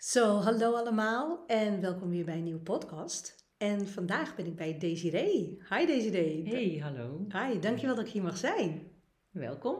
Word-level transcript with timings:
Zo, 0.00 0.36
hallo 0.36 0.74
allemaal 0.74 1.46
en 1.46 1.80
welkom 1.80 2.10
weer 2.10 2.24
bij 2.24 2.36
een 2.36 2.42
nieuwe 2.42 2.60
podcast. 2.60 3.46
En 3.56 3.88
vandaag 3.88 4.36
ben 4.36 4.46
ik 4.46 4.56
bij 4.56 4.78
Desiree. 4.78 5.62
Hi 5.68 5.86
Desiree. 5.86 6.48
Hey, 6.48 6.78
hallo. 6.82 7.26
Hi, 7.28 7.58
dankjewel 7.58 7.94
dat 7.94 8.06
ik 8.06 8.12
hier 8.12 8.22
mag 8.22 8.36
zijn. 8.36 8.92
Welkom. 9.30 9.76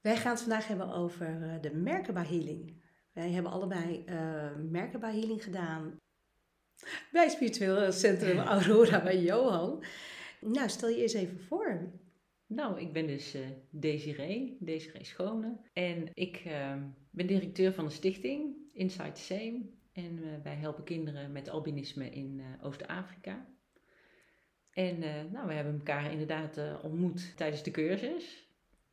Wij 0.00 0.16
gaan 0.16 0.30
het 0.30 0.40
vandaag 0.40 0.66
hebben 0.66 0.92
over 0.92 1.42
eh, 1.42 1.60
de 1.60 1.74
Merkaba 1.74 2.24
Healing. 2.24 2.82
Wij 3.12 3.30
hebben 3.30 3.52
allebei 3.52 4.04
uh, 4.08 4.56
Merkaba 4.70 5.10
Healing 5.10 5.44
gedaan 5.44 5.96
bij 7.12 7.28
Spiritueel 7.28 7.92
Centrum 7.92 8.38
Aurora 8.54 9.02
bij 9.02 9.22
Johan. 9.22 9.84
Nou, 10.40 10.68
stel 10.68 10.88
je 10.88 11.02
eens 11.02 11.14
even 11.14 11.40
voor. 11.40 11.92
Nou, 12.46 12.80
ik 12.80 12.92
ben 12.92 13.06
dus 13.06 13.34
uh, 13.34 13.42
Desiree, 13.70 14.56
Desiree 14.60 15.04
Schone. 15.04 15.60
En 15.72 16.10
ik 16.12 16.44
uh, 16.46 16.74
ben 17.10 17.26
directeur 17.26 17.72
van 17.72 17.84
de 17.84 17.90
stichting 17.92 18.63
Inside 18.74 19.12
the 19.12 19.20
Same. 19.20 19.60
En 19.92 20.18
uh, 20.18 20.42
wij 20.42 20.54
helpen 20.54 20.84
kinderen 20.84 21.32
met 21.32 21.48
albinisme 21.48 22.10
in 22.10 22.42
Oost-Afrika. 22.62 23.46
En 24.70 24.98
nou, 25.32 25.46
we 25.46 25.52
hebben 25.52 25.74
elkaar 25.74 26.10
inderdaad 26.10 26.82
ontmoet 26.82 27.36
tijdens 27.36 27.62
de 27.62 27.70
cursus. 27.70 28.48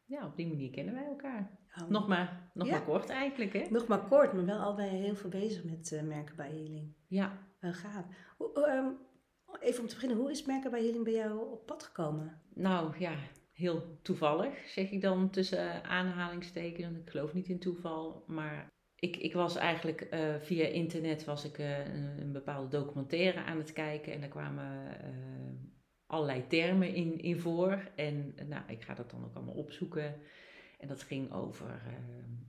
Ja, 0.06 0.26
op 0.26 0.36
die 0.36 0.48
manier 0.48 0.70
kennen 0.70 0.94
wij 0.94 1.06
elkaar. 1.06 1.60
Oh. 1.82 1.90
Nog, 1.90 2.08
maar, 2.08 2.52
nog 2.54 2.68
ja. 2.68 2.74
maar 2.74 2.84
kort 2.84 3.10
eigenlijk, 3.10 3.54
hè? 3.54 3.66
Nog 3.70 3.88
maar 3.88 4.08
kort, 4.08 4.34
maar 4.34 4.46
wel 4.46 4.60
allebei 4.60 4.90
heel 4.90 5.16
veel 5.16 5.30
bezig 5.30 5.64
met 5.64 6.02
merken 6.04 6.36
bij 6.36 6.50
healing. 6.50 6.94
Ja. 7.08 7.38
Wel 7.60 7.74
gaaf. 7.74 8.06
Um, 8.56 8.98
even 9.60 9.82
om 9.82 9.88
te 9.88 9.94
beginnen, 9.94 10.18
hoe 10.18 10.32
is 10.32 10.46
merken 10.46 10.72
bij 10.72 10.82
healing 10.82 11.04
bij 11.04 11.14
jou 11.14 11.52
op 11.52 11.66
pad 11.66 11.84
gekomen? 11.84 12.42
Nou 12.54 13.00
ja, 13.00 13.16
heel 13.54 14.00
toevallig, 14.02 14.68
zeg 14.68 14.92
ik 14.92 15.02
dan 15.02 15.30
tussen 15.30 15.84
aanhalingstekens. 15.84 16.98
Ik 16.98 17.10
geloof 17.10 17.34
niet 17.34 17.48
in 17.48 17.60
toeval, 17.60 18.24
maar 18.28 18.68
ik, 19.02 19.18
ik 19.18 19.34
was 19.34 19.56
eigenlijk 19.56 20.08
uh, 20.14 20.36
via 20.42 20.66
internet 20.66 21.24
was 21.24 21.46
ik, 21.46 21.58
uh, 21.58 21.78
een, 22.20 22.32
bepaalde 22.32 22.78
documentaire 22.78 23.44
aan 23.44 23.58
het 23.58 23.74
kijken 23.74 24.14
en 24.14 24.20
daar 24.20 24.30
kwamen 24.30 24.98
uh, 25.04 25.10
allerlei 26.06 26.48
termen 26.48 26.94
in, 26.94 27.22
in 27.22 27.40
voor. 27.40 27.92
En 27.96 28.36
nou, 28.48 28.64
ik 28.68 28.82
ga 28.82 28.94
dat 28.94 29.12
dan 29.12 29.24
ook 29.24 29.36
allemaal 29.36 29.54
opzoeken. 29.54 30.16
En 30.80 30.88
dat 30.88 31.04
ging 31.04 31.32
over, 31.32 31.82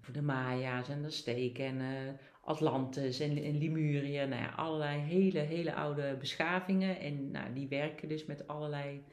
over 0.01 0.13
de 0.13 0.23
Maya's 0.23 0.89
en 0.89 1.03
de 1.03 1.11
Steken 1.11 1.65
en 1.65 2.19
Atlantis 2.41 3.21
en, 3.21 3.43
en 3.43 3.59
Lemuria. 3.59 4.25
Nou 4.25 4.43
ja, 4.43 4.49
allerlei 4.49 5.01
hele, 5.01 5.39
hele 5.39 5.75
oude 5.75 6.17
beschavingen. 6.19 7.01
En 7.01 7.31
nou, 7.31 7.53
die 7.53 7.69
werken 7.69 8.09
dus 8.09 8.27
met 8.27 8.47
allerlei 8.47 9.05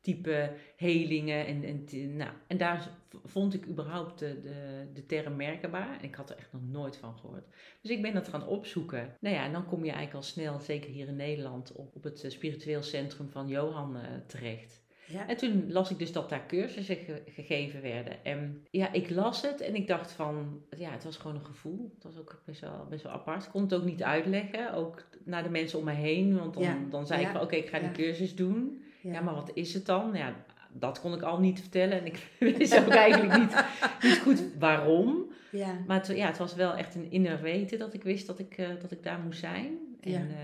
type 0.00 0.52
helingen. 0.76 1.46
En, 1.46 1.64
en, 1.64 2.16
nou, 2.16 2.30
en 2.46 2.56
daar 2.56 2.90
vond 3.24 3.54
ik 3.54 3.66
überhaupt 3.66 4.18
de, 4.18 4.40
de, 4.40 4.86
de 4.94 5.06
term 5.06 5.36
merkbaar. 5.36 5.98
En 5.98 6.04
ik 6.04 6.14
had 6.14 6.30
er 6.30 6.36
echt 6.36 6.52
nog 6.52 6.62
nooit 6.68 6.96
van 6.96 7.18
gehoord. 7.18 7.44
Dus 7.80 7.90
ik 7.90 8.02
ben 8.02 8.14
dat 8.14 8.28
gaan 8.28 8.46
opzoeken. 8.46 9.16
Nou 9.20 9.34
ja, 9.34 9.44
en 9.44 9.52
dan 9.52 9.66
kom 9.66 9.84
je 9.84 9.90
eigenlijk 9.90 10.14
al 10.14 10.22
snel, 10.22 10.58
zeker 10.58 10.90
hier 10.90 11.08
in 11.08 11.16
Nederland, 11.16 11.72
op, 11.72 11.96
op 11.96 12.04
het 12.04 12.24
eh, 12.24 12.30
spiritueel 12.30 12.82
centrum 12.82 13.28
van 13.28 13.48
Johan 13.48 13.96
uh, 13.96 14.02
terecht. 14.26 14.84
Ja. 15.06 15.28
En 15.28 15.36
toen 15.36 15.72
las 15.72 15.90
ik 15.90 15.98
dus 15.98 16.12
dat 16.12 16.28
daar 16.28 16.46
cursussen 16.46 16.96
gegeven 17.26 17.82
werden. 17.82 18.24
En 18.24 18.66
ja, 18.70 18.92
ik 18.92 19.10
las 19.10 19.42
het 19.42 19.60
en 19.60 19.74
ik 19.74 19.86
dacht 19.86 20.12
van, 20.12 20.62
ja, 20.76 20.90
het 20.90 21.04
was 21.04 21.16
gewoon 21.16 21.36
een 21.36 21.44
gevoel. 21.44 21.90
Het 21.94 22.04
was 22.04 22.18
ook 22.18 22.42
best 22.44 22.60
wel, 22.60 22.86
best 22.90 23.02
wel 23.02 23.12
apart. 23.12 23.44
Ik 23.44 23.50
kon 23.50 23.62
het 23.62 23.74
ook 23.74 23.84
niet 23.84 24.02
uitleggen, 24.02 24.72
ook 24.72 25.04
naar 25.24 25.42
de 25.42 25.48
mensen 25.48 25.78
om 25.78 25.84
me 25.84 25.92
heen. 25.92 26.38
Want 26.38 26.54
dan, 26.54 26.90
dan 26.90 27.06
zei 27.06 27.22
ik 27.22 27.28
van, 27.28 27.40
oké, 27.40 27.56
ik 27.56 27.68
ga 27.68 27.78
die 27.78 27.90
cursus 27.90 28.34
doen. 28.34 28.84
Ja. 29.02 29.20
maar 29.20 29.34
wat 29.34 29.50
is 29.54 29.74
het 29.74 29.86
dan? 29.86 30.14
Ja, 30.14 30.44
dat 30.78 31.00
kon 31.00 31.14
ik 31.14 31.22
al 31.22 31.40
niet 31.40 31.60
vertellen 31.60 31.98
en 31.98 32.06
ik 32.06 32.30
wist 32.58 32.78
ook 32.78 32.88
eigenlijk 32.88 33.38
niet, 33.38 33.64
niet 34.02 34.18
goed 34.18 34.42
waarom. 34.58 35.32
Ja. 35.50 35.78
Maar 35.86 35.96
het, 35.96 36.06
ja, 36.06 36.26
het 36.26 36.38
was 36.38 36.54
wel 36.54 36.74
echt 36.74 36.94
een 36.94 37.10
inner 37.10 37.40
weten 37.40 37.78
dat 37.78 37.94
ik 37.94 38.02
wist 38.02 38.26
dat 38.26 38.38
ik, 38.38 38.58
uh, 38.58 38.68
dat 38.80 38.90
ik 38.90 39.02
daar 39.02 39.20
moest 39.20 39.38
zijn. 39.38 39.78
En 40.00 40.10
ja. 40.10 40.20
Uh, 40.20 40.36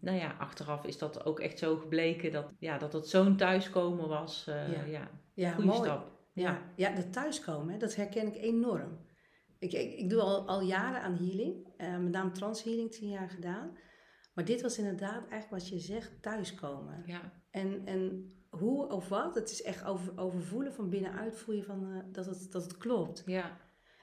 nou 0.00 0.18
ja, 0.18 0.36
achteraf 0.38 0.84
is 0.84 0.98
dat 0.98 1.24
ook 1.24 1.40
echt 1.40 1.58
zo 1.58 1.76
gebleken 1.76 2.32
dat, 2.32 2.52
ja, 2.58 2.78
dat 2.78 2.92
het 2.92 3.08
zo'n 3.08 3.36
thuiskomen 3.36 4.08
was. 4.08 4.46
Uh, 4.48 4.90
ja, 4.90 5.08
ja, 5.34 5.72
stap. 5.72 6.10
Ja, 6.32 6.62
ja 6.76 6.94
dat 6.94 7.12
thuiskomen, 7.12 7.78
dat 7.78 7.94
herken 7.94 8.26
ik 8.26 8.36
enorm. 8.36 8.98
Ik, 9.58 9.72
ik, 9.72 9.98
ik 9.98 10.10
doe 10.10 10.20
al, 10.20 10.48
al 10.48 10.62
jaren 10.62 11.02
aan 11.02 11.16
healing, 11.16 11.66
met 11.76 12.12
name 12.12 12.30
transhealing, 12.30 12.90
tien 12.90 13.08
jaar 13.08 13.28
gedaan. 13.28 13.76
Maar 14.34 14.44
dit 14.44 14.62
was 14.62 14.78
inderdaad 14.78 15.28
eigenlijk 15.28 15.50
wat 15.50 15.68
je 15.68 15.78
zegt, 15.78 16.22
thuiskomen. 16.22 17.02
Ja. 17.06 17.32
En, 17.50 17.82
en 17.84 18.32
hoe 18.58 18.88
of 18.88 19.08
wat, 19.08 19.34
het 19.34 19.50
is 19.50 19.62
echt 19.62 19.84
over, 19.84 20.12
overvoelen 20.16 20.72
van 20.72 20.90
binnenuit 20.90 21.38
voel 21.38 21.54
je 21.54 21.62
van, 21.62 21.86
uh, 21.88 21.98
dat, 22.12 22.26
het, 22.26 22.52
dat 22.52 22.62
het 22.62 22.76
klopt. 22.78 23.22
Ja. 23.26 23.56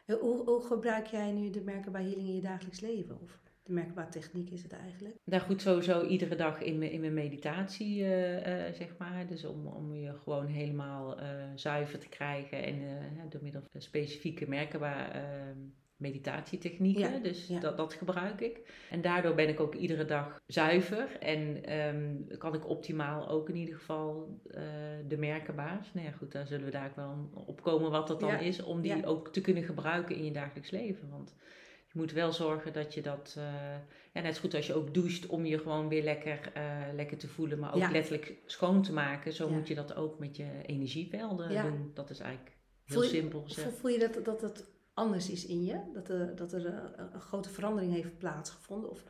Hoe, 0.05 0.43
hoe 0.43 0.61
gebruik 0.61 1.05
jij 1.05 1.31
nu 1.31 1.49
de 1.49 1.61
merkenbaar 1.61 2.01
healing 2.01 2.27
in 2.27 2.35
je 2.35 2.41
dagelijks 2.41 2.79
leven? 2.79 3.21
Of 3.21 3.39
de 3.63 3.73
merkbare 3.73 4.09
techniek 4.09 4.49
is 4.49 4.63
het 4.63 4.71
eigenlijk? 4.71 5.15
Nou 5.23 5.41
goed, 5.41 5.61
sowieso 5.61 6.05
iedere 6.05 6.35
dag 6.35 6.61
in 6.61 6.77
mijn, 6.77 6.91
in 6.91 6.99
mijn 6.99 7.13
meditatie, 7.13 7.99
uh, 7.99 8.67
uh, 8.67 8.73
zeg 8.73 8.97
maar. 8.97 9.27
Dus 9.27 9.45
om, 9.45 9.67
om 9.67 9.95
je 9.95 10.13
gewoon 10.13 10.45
helemaal 10.45 11.17
zuiver 11.55 11.99
te 11.99 12.09
krijgen 12.09 12.63
en 12.63 13.29
door 13.29 13.43
middel 13.43 13.61
van 13.71 13.81
specifieke 13.81 14.47
merkenbaar 14.47 15.25
meditatietechnieken. 15.99 17.23
dus 17.23 17.47
Dat, 17.47 17.77
dat 17.77 17.93
gebruik 17.93 18.41
ik. 18.41 18.59
En 18.89 19.01
daardoor 19.01 19.35
ben 19.35 19.49
ik 19.49 19.59
ook 19.59 19.75
iedere 19.75 20.05
dag 20.05 20.41
zuiver. 20.47 21.17
En 21.19 21.63
ehm, 21.63 22.37
kan 22.37 22.53
ik 22.53 22.69
optimaal 22.69 23.29
ook 23.29 23.49
in 23.49 23.55
ieder 23.55 23.75
geval 23.75 24.39
uh, 24.45 24.61
de 25.07 25.17
merkenbaas. 25.17 25.93
Nou 25.93 26.05
ja, 26.05 26.11
goed, 26.11 26.31
daar 26.31 26.47
zullen 26.47 26.65
we 26.65 26.71
daar 26.71 26.87
ook 26.87 26.95
wel 26.95 27.29
op 27.45 27.61
komen 27.61 27.91
wat 27.91 28.07
dat 28.07 28.19
dan 28.19 28.39
is. 28.39 28.63
Om 28.63 28.81
die 28.81 29.05
ook 29.05 29.33
te 29.33 29.41
kunnen 29.41 29.63
gebruiken 29.63 30.15
in 30.15 30.25
je 30.25 30.31
dagelijks 30.31 30.69
leven. 30.69 31.09
Want 31.09 31.35
je 31.91 31.99
moet 31.99 32.11
wel 32.11 32.31
zorgen 32.31 32.73
dat 32.73 32.93
je 32.93 33.01
dat... 33.01 33.35
Uh, 33.37 33.43
ja, 34.13 34.21
net 34.21 34.35
zo 34.35 34.41
goed 34.41 34.53
als 34.53 34.67
je 34.67 34.73
ook 34.73 34.93
doucht 34.93 35.27
om 35.27 35.45
je 35.45 35.59
gewoon 35.59 35.87
weer 35.87 36.03
lekker, 36.03 36.51
uh, 36.57 36.93
lekker 36.95 37.17
te 37.17 37.27
voelen. 37.27 37.59
Maar 37.59 37.73
ook 37.73 37.91
letterlijk 37.91 38.33
schoon 38.45 38.83
te 38.83 38.93
maken. 38.93 39.33
Zo 39.33 39.49
moet 39.49 39.67
je 39.67 39.75
dat 39.75 39.95
ook 39.95 40.19
met 40.19 40.37
je 40.37 40.47
energievelden 40.65 41.63
doen. 41.63 41.91
Dat 41.93 42.09
is 42.09 42.19
eigenlijk 42.19 42.55
heel 42.85 43.01
simpel 43.01 43.41
gezegd. 43.41 43.77
Voel 43.77 43.91
je 43.91 43.99
dat, 43.99 44.25
dat 44.25 44.41
het 44.41 44.65
anders 44.99 45.29
is 45.29 45.45
in 45.45 45.63
je? 45.63 45.79
Dat 45.93 46.09
er, 46.09 46.35
dat 46.35 46.53
er 46.53 46.65
een, 46.65 47.13
een 47.13 47.21
grote 47.21 47.49
verandering 47.49 47.93
heeft 47.93 48.17
plaatsgevonden? 48.17 48.89
Of 48.89 49.03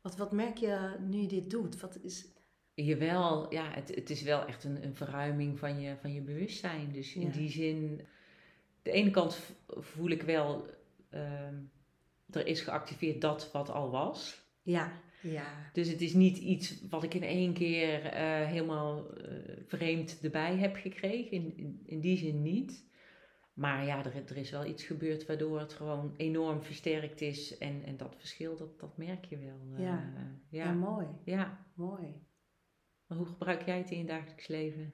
wat, 0.00 0.16
wat 0.16 0.32
merk 0.32 0.56
je 0.56 0.96
nu 1.00 1.20
je 1.20 1.28
dit 1.28 1.50
doet? 1.50 1.80
Wat 1.80 1.98
is... 2.02 2.34
Jawel, 2.74 3.52
ja, 3.52 3.70
het, 3.70 3.94
het 3.94 4.10
is 4.10 4.22
wel 4.22 4.44
echt 4.44 4.64
een, 4.64 4.84
een 4.84 4.94
verruiming 4.94 5.58
van 5.58 5.80
je, 5.80 5.96
van 6.00 6.12
je 6.12 6.20
bewustzijn. 6.20 6.92
Dus 6.92 7.14
in 7.14 7.30
die 7.30 7.50
zin, 7.50 8.06
de 8.82 8.90
ene 8.90 9.10
kant 9.10 9.38
voel 9.66 10.10
ik 10.10 10.22
wel, 10.22 10.66
uh, 11.10 11.20
er 12.30 12.46
is 12.46 12.60
geactiveerd 12.60 13.20
dat 13.20 13.52
wat 13.52 13.70
al 13.70 13.90
was. 13.90 14.44
Ja, 14.62 14.92
ja. 15.22 15.70
Dus 15.72 15.88
het 15.88 16.00
is 16.00 16.14
niet 16.14 16.38
iets 16.38 16.86
wat 16.88 17.02
ik 17.02 17.14
in 17.14 17.22
één 17.22 17.52
keer 17.52 18.04
uh, 18.04 18.46
helemaal 18.46 19.18
uh, 19.18 19.32
vreemd 19.66 20.18
erbij 20.22 20.56
heb 20.56 20.76
gekregen. 20.76 21.30
In, 21.30 21.56
in, 21.56 21.82
in, 21.84 22.00
die 22.00 22.16
zin 22.16 22.42
niet. 22.42 22.85
Maar 23.56 23.84
ja, 23.84 24.04
er, 24.04 24.14
er, 24.26 24.36
is 24.36 24.50
wel 24.50 24.64
iets 24.64 24.84
gebeurd 24.84 25.26
waardoor 25.26 25.60
het 25.60 25.72
gewoon 25.72 26.14
enorm 26.16 26.62
versterkt 26.62 27.20
is. 27.20 27.58
En, 27.58 27.84
en 27.84 27.96
dat 27.96 28.14
verschil, 28.18 28.56
dat, 28.56 28.80
dat 28.80 28.96
merk 28.96 29.24
je 29.24 29.38
wel. 29.38 29.84
Ja. 29.84 30.12
Uh, 30.14 30.20
ja. 30.48 30.64
ja. 30.64 30.72
mooi. 30.72 31.06
Ja. 31.24 31.66
Mooi. 31.74 32.24
Maar 33.06 33.18
hoe 33.18 33.26
gebruik 33.26 33.62
jij 33.62 33.78
het 33.78 33.90
in 33.90 33.98
je 33.98 34.04
dagelijks 34.04 34.46
leven? 34.46 34.92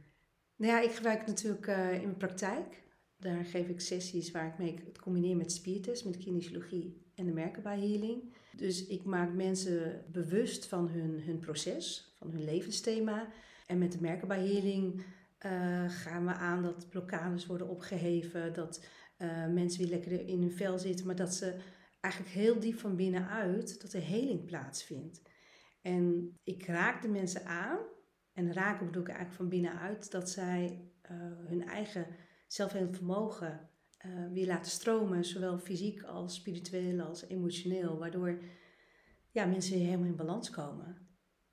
Nou 0.57 0.73
ja, 0.73 0.81
ik 0.81 0.91
gebruik 0.91 1.19
het 1.19 1.27
natuurlijk 1.27 1.67
uh, 1.67 1.95
in 1.95 2.03
mijn 2.03 2.17
praktijk. 2.17 2.83
Daar 3.17 3.45
geef 3.45 3.69
ik 3.69 3.81
sessies 3.81 4.31
waar 4.31 4.47
ik 4.47 4.59
mee 4.59 4.79
het 4.85 4.99
combineer 4.99 5.37
met 5.37 5.53
spiritus, 5.53 6.03
met 6.03 6.17
kinesiologie 6.17 7.11
en 7.15 7.27
de 7.27 7.33
merkenbaar 7.33 7.77
healing. 7.77 8.35
Dus 8.57 8.87
ik 8.87 9.05
maak 9.05 9.33
mensen 9.33 10.05
bewust 10.13 10.67
van 10.67 10.89
hun, 10.89 11.21
hun 11.21 11.39
proces, 11.39 12.15
van 12.17 12.31
hun 12.31 12.45
levensthema. 12.45 13.33
En 13.67 13.79
met 13.79 13.93
de 13.93 14.01
merkenbaar 14.01 14.39
healing 14.39 15.05
gaan 15.89 16.27
we 16.27 16.33
aan 16.33 16.63
dat 16.63 16.89
blokkades 16.89 17.47
worden 17.47 17.69
opgeheven, 17.69 18.53
dat 18.53 18.85
uh, 19.19 19.47
mensen 19.47 19.81
weer 19.81 19.91
lekker 19.91 20.29
in 20.29 20.41
hun 20.41 20.53
vel 20.53 20.79
zitten, 20.79 21.07
maar 21.07 21.17
dat 21.17 21.35
ze 21.35 21.57
eigenlijk 22.01 22.35
heel 22.35 22.61
diep 22.61 22.79
van 22.79 22.97
binnenuit, 22.97 23.81
dat 23.83 23.93
er 23.93 24.03
heling 24.03 24.45
plaatsvindt. 24.45 25.23
En 25.81 26.37
ik 26.43 26.67
raak 26.67 27.03
de 27.03 27.09
mensen 27.09 27.47
aan, 27.47 27.79
en 28.33 28.53
raken 28.53 28.87
bedoel 28.87 29.03
ik 29.03 29.09
eigenlijk 29.09 29.39
van 29.39 29.49
binnenuit, 29.49 30.11
dat 30.11 30.31
zij 30.31 30.91
uh, 31.11 31.11
hun 31.49 31.67
eigen 31.67 32.07
zelfhelend 32.47 32.97
vermogen 32.97 33.71
weer 34.33 34.47
laten 34.47 34.71
stromen, 34.71 35.25
zowel 35.25 35.59
fysiek 35.59 36.03
als 36.03 36.35
spiritueel 36.35 37.01
als 37.01 37.29
emotioneel, 37.29 37.99
waardoor 37.99 38.39
ja, 39.31 39.45
mensen 39.45 39.75
weer 39.75 39.85
helemaal 39.85 40.07
in 40.07 40.17
balans 40.17 40.51
komen. 40.51 41.09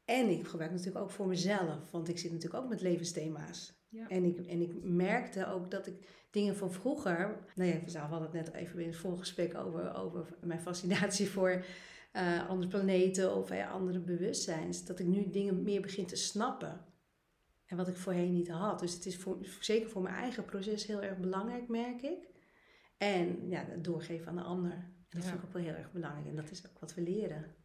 En 0.05 0.29
ik 0.29 0.47
gebruik 0.47 0.71
natuurlijk 0.71 0.97
ook 0.97 1.11
voor 1.11 1.27
mezelf, 1.27 1.91
want 1.91 2.09
ik 2.09 2.17
zit 2.19 2.31
natuurlijk 2.31 2.63
ook 2.63 2.69
met 2.69 2.81
levensthema's. 2.81 3.78
Ja. 3.89 4.07
En, 4.07 4.23
ik, 4.23 4.37
en 4.37 4.61
ik 4.61 4.83
merkte 4.83 5.47
ook 5.47 5.71
dat 5.71 5.87
ik 5.87 6.07
dingen 6.29 6.55
van 6.55 6.71
vroeger. 6.71 7.47
Nou 7.55 7.69
ja, 7.69 7.79
we 7.85 7.97
hadden 7.97 8.21
het 8.21 8.45
net 8.45 8.53
even 8.53 8.79
in 8.79 8.87
het 8.87 8.97
voorgesprek 8.97 9.55
over, 9.55 9.95
over 9.95 10.37
mijn 10.41 10.59
fascinatie 10.59 11.29
voor 11.35 11.65
uh, 12.13 12.49
andere 12.49 12.69
planeten 12.69 13.35
of 13.35 13.51
uh, 13.51 13.71
andere 13.71 13.99
bewustzijns. 13.99 14.85
Dat 14.85 14.99
ik 14.99 15.05
nu 15.05 15.29
dingen 15.29 15.63
meer 15.63 15.81
begin 15.81 16.05
te 16.05 16.15
snappen. 16.15 16.85
En 17.65 17.77
wat 17.77 17.87
ik 17.87 17.95
voorheen 17.95 18.33
niet 18.33 18.49
had. 18.49 18.79
Dus 18.79 18.93
het 18.93 19.05
is 19.05 19.17
voor, 19.17 19.37
zeker 19.59 19.89
voor 19.89 20.01
mijn 20.01 20.15
eigen 20.15 20.45
proces 20.45 20.85
heel 20.85 21.01
erg 21.01 21.17
belangrijk, 21.17 21.67
merk 21.67 22.01
ik. 22.01 22.29
En 22.97 23.49
ja, 23.49 23.65
doorgeven 23.81 24.27
aan 24.27 24.35
de 24.35 24.41
ander. 24.41 24.71
En 24.71 25.19
dat 25.19 25.23
vind 25.23 25.37
ik 25.37 25.45
ook 25.45 25.53
wel 25.53 25.61
heel 25.61 25.73
erg 25.73 25.91
belangrijk. 25.91 26.27
En 26.27 26.35
dat 26.35 26.51
is 26.51 26.67
ook 26.67 26.79
wat 26.79 26.93
we 26.93 27.01
leren. 27.01 27.55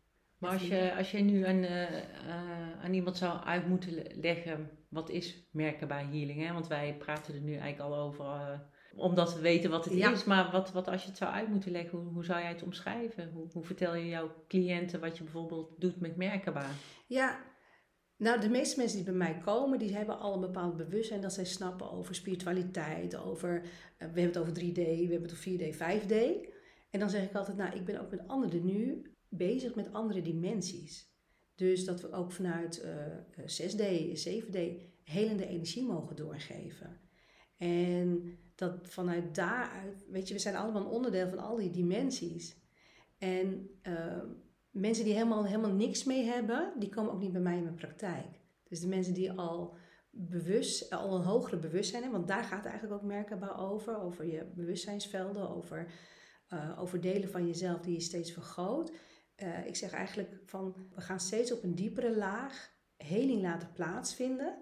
Maar 0.44 0.52
als 0.52 0.68
je, 0.68 0.94
als 0.96 1.10
je 1.10 1.18
nu 1.18 1.46
aan, 1.46 1.62
uh, 1.62 2.82
aan 2.82 2.94
iemand 2.94 3.16
zou 3.16 3.44
uit 3.44 3.66
moeten 3.68 4.02
leggen, 4.20 4.70
wat 4.88 5.10
is 5.10 5.48
merkenbaar 5.50 6.08
healing? 6.10 6.46
Hè? 6.46 6.52
Want 6.52 6.66
wij 6.66 6.96
praten 6.98 7.34
er 7.34 7.40
nu 7.40 7.56
eigenlijk 7.56 7.92
al 7.92 7.98
over, 7.98 8.24
uh, 8.24 8.58
omdat 8.96 9.34
we 9.34 9.40
weten 9.40 9.70
wat 9.70 9.84
het 9.84 9.94
is. 9.94 10.24
Maar 10.24 10.50
wat, 10.50 10.72
wat 10.72 10.88
als 10.88 11.02
je 11.02 11.08
het 11.08 11.16
zou 11.16 11.32
uit 11.32 11.48
moeten 11.48 11.70
leggen, 11.70 11.98
hoe, 11.98 12.12
hoe 12.12 12.24
zou 12.24 12.40
jij 12.40 12.48
het 12.48 12.62
omschrijven? 12.62 13.30
Hoe, 13.32 13.48
hoe 13.52 13.64
vertel 13.64 13.94
je 13.94 14.08
jouw 14.08 14.30
cliënten 14.48 15.00
wat 15.00 15.16
je 15.16 15.22
bijvoorbeeld 15.22 15.80
doet 15.80 16.00
met 16.00 16.16
merkenbaar? 16.16 16.74
Ja, 17.06 17.38
nou, 18.16 18.40
de 18.40 18.48
meeste 18.48 18.78
mensen 18.78 18.96
die 18.96 19.06
bij 19.06 19.14
mij 19.14 19.38
komen, 19.44 19.78
die 19.78 19.96
hebben 19.96 20.18
al 20.18 20.34
een 20.34 20.40
bepaald 20.40 20.76
bewustzijn 20.76 21.20
dat 21.20 21.32
zij 21.32 21.44
snappen 21.44 21.90
over 21.90 22.14
spiritualiteit, 22.14 23.16
over, 23.16 23.62
we 23.98 24.04
hebben 24.04 24.24
het 24.24 24.38
over 24.38 24.52
3D, 24.52 24.74
we 24.74 25.08
hebben 25.10 25.30
het 25.30 25.32
over 25.32 25.50
4D, 25.50 25.76
5D. 25.76 26.14
En 26.90 27.00
dan 27.00 27.10
zeg 27.10 27.22
ik 27.22 27.34
altijd, 27.34 27.56
nou, 27.56 27.74
ik 27.76 27.84
ben 27.84 28.00
ook 28.00 28.10
met 28.10 28.28
anderen 28.28 28.64
nu 28.64 29.13
bezig 29.36 29.74
met 29.74 29.92
andere 29.92 30.22
dimensies. 30.22 31.12
Dus 31.54 31.84
dat 31.84 32.00
we 32.00 32.12
ook 32.12 32.32
vanuit 32.32 32.84
uh, 32.84 33.72
6D, 33.72 33.82
7D 34.28 34.58
helende 35.04 35.46
energie 35.46 35.84
mogen 35.84 36.16
doorgeven. 36.16 37.00
En 37.56 38.38
dat 38.54 38.78
vanuit 38.82 39.34
daaruit, 39.34 40.04
weet 40.08 40.28
je, 40.28 40.34
we 40.34 40.40
zijn 40.40 40.56
allemaal 40.56 40.82
een 40.82 40.88
onderdeel 40.88 41.28
van 41.28 41.38
al 41.38 41.56
die 41.56 41.70
dimensies. 41.70 42.56
En 43.18 43.70
uh, 43.82 44.22
mensen 44.70 45.04
die 45.04 45.12
helemaal, 45.12 45.46
helemaal 45.46 45.72
niks 45.72 46.04
mee 46.04 46.24
hebben, 46.24 46.72
die 46.78 46.88
komen 46.88 47.12
ook 47.12 47.20
niet 47.20 47.32
bij 47.32 47.40
mij 47.40 47.56
in 47.56 47.62
mijn 47.62 47.74
praktijk. 47.74 48.40
Dus 48.68 48.80
de 48.80 48.88
mensen 48.88 49.14
die 49.14 49.32
al 49.32 49.76
bewust, 50.10 50.90
al 50.90 51.14
een 51.14 51.24
hogere 51.24 51.56
bewustzijn 51.56 52.02
hebben, 52.02 52.20
want 52.20 52.32
daar 52.32 52.44
gaat 52.44 52.62
het 52.62 52.72
eigenlijk 52.72 53.02
ook 53.02 53.08
merkenbaar 53.08 53.70
over, 53.70 54.00
over 54.00 54.26
je 54.26 54.44
bewustzijnsvelden, 54.54 55.50
over, 55.50 55.92
uh, 56.52 56.80
over 56.80 57.00
delen 57.00 57.30
van 57.30 57.46
jezelf 57.46 57.80
die 57.80 57.92
je 57.92 58.00
steeds 58.00 58.32
vergroot. 58.32 58.92
Uh, 59.42 59.66
ik 59.66 59.76
zeg 59.76 59.92
eigenlijk 59.92 60.30
van, 60.44 60.74
we 60.94 61.00
gaan 61.00 61.20
steeds 61.20 61.52
op 61.52 61.62
een 61.62 61.74
diepere 61.74 62.16
laag 62.16 62.72
heling 62.96 63.42
laten 63.42 63.72
plaatsvinden, 63.72 64.58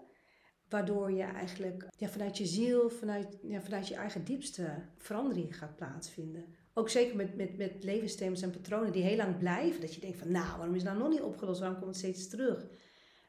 waardoor 0.69 1.13
je 1.13 1.23
eigenlijk 1.23 1.89
ja, 1.97 2.09
vanuit 2.09 2.39
je 2.39 2.47
ziel, 2.47 2.91
vanuit, 2.91 3.39
ja, 3.43 3.61
vanuit 3.61 3.89
je 3.89 3.95
eigen 3.95 4.25
diepste 4.25 4.89
verandering 4.97 5.59
gaat 5.59 5.77
plaatsvinden. 5.77 6.45
Ook 6.75 6.89
zeker 6.89 7.17
met, 7.17 7.37
met, 7.37 7.57
met 7.57 7.85
levensthema's 7.85 8.43
en 8.43 8.51
patronen 8.51 8.93
die 8.93 9.03
heel 9.03 9.17
lang 9.17 9.39
blijven. 9.39 9.81
Dat 9.81 9.95
je 9.95 10.01
denkt 10.01 10.19
van, 10.19 10.31
nou, 10.31 10.57
waarom 10.57 10.75
is 10.75 10.83
het 10.83 10.91
nou 10.91 11.03
nog 11.03 11.13
niet 11.13 11.23
opgelost? 11.23 11.61
Waarom 11.61 11.79
komt 11.79 11.91
het 11.91 11.99
steeds 11.99 12.29
terug? 12.29 12.67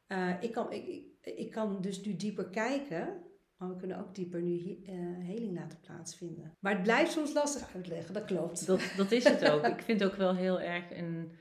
Uh, 0.08 0.44
ik, 0.44 0.52
kan, 0.52 0.72
ik, 0.72 1.06
ik, 1.22 1.52
kan 1.52 1.82
dus 1.82 2.04
nu 2.04 2.16
dieper 2.16 2.50
kijken. 2.50 3.24
Maar 3.64 3.72
we 3.72 3.80
kunnen 3.80 4.00
ook 4.00 4.16
dieper 4.16 4.42
nu 4.42 4.58
uh, 4.58 5.28
heling 5.28 5.58
laten 5.58 5.80
plaatsvinden. 5.80 6.58
Maar 6.60 6.74
het 6.74 6.84
blijft 6.84 7.12
soms 7.12 7.34
lastig 7.34 7.76
uitleggen, 7.76 8.14
dat 8.14 8.26
klopt. 8.26 8.68
Dat, 8.68 8.94
dat 8.98 9.12
is 9.12 9.24
het 9.24 9.50
ook. 9.50 9.66
ik 9.78 9.82
vind 9.82 10.00
het 10.00 10.12
ook 10.12 10.18
wel 10.18 10.36
heel 10.36 10.62
erg 10.62 10.84
een 10.92 11.32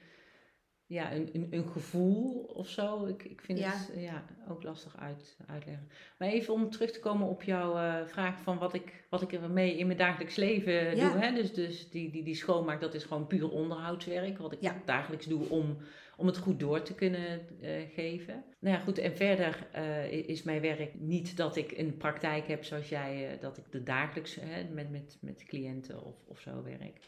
ja, 0.86 1.12
een, 1.12 1.28
een, 1.32 1.46
een, 1.50 1.68
gevoel 1.68 2.42
of 2.42 2.68
zo. 2.68 3.06
Ik, 3.06 3.24
ik 3.24 3.40
vind 3.40 3.64
het 3.64 3.92
ja, 3.94 4.24
ook 4.48 4.62
lastig 4.62 4.96
uit, 4.96 5.36
uitleggen. 5.46 5.88
Maar 6.18 6.28
even 6.28 6.54
om 6.54 6.70
terug 6.70 6.90
te 6.90 7.00
komen 7.00 7.28
op 7.28 7.42
jouw 7.42 7.76
uh, 7.76 8.06
vraag 8.06 8.40
van 8.40 8.58
wat 8.58 8.74
ik, 8.74 9.04
wat 9.10 9.22
ik 9.22 9.32
ermee 9.32 9.78
in 9.78 9.86
mijn 9.86 9.98
dagelijks 9.98 10.36
leven 10.36 10.90
doe. 10.90 11.18
Hè? 11.18 11.34
Dus, 11.34 11.52
dus 11.52 11.90
die, 11.90 12.10
die, 12.10 12.24
die 12.24 12.34
schoonmaak, 12.34 12.80
dat 12.80 12.94
is 12.94 13.04
gewoon 13.04 13.26
puur 13.26 13.50
onderhoudswerk. 13.50 14.38
Wat 14.38 14.52
ik 14.52 14.72
dagelijks 14.84 15.26
doe 15.26 15.48
om, 15.48 15.76
om 16.16 16.26
het 16.26 16.36
goed 16.36 16.60
door 16.60 16.82
te 16.82 16.94
kunnen 16.94 17.40
uh, 17.60 17.70
geven. 17.94 18.44
Nou 18.58 18.76
ja, 18.76 18.82
goed. 18.82 18.98
En 18.98 19.16
verder 19.16 19.66
uh, 19.76 20.12
is 20.12 20.42
mijn 20.42 20.60
werk 20.60 20.94
niet 20.94 21.36
dat 21.36 21.56
ik 21.56 21.78
een 21.78 21.96
praktijk 21.96 22.46
heb 22.46 22.64
zoals 22.64 22.88
jij, 22.88 23.38
dat 23.40 23.58
ik 23.58 23.64
de 23.70 23.82
dagelijks 23.82 24.38
met, 24.72 24.90
met, 24.90 25.18
met 25.20 25.44
cliënten 25.44 26.04
of, 26.04 26.14
of 26.26 26.40
zo 26.40 26.62
werk. 26.62 26.98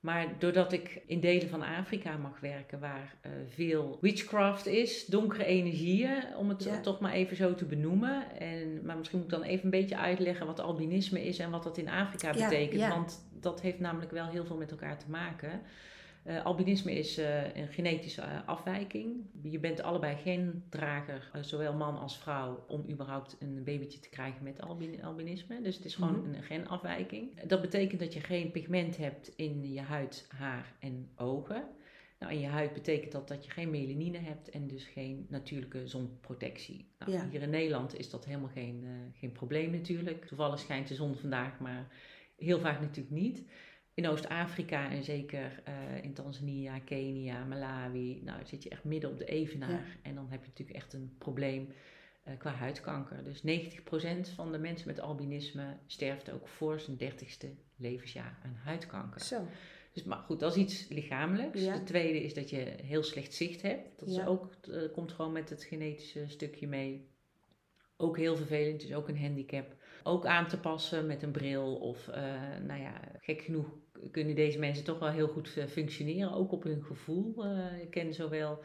Maar 0.00 0.38
doordat 0.38 0.72
ik 0.72 1.02
in 1.06 1.20
delen 1.20 1.48
van 1.48 1.62
Afrika 1.62 2.16
mag 2.16 2.40
werken 2.40 2.80
waar 2.80 3.16
uh, 3.26 3.32
veel 3.48 3.98
witchcraft 4.00 4.66
is, 4.66 5.06
donkere 5.06 5.44
energieën, 5.44 6.36
om 6.36 6.48
het 6.48 6.82
toch 6.82 7.00
maar 7.00 7.12
even 7.12 7.36
zo 7.36 7.54
te 7.54 7.64
benoemen. 7.64 8.38
En, 8.38 8.84
maar 8.84 8.96
misschien 8.96 9.18
moet 9.18 9.32
ik 9.32 9.38
dan 9.38 9.48
even 9.48 9.64
een 9.64 9.70
beetje 9.70 9.96
uitleggen 9.96 10.46
wat 10.46 10.60
albinisme 10.60 11.24
is 11.24 11.38
en 11.38 11.50
wat 11.50 11.62
dat 11.62 11.78
in 11.78 11.88
Afrika 11.88 12.32
betekent. 12.32 12.80
Ja. 12.80 12.88
Want 12.88 13.28
dat 13.40 13.60
heeft 13.60 13.78
namelijk 13.78 14.10
wel 14.10 14.26
heel 14.26 14.44
veel 14.44 14.56
met 14.56 14.70
elkaar 14.70 14.98
te 14.98 15.10
maken. 15.10 15.60
Uh, 16.26 16.44
albinisme 16.44 16.92
is 16.92 17.18
uh, 17.18 17.56
een 17.56 17.68
genetische 17.68 18.22
uh, 18.22 18.48
afwijking. 18.48 19.26
Je 19.42 19.58
bent 19.58 19.82
allebei 19.82 20.16
geen 20.16 20.64
drager, 20.68 21.30
zowel 21.40 21.74
man 21.74 21.98
als 21.98 22.18
vrouw, 22.18 22.64
om 22.68 22.84
überhaupt 22.90 23.36
een 23.40 23.64
babytje 23.64 23.98
te 23.98 24.08
krijgen 24.08 24.42
met 24.42 24.60
albin 24.60 25.04
albinisme. 25.04 25.60
Dus 25.62 25.76
het 25.76 25.84
is 25.84 25.94
gewoon 25.94 26.16
mm 26.16 26.24
-hmm. 26.24 26.34
een 26.34 26.42
genafwijking. 26.42 27.42
Dat 27.42 27.60
betekent 27.60 28.00
dat 28.00 28.12
je 28.12 28.20
geen 28.20 28.50
pigment 28.50 28.96
hebt 28.96 29.32
in 29.36 29.72
je 29.72 29.80
huid, 29.80 30.26
haar 30.28 30.72
en 30.80 31.08
ogen. 31.16 31.64
Nou, 32.18 32.32
in 32.32 32.40
je 32.40 32.46
huid 32.46 32.72
betekent 32.72 33.12
dat 33.12 33.28
dat 33.28 33.44
je 33.44 33.50
geen 33.50 33.70
melanine 33.70 34.18
hebt 34.18 34.50
en 34.50 34.66
dus 34.66 34.84
geen 34.84 35.26
natuurlijke 35.28 35.86
zonprotectie. 35.86 36.88
Nou, 36.98 37.12
ja. 37.12 37.28
Hier 37.30 37.42
in 37.42 37.50
Nederland 37.50 37.98
is 37.98 38.10
dat 38.10 38.24
helemaal 38.24 38.50
geen, 38.54 38.86
geen 39.14 39.32
probleem 39.32 39.70
natuurlijk. 39.70 40.24
Toevallig 40.24 40.58
schijnt 40.58 40.88
de 40.88 40.94
zon 40.94 41.14
vandaag, 41.14 41.58
maar 41.58 41.86
heel 42.36 42.60
vaak 42.60 42.80
natuurlijk 42.80 43.16
niet 43.16 43.44
in 43.96 44.08
Oost-Afrika 44.08 44.90
en 44.90 45.04
zeker 45.04 45.62
uh, 45.68 46.04
in 46.04 46.12
Tanzania, 46.12 46.78
Kenia, 46.78 47.44
Malawi, 47.44 48.20
nou 48.24 48.44
zit 48.44 48.62
je 48.62 48.68
echt 48.68 48.84
midden 48.84 49.10
op 49.10 49.18
de 49.18 49.24
evenaar. 49.24 49.70
Ja. 49.70 49.82
En 50.02 50.14
dan 50.14 50.26
heb 50.28 50.42
je 50.42 50.48
natuurlijk 50.48 50.76
echt 50.76 50.92
een 50.92 51.14
probleem 51.18 51.68
uh, 52.28 52.34
qua 52.38 52.50
huidkanker. 52.50 53.24
Dus 53.24 53.40
90% 53.40 54.34
van 54.34 54.52
de 54.52 54.58
mensen 54.58 54.86
met 54.86 55.00
albinisme 55.00 55.76
sterft 55.86 56.30
ook 56.30 56.48
voor 56.48 56.80
zijn 56.80 56.98
30ste 56.98 57.46
levensjaar 57.76 58.38
aan 58.44 58.54
huidkanker. 58.64 59.20
Zo. 59.20 59.46
Dus, 59.92 60.04
maar 60.04 60.18
goed, 60.18 60.40
dat 60.40 60.56
is 60.56 60.62
iets 60.62 60.88
lichamelijks. 60.88 61.60
Ja. 61.60 61.74
De 61.74 61.82
tweede 61.82 62.22
is 62.22 62.34
dat 62.34 62.50
je 62.50 62.74
heel 62.82 63.02
slecht 63.02 63.34
zicht 63.34 63.62
hebt. 63.62 63.98
Dat 63.98 64.08
is 64.08 64.26
ook, 64.26 64.50
uh, 64.68 64.92
komt 64.92 65.12
gewoon 65.12 65.32
met 65.32 65.50
het 65.50 65.64
genetische 65.64 66.24
stukje 66.28 66.66
mee. 66.66 67.08
Ook 67.96 68.16
heel 68.16 68.36
vervelend, 68.36 68.82
is 68.82 68.94
ook 68.94 69.08
een 69.08 69.20
handicap. 69.20 69.74
Ook 70.02 70.26
aan 70.26 70.48
te 70.48 70.60
passen 70.60 71.06
met 71.06 71.22
een 71.22 71.30
bril 71.30 71.76
of, 71.76 72.06
nou 72.66 72.80
ja, 72.80 73.00
gek 73.20 73.42
genoeg 73.42 73.84
kunnen 74.10 74.34
deze 74.34 74.58
mensen 74.58 74.84
toch 74.84 74.98
wel 74.98 75.10
heel 75.10 75.28
goed 75.28 75.56
eh, 75.56 75.66
functioneren, 75.66 76.32
ook 76.32 76.52
op 76.52 76.62
hun 76.62 76.82
gevoel. 76.82 77.44
Uh, 77.44 77.82
ik 77.82 77.90
ken 77.90 78.14
zowel 78.14 78.62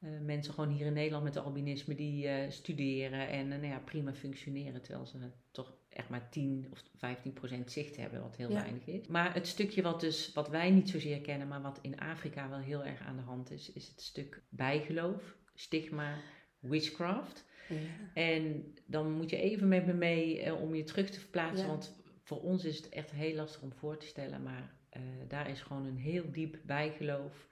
uh, 0.00 0.10
mensen 0.20 0.54
gewoon 0.54 0.70
hier 0.70 0.86
in 0.86 0.92
Nederland 0.92 1.24
met 1.24 1.36
albinisme 1.36 1.94
die 1.94 2.50
studeren 2.50 3.28
en 3.28 3.48
nou 3.48 3.66
ja, 3.66 3.78
prima 3.78 4.14
functioneren, 4.14 4.82
terwijl 4.82 5.06
ze 5.06 5.18
toch 5.50 5.76
echt 5.88 6.08
maar 6.08 6.30
10 6.30 6.66
of 6.70 6.82
15 6.96 7.32
procent 7.32 7.72
zicht 7.72 7.96
hebben, 7.96 8.22
wat 8.22 8.36
heel 8.36 8.50
ja. 8.50 8.60
weinig 8.60 8.86
is. 8.86 9.06
Maar 9.06 9.34
het 9.34 9.46
stukje 9.46 9.82
wat, 9.82 10.00
dus, 10.00 10.32
wat 10.32 10.48
wij 10.48 10.70
niet 10.70 10.88
zozeer 10.88 11.20
kennen, 11.20 11.48
maar 11.48 11.62
wat 11.62 11.78
in 11.82 12.00
Afrika 12.00 12.48
wel 12.48 12.58
heel 12.58 12.84
erg 12.84 13.00
aan 13.00 13.16
de 13.16 13.22
hand 13.22 13.50
is, 13.50 13.72
is 13.72 13.88
het 13.88 14.02
stuk 14.02 14.42
bijgeloof, 14.48 15.36
stigma, 15.54 16.18
witchcraft. 16.58 17.44
Ja. 17.68 17.76
En 18.14 18.74
dan 18.86 19.12
moet 19.12 19.30
je 19.30 19.36
even 19.36 19.68
met 19.68 19.86
me 19.86 19.92
mee 19.92 20.54
om 20.54 20.74
je 20.74 20.84
terug 20.84 21.10
te 21.10 21.20
verplaatsen, 21.20 21.66
want 21.66 22.04
voor 22.26 22.40
ons 22.40 22.64
is 22.64 22.76
het 22.76 22.88
echt 22.88 23.10
heel 23.10 23.34
lastig 23.34 23.62
om 23.62 23.72
voor 23.72 23.96
te 23.98 24.06
stellen, 24.06 24.42
maar 24.42 24.74
uh, 24.96 25.02
daar 25.28 25.50
is 25.50 25.62
gewoon 25.62 25.86
een 25.86 25.96
heel 25.98 26.32
diep 26.32 26.58
bijgeloof 26.64 27.48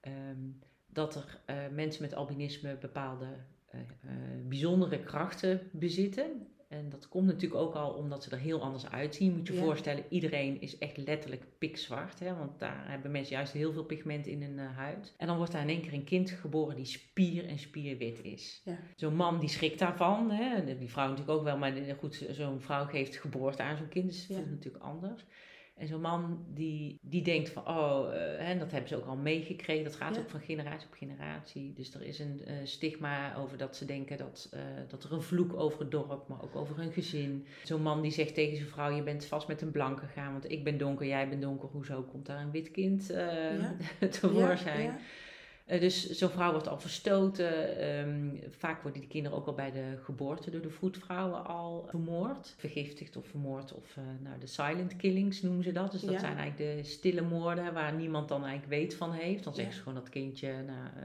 um, 0.00 0.58
dat 0.86 1.14
er 1.14 1.42
uh, 1.46 1.74
mensen 1.74 2.02
met 2.02 2.14
albinisme 2.14 2.76
bepaalde 2.76 3.44
uh, 3.74 3.80
bijzondere 4.48 5.02
krachten 5.02 5.70
bezitten. 5.72 6.55
En 6.68 6.88
dat 6.88 7.08
komt 7.08 7.26
natuurlijk 7.26 7.60
ook 7.60 7.74
al 7.74 7.90
omdat 7.90 8.22
ze 8.22 8.30
er 8.30 8.38
heel 8.38 8.62
anders 8.62 8.86
uitzien. 8.86 9.36
Moet 9.36 9.46
je 9.46 9.52
je 9.52 9.58
ja. 9.58 9.64
voorstellen, 9.64 10.04
iedereen 10.08 10.60
is 10.60 10.78
echt 10.78 10.96
letterlijk 10.96 11.42
pikzwart. 11.58 12.18
Hè? 12.18 12.36
Want 12.36 12.58
daar 12.58 12.90
hebben 12.90 13.10
mensen 13.10 13.36
juist 13.36 13.52
heel 13.52 13.72
veel 13.72 13.84
pigment 13.84 14.26
in 14.26 14.42
hun 14.42 14.58
huid. 14.58 15.14
En 15.16 15.26
dan 15.26 15.36
wordt 15.36 15.52
daar 15.52 15.62
in 15.62 15.68
één 15.68 15.80
keer 15.80 15.92
een 15.92 16.04
kind 16.04 16.30
geboren 16.30 16.76
die 16.76 16.84
spier 16.84 17.46
en 17.46 17.58
spierwit 17.58 18.22
is. 18.22 18.62
Ja. 18.64 18.78
Zo'n 18.96 19.16
man 19.16 19.40
die 19.40 19.48
schrikt 19.48 19.78
daarvan. 19.78 20.30
Hè? 20.30 20.78
Die 20.78 20.90
vrouw 20.90 21.08
natuurlijk 21.08 21.38
ook 21.38 21.44
wel. 21.44 21.58
Maar 21.58 21.72
goed, 21.98 22.26
zo'n 22.30 22.60
vrouw 22.60 22.84
geeft 22.84 23.16
geboorte 23.16 23.62
aan 23.62 23.76
zo'n 23.76 23.88
kind. 23.88 24.06
Dus 24.06 24.26
dat 24.26 24.36
ja. 24.36 24.42
is 24.42 24.50
natuurlijk 24.50 24.84
anders. 24.84 25.24
En 25.76 25.86
zo'n 25.86 26.00
man 26.00 26.44
die, 26.54 26.98
die 27.00 27.22
denkt 27.22 27.48
van, 27.48 27.68
oh, 27.68 28.08
uh, 28.12 28.48
en 28.48 28.58
dat 28.58 28.70
hebben 28.70 28.88
ze 28.88 28.96
ook 28.96 29.06
al 29.06 29.16
meegekregen. 29.16 29.84
Dat 29.84 29.96
gaat 29.96 30.14
ja. 30.14 30.20
ook 30.20 30.30
van 30.30 30.40
generatie 30.40 30.86
op 30.86 30.94
generatie. 30.94 31.72
Dus 31.72 31.94
er 31.94 32.02
is 32.02 32.18
een 32.18 32.40
uh, 32.46 32.54
stigma 32.64 33.36
over 33.36 33.58
dat 33.58 33.76
ze 33.76 33.84
denken 33.84 34.16
dat, 34.16 34.50
uh, 34.54 34.60
dat 34.88 35.04
er 35.04 35.12
een 35.12 35.22
vloek 35.22 35.54
over 35.54 35.80
het 35.80 35.90
dorp, 35.90 36.28
maar 36.28 36.42
ook 36.42 36.56
over 36.56 36.76
hun 36.76 36.92
gezin. 36.92 37.46
Zo'n 37.64 37.82
man 37.82 38.02
die 38.02 38.10
zegt 38.10 38.34
tegen 38.34 38.56
zijn 38.56 38.68
vrouw, 38.68 38.90
je 38.90 39.02
bent 39.02 39.24
vast 39.24 39.48
met 39.48 39.62
een 39.62 39.70
blank 39.70 40.00
gegaan, 40.00 40.32
want 40.32 40.50
ik 40.50 40.64
ben 40.64 40.78
donker, 40.78 41.06
jij 41.06 41.28
bent 41.28 41.42
donker. 41.42 41.68
Hoezo 41.68 42.02
komt 42.02 42.26
daar 42.26 42.40
een 42.40 42.50
wit 42.50 42.70
kind 42.70 43.06
ja. 43.06 43.76
tevoorschijn? 44.10 44.82
Ja, 44.82 44.98
uh, 45.66 45.80
dus 45.80 46.10
zo'n 46.10 46.30
vrouw 46.30 46.50
wordt 46.52 46.68
al 46.68 46.80
verstoten. 46.80 47.84
Um, 47.98 48.40
vaak 48.50 48.82
worden 48.82 49.00
die 49.00 49.10
kinderen 49.10 49.38
ook 49.38 49.46
al 49.46 49.54
bij 49.54 49.70
de 49.70 49.98
geboorte 50.02 50.50
door 50.50 50.60
de 50.60 50.70
voetvrouwen 50.70 51.46
al 51.46 51.84
vermoord. 51.88 52.54
Vergiftigd 52.56 53.16
of 53.16 53.26
vermoord. 53.26 53.72
Of 53.72 53.96
uh, 53.96 54.04
nou, 54.22 54.38
de 54.38 54.46
silent 54.46 54.96
killings 54.96 55.42
noemen 55.42 55.64
ze 55.64 55.72
dat. 55.72 55.92
Dus 55.92 56.00
dat 56.00 56.12
ja. 56.12 56.18
zijn 56.18 56.36
eigenlijk 56.36 56.76
de 56.76 56.88
stille 56.88 57.22
moorden 57.22 57.72
waar 57.72 57.94
niemand 57.94 58.28
dan 58.28 58.44
eigenlijk 58.44 58.80
weet 58.80 58.94
van 58.94 59.12
heeft. 59.12 59.44
Dan 59.44 59.54
zeggen 59.54 59.74
ze 59.74 59.82
gewoon 59.82 59.98
dat 59.98 60.08
kindje 60.08 60.48
nou, 60.48 60.86
uh, 60.96 61.02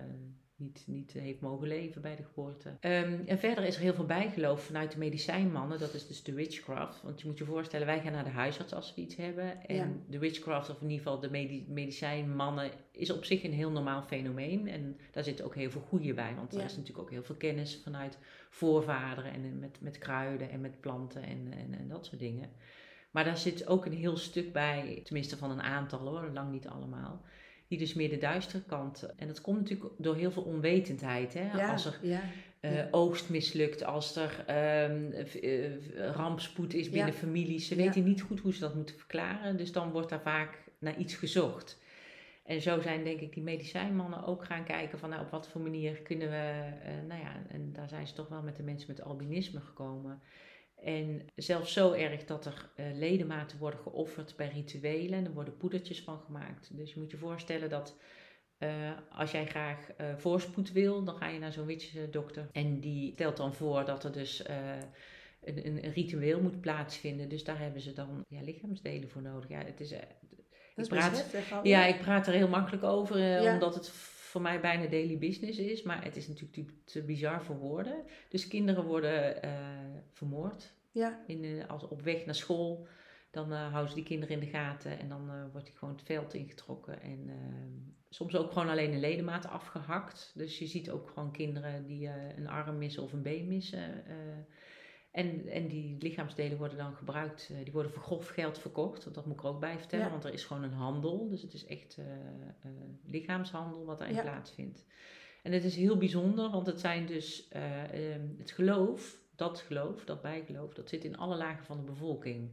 niet, 0.62 0.84
niet 0.88 1.12
heeft 1.12 1.41
mogen 1.41 1.68
leven 1.68 2.01
bij 2.01 2.15
de 2.15 2.24
geboorte. 2.24 2.77
Ehm, 2.80 3.20
en 3.25 3.39
verder 3.39 3.63
is 3.63 3.75
er 3.75 3.82
heel 3.82 3.94
veel 3.94 4.06
bijgeloof 4.06 4.63
vanuit 4.63 4.91
de 4.91 4.98
medicijnmannen. 4.98 5.80
Dat 5.80 5.94
is 5.94 6.08
dus 6.08 6.24
de 6.24 6.34
witchcraft. 6.34 7.01
Want 7.01 7.22
je 7.22 7.27
moet 7.27 7.38
je 7.38 7.46
voorstellen, 7.46 7.88
wij 7.88 8.01
gaan 8.01 8.12
naar 8.12 8.24
de 8.24 8.30
huisarts 8.30 8.74
als 8.74 8.94
we 8.96 9.01
iets 9.01 9.15
hebben. 9.15 9.65
En 9.68 10.03
de 10.08 10.20
witchcraft, 10.20 10.70
of 10.70 10.82
in 10.82 10.89
ieder 10.89 11.06
geval 11.06 11.20
de 11.20 11.63
medicijnmannen, 11.68 12.72
is 12.91 13.12
op 13.12 13.25
zich 13.25 13.44
een 13.44 13.53
heel 13.53 13.72
normaal 13.72 14.01
fenomeen. 14.01 14.68
En 14.68 14.98
daar 15.12 15.24
zit 15.24 15.41
ook 15.41 15.56
heel 15.56 15.72
veel 15.72 15.86
goede 15.88 16.13
bij. 16.13 16.36
Want 16.36 16.53
er 16.53 16.63
is 16.63 16.75
natuurlijk 16.75 17.00
ook 17.00 17.12
heel 17.12 17.24
veel 17.24 17.36
kennis 17.36 17.82
vanuit 17.84 18.18
voorvaderen. 18.50 19.34
En 19.34 19.60
met, 19.60 19.77
met 19.82 19.98
kruiden 19.98 20.50
en 20.50 20.62
met 20.62 20.80
planten 20.80 21.24
en, 21.24 21.53
en, 21.58 21.74
en 21.80 21.88
dat 21.88 22.06
soort 22.06 22.20
dingen. 22.20 22.50
Maar 23.12 23.24
daar 23.24 23.38
zit 23.38 23.68
ook 23.68 23.86
een 23.86 23.94
heel 23.94 24.18
stuk 24.18 24.53
bij, 24.53 25.01
tenminste 25.03 25.38
van 25.38 25.51
een 25.51 25.62
aantal 25.62 26.00
hoor, 26.00 26.30
lang 26.34 26.51
niet 26.51 26.68
allemaal 26.68 27.22
die 27.72 27.80
dus 27.80 27.94
meer 27.94 28.10
de 28.10 28.18
duistere 28.18 28.63
kant. 28.63 29.06
En 29.16 29.28
dat 29.28 29.42
komt 29.42 29.60
natuurlijk 29.60 29.90
door 29.98 30.16
heel 30.16 30.32
veel 30.32 30.44
onwetendheid. 30.44 31.34
Hè? 31.34 31.72
als 31.72 31.86
er 31.86 32.00
eh, 32.60 32.86
oogst 32.92 33.30
mislukt, 33.30 33.84
als 33.84 34.16
er 34.16 34.46
um, 34.90 35.13
rampspoed 36.13 36.74
is 36.74 36.90
binnen 36.90 37.13
families. 37.13 37.68
Ze 37.68 37.75
weten 37.75 38.04
niet 38.04 38.22
goed 38.22 38.40
hoe 38.40 38.54
ze 38.54 38.60
dat 38.60 38.75
moeten 38.75 38.96
verklaren. 38.96 39.58
Dus 39.58 39.72
dan 39.72 39.92
wordt 39.92 40.10
daar 40.10 40.22
vaak 40.22 40.58
naar 40.80 40.98
iets 40.98 41.13
gezocht. 41.13 41.80
En 42.44 42.62
zo 42.62 42.82
zijn 42.82 43.04
denk 43.04 43.20
ik 43.20 43.34
die 43.34 43.44
medicijnmannen 43.44 44.25
ook 44.25 44.46
gaan 44.46 44.63
kijken 44.63 45.00
van 45.00 45.10
nou, 45.10 45.22
op 45.22 45.32
wat 45.32 45.48
voor 45.48 45.62
manier 45.62 46.01
kunnen 46.01 46.30
we, 46.30 46.70
uh, 46.86 47.08
nou 47.08 47.22
ja, 47.22 47.34
en 47.48 47.74
daar 47.74 47.90
zijn 47.90 48.08
ze 48.08 48.13
toch 48.13 48.28
wel 48.28 48.42
met 48.42 48.56
de 48.56 48.63
mensen 48.63 48.88
met 48.88 49.04
albinisme 49.04 49.60
gekomen. 49.60 50.22
En 50.83 51.25
zelfs 51.35 51.73
zo 51.73 51.91
erg 51.91 52.25
dat 52.25 52.45
er 52.45 52.69
uh, 52.75 52.85
ledematen 52.93 53.57
worden 53.57 53.79
geofferd 53.79 54.35
bij 54.35 54.47
rituelen. 54.47 55.19
En 55.19 55.25
er 55.25 55.33
worden 55.33 55.57
poedertjes 55.57 56.01
van 56.01 56.19
gemaakt. 56.19 56.77
Dus 56.77 56.93
je 56.93 57.00
moet 57.00 57.11
je 57.11 57.17
voorstellen 57.17 57.69
dat 57.69 57.97
uh, 58.59 58.69
als 59.11 59.31
jij 59.31 59.45
graag 59.45 59.77
uh, 60.01 60.15
voorspoed 60.17 60.71
wil, 60.71 61.03
dan 61.03 61.15
ga 61.15 61.27
je 61.27 61.39
naar 61.39 61.51
zo'n 61.51 61.65
witchdokter. 61.65 62.50
En 62.51 62.79
die 62.79 63.11
stelt 63.13 63.38
dan 63.38 63.53
voor 63.53 63.85
dat 63.85 64.03
er 64.03 64.11
dus 64.11 64.47
een, 65.43 65.65
een, 65.65 65.91
ritueel 65.93 66.41
moet 66.41 66.61
plaatsvinden. 66.61 67.29
Dus 67.29 67.43
daar 67.43 67.59
hebben 67.59 67.81
ze 67.81 67.93
dan 67.93 68.25
ja, 68.27 68.41
lichaamsdelen 68.41 69.09
voor 69.09 69.21
nodig. 69.21 69.50
Ja, 69.50 69.63
het 69.63 69.79
is, 69.79 69.91
ik 70.75 70.88
praat, 70.88 71.25
ja, 71.63 71.85
ik 71.85 72.01
praat 72.01 72.27
er 72.27 72.33
heel 72.33 72.47
makkelijk 72.47 72.83
over, 72.83 73.51
omdat 73.51 73.75
het 73.75 73.89
voor 74.31 74.41
mij 74.41 74.59
bijna 74.59 74.88
daily 74.88 75.17
business 75.17 75.57
is. 75.57 75.83
Maar 75.83 76.03
het 76.03 76.15
is 76.15 76.27
natuurlijk 76.27 76.71
te 76.85 77.01
bizar 77.03 77.43
voor 77.43 77.57
woorden. 77.57 78.03
Dus 78.29 78.47
kinderen 78.47 78.85
worden 78.85 79.45
uh, 79.45 79.51
vermoord. 80.11 80.73
Ja. 80.91 81.23
In, 81.27 81.43
uh, 81.43 81.67
als 81.67 81.88
op 81.88 82.01
weg 82.01 82.25
naar 82.25 82.35
school. 82.35 82.88
Dan 83.31 83.51
uh, 83.51 83.69
houden 83.69 83.89
ze 83.89 83.95
die 83.95 84.03
kinderen 84.03 84.35
in 84.35 84.45
de 84.45 84.57
gaten. 84.57 85.00
En 85.00 85.09
dan 85.09 85.51
wordt 85.51 85.67
die 85.67 85.75
gewoon 85.75 85.93
het 85.93 86.03
veld 86.03 86.33
ingetrokken. 86.33 87.01
En 87.01 87.29
soms 88.09 88.35
ook 88.35 88.51
gewoon 88.51 88.69
alleen 88.69 88.93
een 88.93 89.00
ledemaat 89.00 89.45
afgehakt. 89.45 90.31
Dus 90.35 90.59
je 90.59 90.67
ziet 90.67 90.89
ook 90.89 91.09
gewoon 91.09 91.31
kinderen 91.31 91.85
die 91.85 92.09
een 92.38 92.47
arm 92.47 92.77
missen 92.77 93.03
of 93.03 93.13
een 93.13 93.21
been 93.21 93.47
missen. 93.47 94.03
En, 95.12 95.48
en 95.48 95.68
die 95.68 95.98
lichaamsdelen 96.00 96.58
worden 96.58 96.77
dan 96.77 96.94
gebruikt, 96.94 97.50
uh, 97.51 97.58
die 97.63 97.74
worden 97.74 97.91
voor 97.91 98.03
grof 98.03 98.27
geld 98.27 98.60
verkocht. 98.60 99.13
Dat 99.13 99.25
moet 99.25 99.36
ik 99.36 99.44
er 99.44 99.50
ook 99.50 99.60
bij 99.60 99.80
vertellen, 99.80 100.10
want 100.10 100.24
er 100.24 100.34
is 100.34 100.44
gewoon 100.46 100.63
een 100.63 100.74
handel. 100.74 101.30
Dus 101.30 101.41
het 101.41 101.53
is 101.53 101.65
echt 101.65 101.98
uh, 102.00 102.06
uh, 102.06 102.72
lichaamshandel 103.06 103.86
wat 103.86 103.98
daarin 103.98 104.15
ja. 104.15 104.22
plaatsvindt. 104.22 104.86
En 105.44 105.51
het 105.51 105.63
is 105.63 105.75
heel 105.75 105.98
bijzonder, 105.98 106.50
want 106.50 106.65
het 106.65 106.80
zijn 106.80 107.06
dus 107.06 107.50
um, 107.94 108.36
het 108.38 108.51
geloof, 108.51 109.20
dat 109.36 109.60
geloof, 109.60 110.06
dat 110.06 110.22
bijgeloof, 110.22 110.74
dat 110.74 110.89
zit 110.89 111.03
in 111.03 111.18
alle 111.18 111.36
lagen 111.36 111.65
van 111.65 111.77
de 111.77 111.84
bevolking. 111.84 112.51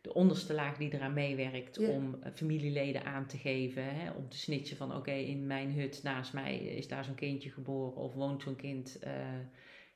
De 0.00 0.14
onderste 0.14 0.54
laag 0.54 0.76
die 0.76 0.94
eraan 0.94 1.12
meewerkt 1.12 1.78
om 1.78 2.18
familieleden 2.34 3.04
aan 3.04 3.26
te 3.26 3.38
geven, 3.38 3.94
hè, 3.94 4.10
om 4.10 4.28
te 4.28 4.38
snitchen 4.38 4.76
van 4.76 4.96
oké, 4.96 5.12
in 5.12 5.46
mijn 5.46 5.72
hut 5.72 6.00
naast 6.02 6.32
mij 6.32 6.58
is 6.58 6.88
daar 6.88 7.04
zo'n 7.04 7.14
kindje 7.14 7.50
geboren 7.50 7.96
of 7.96 8.14
woont 8.14 8.42
zo'n 8.42 8.56
kind 8.56 8.98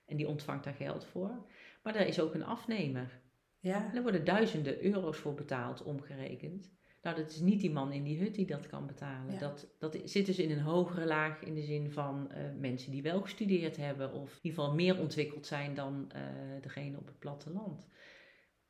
en 0.07 0.17
die 0.17 0.29
ontvangt 0.29 0.65
daar 0.65 0.75
geld 0.75 1.05
voor. 1.05 1.47
Maar 1.87 1.95
er 1.95 2.07
is 2.07 2.21
ook 2.21 2.35
een 2.35 2.45
afnemer. 2.45 3.21
Ja. 3.59 3.89
En 3.91 3.97
er 3.97 4.03
worden 4.03 4.25
duizenden 4.25 4.85
euro's 4.85 5.17
voor 5.17 5.35
betaald, 5.35 5.83
omgerekend. 5.83 6.75
Nou, 7.03 7.17
dat 7.17 7.31
is 7.31 7.41
niet 7.41 7.61
die 7.61 7.71
man 7.71 7.93
in 7.93 8.03
die 8.03 8.19
hut 8.19 8.35
die 8.35 8.47
dat 8.47 8.67
kan 8.67 8.87
betalen. 8.87 9.39
Dat, 9.39 9.75
dat 9.79 9.99
zit 10.05 10.27
dus 10.27 10.39
in 10.39 10.51
een 10.51 10.61
hogere 10.61 11.07
laag 11.07 11.43
in 11.43 11.55
de 11.55 11.63
zin 11.63 11.91
van 11.91 12.31
uh, 12.31 12.39
mensen 12.59 12.91
die 12.91 13.03
wel 13.03 13.21
gestudeerd 13.21 13.77
hebben 13.77 14.13
of 14.13 14.31
in 14.31 14.39
ieder 14.43 14.59
geval 14.59 14.75
meer 14.75 14.99
ontwikkeld 14.99 15.47
zijn 15.47 15.75
dan 15.75 16.11
uh, 16.17 16.23
degene 16.61 16.99
op 16.99 17.07
het 17.07 17.19
platteland. 17.19 17.87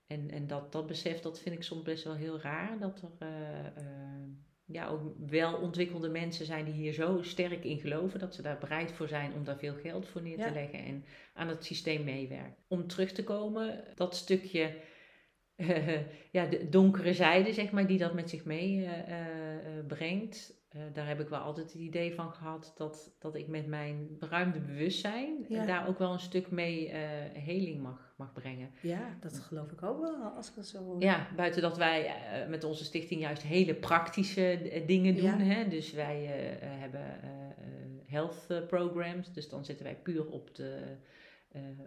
En, 0.06 0.30
en 0.30 0.46
dat, 0.46 0.72
dat 0.72 0.86
besef, 0.86 1.20
dat 1.20 1.40
vind 1.40 1.54
ik 1.54 1.62
soms 1.62 1.82
best 1.82 2.04
wel 2.04 2.14
heel 2.14 2.40
raar. 2.40 2.78
Dat 2.78 3.02
er 3.02 3.28
uh, 3.28 3.86
ja, 4.66 4.88
ook 4.88 5.00
wel 5.26 5.54
ontwikkelde 5.54 6.08
mensen 6.08 6.46
zijn 6.46 6.64
die 6.64 6.74
hier 6.74 6.92
zo 6.92 7.22
sterk 7.22 7.64
in 7.64 7.78
geloven 7.78 8.18
dat 8.18 8.34
ze 8.34 8.42
daar 8.42 8.58
bereid 8.58 8.92
voor 8.92 9.08
zijn 9.08 9.32
om 9.32 9.44
daar 9.44 9.58
veel 9.58 9.74
geld 9.74 10.08
voor 10.08 10.22
neer 10.22 10.38
te 10.38 10.52
leggen 10.52 10.78
en 10.78 11.04
aan 11.34 11.48
het 11.48 11.64
systeem 11.64 12.04
meewerken. 12.04 12.56
Om 12.68 12.86
terug 12.86 13.12
te 13.12 13.24
komen, 13.24 13.84
dat 13.94 14.16
stukje, 14.16 14.74
ja, 16.30 16.46
de 16.46 16.68
donkere 16.68 17.14
zijde, 17.14 17.52
zeg 17.52 17.70
maar, 17.70 17.86
die 17.86 17.98
dat 17.98 18.14
met 18.14 18.30
zich 18.30 18.44
meebrengt. 18.44 19.08
Uh, 19.08 19.76
uh, 19.76 19.86
brengt. 19.86 20.64
Uh, 20.76 20.82
daar 20.92 21.06
heb 21.06 21.20
ik 21.20 21.28
wel 21.28 21.40
altijd 21.40 21.72
het 21.72 21.82
idee 21.82 22.14
van 22.14 22.32
gehad 22.32 22.74
dat, 22.76 23.16
dat 23.18 23.34
ik 23.34 23.48
met 23.48 23.66
mijn 23.66 24.16
beruimde 24.18 24.60
bewustzijn 24.60 25.46
daar 25.48 25.88
ook 25.88 25.98
wel 25.98 26.12
een 26.12 26.20
stuk 26.20 26.50
mee 26.50 26.88
heling 27.32 27.82
mag, 27.82 28.05
mag 28.16 28.32
brengen. 28.32 28.70
Ja, 28.80 29.16
dat 29.20 29.38
geloof 29.38 29.70
ik 29.70 29.82
ook 29.82 30.00
wel 30.00 30.14
als 30.14 30.48
ik 30.48 30.54
dat 30.54 30.66
zo. 30.66 30.96
Ja, 30.98 31.26
buiten 31.36 31.62
dat 31.62 31.76
wij 31.76 32.06
uh, 32.06 32.48
met 32.48 32.64
onze 32.64 32.84
stichting 32.84 33.20
juist 33.20 33.42
hele 33.42 33.74
praktische 33.74 34.82
dingen 34.86 35.14
doen. 35.16 35.24
Ja. 35.24 35.54
Hè? 35.54 35.68
Dus 35.68 35.92
wij 35.92 36.24
hebben 36.60 37.20
health 38.06 38.66
programs, 38.68 39.32
dus 39.32 39.48
dan 39.48 39.64
zitten 39.64 39.84
wij 39.84 39.96
puur 39.96 40.26
op 40.30 40.54
de 40.54 40.96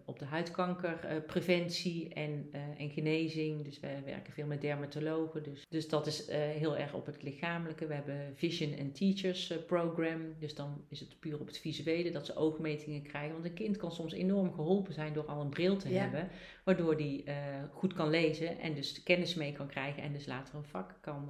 op 0.05 0.19
de 0.19 0.25
huidkankerpreventie 0.25 2.05
uh, 2.05 2.23
en, 2.23 2.49
uh, 2.51 2.79
en 2.79 2.89
genezing. 2.89 3.63
Dus 3.63 3.79
wij 3.79 4.01
werken 4.05 4.33
veel 4.33 4.45
met 4.45 4.61
dermatologen. 4.61 5.43
Dus, 5.43 5.65
dus 5.69 5.89
dat 5.89 6.07
is 6.07 6.27
heel 6.31 6.77
erg 6.77 6.93
op 6.93 7.05
het 7.05 7.23
lichamelijke. 7.23 7.87
We 7.87 7.93
hebben 7.93 8.33
Vision 8.35 8.79
and 8.79 8.95
Teachers 8.95 9.53
program. 9.65 10.35
Dus 10.39 10.55
dan 10.55 10.85
is 10.87 10.99
het 10.99 11.19
puur 11.19 11.39
op 11.39 11.47
het 11.47 11.57
visuele 11.57 12.11
dat 12.11 12.25
ze 12.25 12.35
oogmetingen 12.35 13.01
krijgen. 13.01 13.33
Want 13.33 13.45
een 13.45 13.53
kind 13.53 13.77
kan 13.77 13.91
soms 13.91 14.13
enorm 14.13 14.53
geholpen 14.53 14.93
zijn 14.93 15.13
door 15.13 15.25
al 15.25 15.41
een 15.41 15.49
bril 15.49 15.77
te 15.77 15.89
ja. 15.89 16.01
hebben. 16.01 16.29
Waardoor 16.63 16.97
die 16.97 17.23
goed 17.71 17.93
kan 17.93 18.09
lezen 18.09 18.59
en 18.59 18.73
dus 18.73 19.03
kennis 19.03 19.35
mee 19.35 19.51
kan 19.51 19.67
krijgen. 19.67 20.03
En 20.03 20.13
dus 20.13 20.25
later 20.25 20.55
een 20.55 20.63
vak 20.63 20.97
kan 21.01 21.29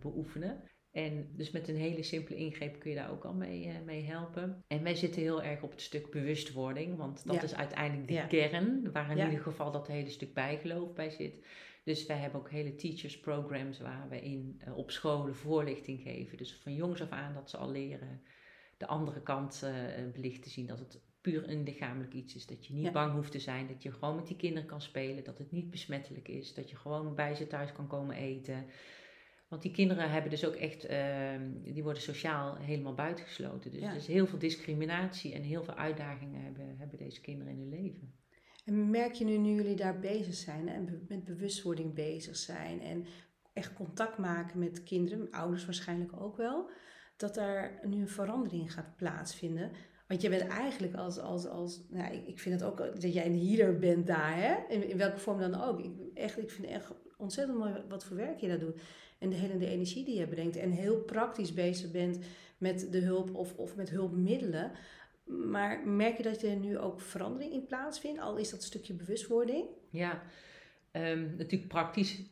beoefenen. 0.00 0.60
En 0.90 1.28
dus 1.36 1.50
met 1.50 1.68
een 1.68 1.76
hele 1.76 2.02
simpele 2.02 2.38
ingreep 2.38 2.78
kun 2.78 2.90
je 2.90 2.96
daar 2.96 3.10
ook 3.10 3.24
al 3.24 3.34
mee, 3.34 3.66
uh, 3.66 3.72
mee 3.84 4.04
helpen. 4.04 4.64
En 4.66 4.82
wij 4.82 4.94
zitten 4.94 5.22
heel 5.22 5.42
erg 5.42 5.62
op 5.62 5.70
het 5.70 5.80
stuk 5.80 6.10
bewustwording, 6.10 6.96
want 6.96 7.26
dat 7.26 7.42
is 7.42 7.54
uiteindelijk 7.54 8.08
de 8.08 8.26
kern, 8.28 8.92
waar 8.92 9.10
in 9.10 9.16
ja. 9.16 9.24
ieder 9.24 9.40
geval 9.40 9.72
dat 9.72 9.86
hele 9.86 10.10
stuk 10.10 10.34
bijgeloof 10.34 10.92
bij 10.92 11.10
zit. 11.10 11.46
Dus 11.84 12.06
wij 12.06 12.16
hebben 12.16 12.40
ook 12.40 12.50
hele 12.50 12.74
teachers 12.74 13.20
programs 13.20 13.80
waar 13.80 14.08
we 14.08 14.20
in 14.20 14.60
uh, 14.66 14.76
op 14.76 14.90
scholen 14.90 15.34
voorlichting 15.34 16.00
geven. 16.00 16.36
Dus 16.36 16.54
van 16.54 16.74
jongs 16.74 17.02
af 17.02 17.10
aan 17.10 17.34
dat 17.34 17.50
ze 17.50 17.56
al 17.56 17.70
leren 17.70 18.22
de 18.76 18.86
andere 18.86 19.22
kant 19.22 19.62
uh, 19.64 20.12
belicht 20.12 20.42
te 20.42 20.50
zien. 20.50 20.66
Dat 20.66 20.78
het 20.78 21.00
puur 21.20 21.48
een 21.48 21.62
lichamelijk 21.62 22.12
iets 22.12 22.34
is. 22.34 22.46
Dat 22.46 22.66
je 22.66 22.74
niet 22.74 22.92
bang 22.92 23.12
hoeft 23.12 23.32
te 23.32 23.38
zijn. 23.38 23.66
Dat 23.66 23.82
je 23.82 23.92
gewoon 23.92 24.16
met 24.16 24.26
die 24.26 24.36
kinderen 24.36 24.68
kan 24.68 24.80
spelen. 24.80 25.24
Dat 25.24 25.38
het 25.38 25.52
niet 25.52 25.70
besmettelijk 25.70 26.28
is. 26.28 26.54
Dat 26.54 26.70
je 26.70 26.76
gewoon 26.76 27.14
bij 27.14 27.34
ze 27.34 27.46
thuis 27.46 27.72
kan 27.72 27.86
komen 27.86 28.16
eten. 28.16 28.66
Want 29.48 29.62
die 29.62 29.70
kinderen 29.70 30.10
hebben 30.10 30.30
dus 30.30 30.44
ook 30.44 30.54
echt, 30.54 30.90
uh, 30.90 31.30
die 31.62 31.82
worden 31.82 32.02
sociaal 32.02 32.56
helemaal 32.56 32.94
buitengesloten. 32.94 33.70
Dus 33.70 33.82
er 33.82 33.94
is 33.94 34.06
heel 34.06 34.26
veel 34.26 34.38
discriminatie 34.38 35.34
en 35.34 35.42
heel 35.42 35.64
veel 35.64 35.74
uitdagingen 35.74 36.42
hebben, 36.42 36.74
hebben 36.78 36.98
deze 36.98 37.20
kinderen 37.20 37.52
in 37.52 37.58
hun 37.58 37.68
leven. 37.68 38.14
En 38.64 38.90
merk 38.90 39.12
je 39.12 39.24
nu, 39.24 39.36
nu 39.36 39.54
jullie 39.54 39.76
daar 39.76 39.98
bezig 39.98 40.34
zijn 40.34 40.68
en 40.68 41.04
met 41.08 41.24
bewustwording 41.24 41.94
bezig 41.94 42.36
zijn 42.36 42.80
en 42.80 43.06
echt 43.52 43.72
contact 43.72 44.18
maken 44.18 44.58
met 44.58 44.82
kinderen, 44.82 45.30
ouders 45.30 45.64
waarschijnlijk 45.64 46.20
ook 46.20 46.36
wel, 46.36 46.70
dat 47.16 47.34
daar 47.34 47.80
nu 47.84 48.00
een 48.00 48.08
verandering 48.08 48.72
gaat 48.72 48.96
plaatsvinden? 48.96 49.70
Want 50.08 50.22
je 50.22 50.28
bent 50.28 50.50
eigenlijk 50.50 50.94
als, 50.94 51.18
als, 51.18 51.46
als 51.46 51.86
nou, 51.90 52.14
ik, 52.14 52.26
ik 52.26 52.38
vind 52.38 52.60
het 52.60 52.70
ook 52.70 52.76
dat 52.76 53.12
jij 53.12 53.26
een 53.26 53.46
healer 53.46 53.78
bent 53.78 54.06
daar, 54.06 54.36
hè? 54.36 54.74
In, 54.74 54.88
in 54.88 54.96
welke 54.96 55.18
vorm 55.18 55.38
dan 55.38 55.62
ook. 55.62 55.80
Ik, 55.80 55.92
echt, 56.14 56.38
ik 56.38 56.50
vind 56.50 56.66
het 56.66 56.76
echt 56.76 56.92
ontzettend 57.16 57.58
mooi 57.58 57.72
wat 57.88 58.04
voor 58.04 58.16
werk 58.16 58.40
je 58.40 58.48
daar 58.48 58.58
doet 58.58 58.80
en 59.18 59.30
de 59.30 59.36
hele 59.36 59.58
de 59.58 59.66
energie 59.66 60.04
die 60.04 60.18
je 60.18 60.26
brengt. 60.26 60.56
En 60.56 60.70
heel 60.70 60.96
praktisch 60.96 61.54
bezig 61.54 61.90
bent 61.90 62.18
met 62.58 62.92
de 62.92 62.98
hulp 62.98 63.34
of, 63.34 63.54
of 63.56 63.76
met 63.76 63.90
hulpmiddelen. 63.90 64.72
Maar 65.24 65.86
merk 65.86 66.16
je 66.16 66.22
dat 66.22 66.42
er 66.42 66.56
nu 66.56 66.78
ook 66.78 67.00
verandering 67.00 67.52
in 67.52 67.66
plaatsvindt, 67.66 68.20
al 68.20 68.36
is 68.36 68.50
dat 68.50 68.62
stukje 68.62 68.94
bewustwording? 68.94 69.66
Ja, 69.90 70.22
um, 70.92 71.34
natuurlijk 71.36 71.68
praktisch 71.68 72.22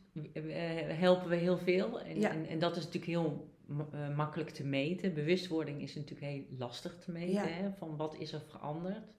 helpen 0.87 1.29
we 1.29 1.35
heel 1.35 1.57
veel. 1.57 2.01
En, 2.01 2.23
en, 2.23 2.45
en, 2.45 2.59
dat 2.59 2.77
is 2.77 2.83
natuurlijk 2.83 3.11
heel 3.11 3.55
uh, 3.93 4.15
makkelijk 4.15 4.49
te 4.49 4.65
meten. 4.65 5.13
Bewustwording 5.13 5.81
is 5.81 5.95
natuurlijk 5.95 6.31
heel 6.31 6.43
lastig 6.57 6.97
te 6.99 7.11
meten. 7.11 7.33
Ja. 7.33 7.45
Hè, 7.45 7.71
van 7.71 7.97
wat 7.97 8.15
is 8.19 8.33
er 8.33 8.41
veranderd? 8.49 9.15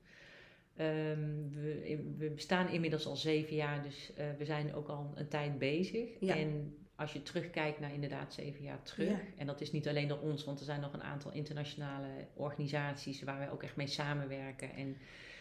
Um, 0.81 1.51
we, 1.51 2.15
we 2.17 2.31
bestaan 2.31 2.69
inmiddels 2.69 3.07
al 3.07 3.17
zeven 3.17 3.57
jaar, 3.57 3.83
dus 3.83 4.13
uh, 4.19 4.25
we 4.39 4.45
zijn 4.45 4.75
ook 4.75 4.89
al 4.89 5.13
een 5.15 5.29
tijd 5.29 5.59
bezig. 5.59 6.21
Ja. 6.21 6.37
En 6.37 6.77
als 6.99 7.12
je 7.12 7.23
terugkijkt 7.23 7.81
naar 7.81 7.93
inderdaad 7.93 8.35
zeven 8.35 8.62
jaar 8.62 8.83
terug. 8.83 9.09
Ja. 9.09 9.19
En 9.37 9.47
dat 9.47 9.61
is 9.61 9.73
niet 9.73 9.88
alleen 9.88 10.09
door 10.09 10.21
ons, 10.21 10.45
want 10.45 10.59
er 10.59 10.64
zijn 10.64 10.81
nog 10.81 10.93
een 10.93 11.02
aantal 11.02 11.33
internationale 11.33 12.07
organisaties 12.35 13.23
waar 13.23 13.38
wij 13.38 13.50
ook 13.50 13.62
echt 13.62 13.76
mee 13.76 13.87
samenwerken. 13.87 14.75
En 14.75 14.97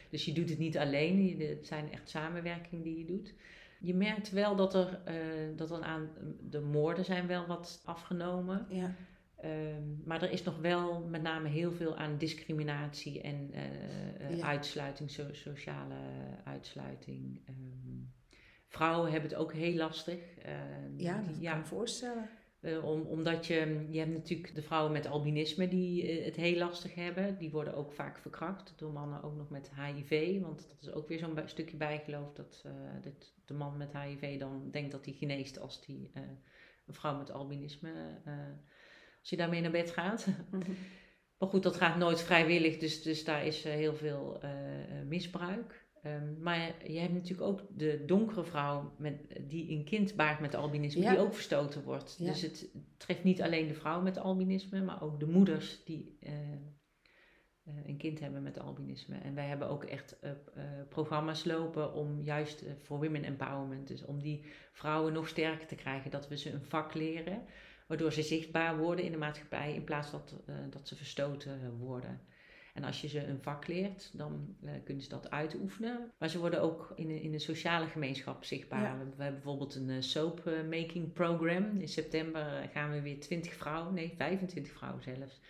dus 0.09 0.25
je 0.25 0.33
doet 0.33 0.49
het 0.49 0.59
niet 0.59 0.77
alleen, 0.77 1.25
je- 1.37 1.45
het 1.45 1.67
zijn 1.67 1.91
echt 1.91 2.09
samenwerkingen 2.09 2.83
die 2.83 2.97
je 2.97 3.05
doet. 3.05 3.33
Je 3.79 3.93
merkt 3.95 4.31
wel 4.31 4.55
dat 4.55 4.73
er, 4.73 5.01
eh, 5.05 5.15
dat 5.55 5.71
er 5.71 5.81
aan 5.81 6.09
de 6.49 6.59
moorden 6.59 7.05
zijn 7.05 7.27
wel 7.27 7.45
wat 7.45 7.81
afgenomen. 7.85 8.65
Ja, 8.69 8.95
Ehm, 9.37 9.83
maar 10.05 10.21
er 10.23 10.31
is 10.31 10.43
nog 10.43 10.57
wel 10.59 10.99
met 11.01 11.21
name 11.21 11.47
heel 11.49 11.71
veel 11.71 11.97
aan 11.97 12.17
discriminatie 12.17 13.21
en 13.21 13.49
eh, 13.53 13.63
eh, 14.29 14.37
Ja. 14.37 14.45
uitsluiting, 14.45 15.11
so- 15.11 15.33
sociale 15.33 15.95
uitsluiting. 16.43 17.39
Ehm, 17.45 17.55
vrouwen 18.67 19.11
hebben 19.11 19.29
het 19.29 19.39
ook 19.39 19.53
heel 19.53 19.73
lastig. 19.75 20.37
Ehm, 20.37 20.97
ja 20.99 21.17
dat 21.21 21.39
kan 21.39 21.51
ik 21.51 21.57
me 21.57 21.65
voorstellen. 21.65 22.29
eh, 22.59 22.85
om, 22.85 23.01
omdat 23.01 23.45
je, 23.45 23.85
je 23.89 23.99
hebt 23.99 24.11
natuurlijk 24.13 24.55
de 24.55 24.61
vrouwen 24.61 24.91
met 24.91 25.05
albinisme 25.07 25.67
die 25.67 26.07
eh, 26.07 26.25
het 26.25 26.35
heel 26.35 26.57
lastig 26.57 26.95
hebben. 26.95 27.37
Die 27.37 27.51
worden 27.51 27.75
ook 27.75 27.93
vaak 27.93 28.17
verkracht 28.19 28.73
door 28.77 28.91
mannen 28.91 29.23
ook 29.23 29.35
nog 29.35 29.49
met 29.49 29.71
HIV. 29.75 30.41
Want 30.41 30.67
dat 30.69 30.81
is 30.81 30.91
ook 30.91 31.07
weer 31.07 31.19
zo'n 31.19 31.39
stukje 31.45 31.77
bijgeloof 31.77 32.33
dat, 32.33 32.61
eh, 32.65 32.71
dat 33.01 33.33
de 33.45 33.53
man 33.53 33.77
met 33.77 33.97
HIV 33.97 34.39
dan 34.39 34.71
denkt 34.71 34.91
dat 34.91 35.05
hij 35.05 35.13
geneest 35.13 35.59
als 35.59 35.85
die, 35.85 36.11
een 36.85 36.93
vrouw 36.93 37.17
met 37.17 37.31
albinisme, 37.31 38.21
als 39.19 39.29
je 39.29 39.37
daarmee 39.37 39.61
naar 39.61 39.71
bed 39.71 39.91
gaat. 39.91 40.27
Mhm. 40.51 40.71
Maar 41.37 41.49
goed, 41.49 41.63
dat 41.63 41.75
gaat 41.75 41.97
nooit 41.97 42.21
vrijwillig, 42.21 42.77
dus, 42.77 43.01
dus 43.01 43.23
daar 43.23 43.45
is 43.45 43.63
heel 43.63 43.95
veel 43.95 44.39
misbruik. 45.05 45.86
Ehm, 46.07 46.41
maar 46.41 46.89
je 46.91 46.99
hebt 46.99 47.13
natuurlijk 47.13 47.47
ook 47.47 47.61
de 47.75 48.03
donkere 48.05 48.43
vrouw 48.43 48.93
met, 48.97 49.15
die 49.41 49.71
een 49.71 49.83
kind 49.83 50.15
baart 50.15 50.39
met 50.39 50.55
albinisme, 50.55 51.01
Ja. 51.01 51.09
die 51.09 51.19
ook 51.19 51.33
verstoten 51.33 51.83
wordt. 51.83 52.15
Ja. 52.19 52.25
Dus 52.25 52.41
het 52.41 52.69
treft 52.97 53.23
niet 53.23 53.41
alleen 53.41 53.67
de 53.67 53.73
vrouw 53.73 54.01
met 54.01 54.17
albinisme, 54.17 54.81
maar 54.81 55.01
ook 55.01 55.19
de 55.19 55.27
moeders 55.27 55.83
die 55.83 56.17
eh, 56.21 56.31
eh, 57.63 57.73
een 57.85 57.97
kind 57.97 58.19
hebben 58.19 58.43
met 58.43 58.59
albinisme. 58.59 59.17
En 59.17 59.35
wij 59.35 59.45
hebben 59.47 59.69
ook 59.69 59.83
echt 59.83 60.19
eh, 60.19 60.31
programma's 60.89 61.45
lopen 61.45 61.93
om 61.93 62.21
juist 62.21 62.65
voor 62.77 62.99
women 62.99 63.23
empowerment, 63.23 63.87
dus 63.87 64.05
om 64.05 64.21
die 64.21 64.45
vrouwen 64.71 65.13
nog 65.13 65.27
sterker 65.27 65.67
te 65.67 65.75
krijgen, 65.75 66.11
dat 66.11 66.27
we 66.27 66.37
ze 66.37 66.51
een 66.51 66.63
vak 66.65 66.93
leren, 66.93 67.43
waardoor 67.87 68.13
ze 68.13 68.21
zichtbaar 68.21 68.77
worden 68.77 69.05
in 69.05 69.11
de 69.11 69.17
maatschappij 69.17 69.73
in 69.73 69.83
plaats 69.83 70.11
dat, 70.11 70.35
dat 70.69 70.87
ze 70.87 70.95
verstoten 70.95 71.77
worden. 71.77 72.21
En 72.77 72.83
als 72.83 73.01
je 73.01 73.07
ze 73.07 73.25
een 73.25 73.41
vak 73.41 73.67
leert, 73.67 74.11
dan 74.13 74.55
eh, 74.63 74.71
kunnen 74.83 75.03
ze 75.03 75.09
dat 75.09 75.31
uitoefenen. 75.31 76.11
Maar 76.17 76.29
ze 76.29 76.39
worden 76.39 76.61
ook 76.61 76.91
in 76.95 77.09
in 77.09 77.31
de 77.31 77.39
sociale 77.39 77.87
gemeenschap 77.87 78.43
zichtbaar. 78.43 78.81
Ja. 78.81 78.97
We, 78.97 79.03
we 79.03 79.23
hebben 79.23 79.41
bijvoorbeeld 79.41 79.75
een 79.75 79.89
eh, 79.89 80.01
soap 80.01 80.47
eh, 80.47 80.53
making 80.63 81.13
program. 81.13 81.79
In 81.79 81.87
september 81.87 82.69
gaan 82.73 82.91
we 82.91 83.01
weer 83.01 83.19
20 83.19 83.53
vrouwen, 83.53 83.93
nee 83.93 84.13
25 84.17 84.73
vrouwen 84.73 85.03
zelfs, 85.03 85.41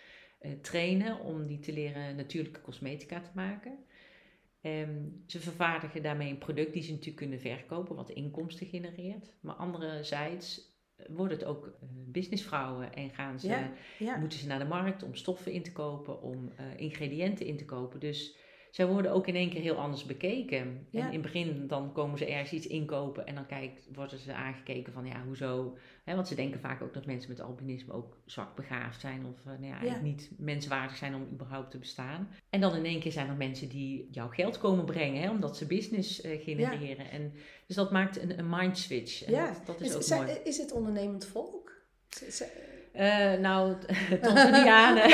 trainen 0.62 1.20
om 1.20 1.48
die 1.48 1.60
te 1.60 1.74
leren 1.74 2.16
natuurlijke 2.16 2.62
cosmetica 2.62 3.22
te 3.22 3.32
maken. 3.36 3.78
Ehm, 4.62 5.06
ze 5.26 5.40
vervaardigen 5.40 6.04
daarmee 6.04 6.30
een 6.30 6.38
product 6.38 6.74
die 6.74 6.84
ze 6.84 6.92
natuurlijk 6.92 7.18
kunnen 7.18 7.40
verkopen, 7.40 7.96
wat 7.96 8.10
inkomsten 8.10 8.68
genereert. 8.68 9.34
Maar 9.40 9.56
anderzijds 9.56 10.67
worden 11.08 11.38
het 11.38 11.48
ook 11.48 11.66
eh, 11.66 11.72
businessvrouwen 11.90 12.94
en 12.94 13.10
gaan 13.10 13.40
ze 13.40 13.48
Ja, 13.48 13.72
ja. 14.00 14.18
moeten 14.18 14.40
ze 14.40 14.48
naar 14.48 14.60
de 14.60 14.66
markt 14.66 15.04
om 15.04 15.16
stoffen 15.16 15.52
in 15.52 15.64
te 15.64 15.72
kopen, 15.72 16.22
om 16.22 16.52
eh, 16.56 16.66
ingrediënten 16.78 17.46
in 17.46 17.58
te 17.58 17.66
kopen. 17.66 18.00
Dus 18.00 18.36
zij 18.72 18.88
worden 18.88 19.12
ook 19.12 19.28
in 19.28 19.36
één 19.36 19.50
keer 19.50 19.62
heel 19.62 19.76
anders 19.76 20.06
bekeken. 20.06 20.88
Ja. 20.90 21.00
En 21.00 21.06
in 21.08 21.14
het 21.14 21.22
begin 21.22 21.68
dan 21.68 21.92
komen 21.94 22.18
ze 22.18 22.26
ergens 22.26 22.52
iets 22.52 22.68
inkopen 22.68 23.26
en 23.28 23.36
dan 23.36 23.46
kijkt, 23.46 23.88
worden 23.94 24.20
ze 24.20 24.34
aangekeken 24.34 24.94
van 24.94 25.06
ja, 25.06 25.24
hoezo? 25.26 25.78
Hè, 26.04 26.16
want 26.16 26.28
ze 26.28 26.36
denken 26.36 26.60
vaak 26.60 26.82
ook 26.82 26.94
dat 26.94 27.06
mensen 27.06 27.30
met 27.30 27.42
albinisme 27.42 27.94
ook 27.94 28.18
zwak 28.26 28.56
begaafd 28.56 29.00
zijn 29.02 29.26
of 29.26 29.40
eh, 29.40 29.46
nou 29.46 29.66
ja, 29.66 29.72
eigenlijk 29.80 30.04
niet 30.04 30.32
menswaardig 30.38 30.96
zijn 30.98 31.16
om 31.16 31.28
überhaupt 31.32 31.72
te 31.72 31.78
bestaan. 31.78 32.30
En 32.50 32.62
dan 32.62 32.76
in 32.76 32.86
één 32.86 33.00
keer 33.00 33.12
zijn 33.12 33.30
er 33.30 33.36
mensen 33.36 33.70
die 33.70 34.08
jouw 34.12 34.30
geld 34.30 34.58
komen 34.58 34.86
brengen, 34.86 35.22
hè, 35.22 35.30
omdat 35.30 35.58
ze 35.58 35.66
business 35.68 36.22
eh, 36.22 36.42
genereren. 36.44 37.10
En, 37.12 37.34
dus 37.68 37.76
dat 37.76 37.92
maakt 37.92 38.22
een, 38.22 38.40
een 38.40 38.50
mind 38.50 38.78
switch. 38.78 39.24
En 39.24 39.32
Ja. 39.32 39.48
dat, 39.52 39.66
dat 39.66 39.82
is 39.82 39.96
Is, 39.96 40.14
ook 40.14 40.20
mooi. 40.20 40.32
is 40.44 40.58
het 40.58 40.72
ondernemend 40.72 41.26
volk? 41.26 41.72
Z- 42.10 42.44
Eh, 42.98 43.40
nou, 43.40 43.74
Tanzanianen. 44.22 45.10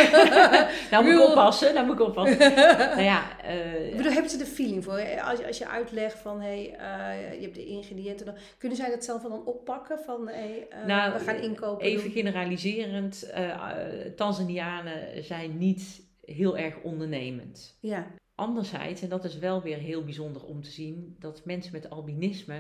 nou 0.92 1.04
moet 1.04 1.14
ik 1.14 1.28
oppassen, 1.30 1.74
nou 1.74 1.86
moet 1.86 2.00
ik 2.00 2.06
oppassen. 2.08 2.38
nou 2.96 3.02
ja, 3.02 3.42
eh, 3.42 3.88
Ik 3.88 3.98
bedoel, 3.98 4.12
hebben 4.12 4.32
ze 4.32 4.40
er 4.40 4.46
feeling 4.46 4.84
voor? 4.84 5.22
Als 5.22 5.40
je, 5.40 5.48
als 5.48 5.58
je 5.58 5.68
uitlegt 5.68 6.20
van, 6.20 6.42
hé, 6.42 6.76
hey, 6.78 7.36
je 7.36 7.42
hebt 7.42 7.56
de 7.56 7.66
ingrediënten, 7.66 8.26
dan, 8.26 8.36
kunnen 8.58 8.78
zij 8.78 8.90
dat 8.90 9.04
zelf 9.04 9.22
wel 9.22 9.32
dan 9.32 9.46
oppakken? 9.46 10.00
Van, 10.00 10.28
hé, 10.28 10.66
eh, 10.70 10.86
Nou, 10.86 11.14
we 11.14 11.20
gaan 11.20 11.36
inkopen. 11.36 11.86
even 11.86 12.04
doen. 12.04 12.12
generaliserend, 12.12 13.24
eh, 13.24 13.50
eh, 13.50 14.14
Tanzanianen 14.16 15.24
zijn 15.24 15.58
niet 15.58 16.02
heel 16.22 16.58
erg 16.58 16.76
ondernemend. 16.82 17.78
Ja, 17.80 18.08
Anderzijds, 18.36 19.02
en 19.02 19.10
dat 19.10 19.24
is 19.24 19.38
wel 19.38 19.62
weer 19.62 19.78
heel 19.78 20.04
bijzonder 20.04 20.46
om 20.46 20.62
te 20.62 20.70
zien, 20.70 21.16
dat 21.20 21.46
mensen 21.46 21.72
met 21.72 21.90
albinisme 21.90 22.60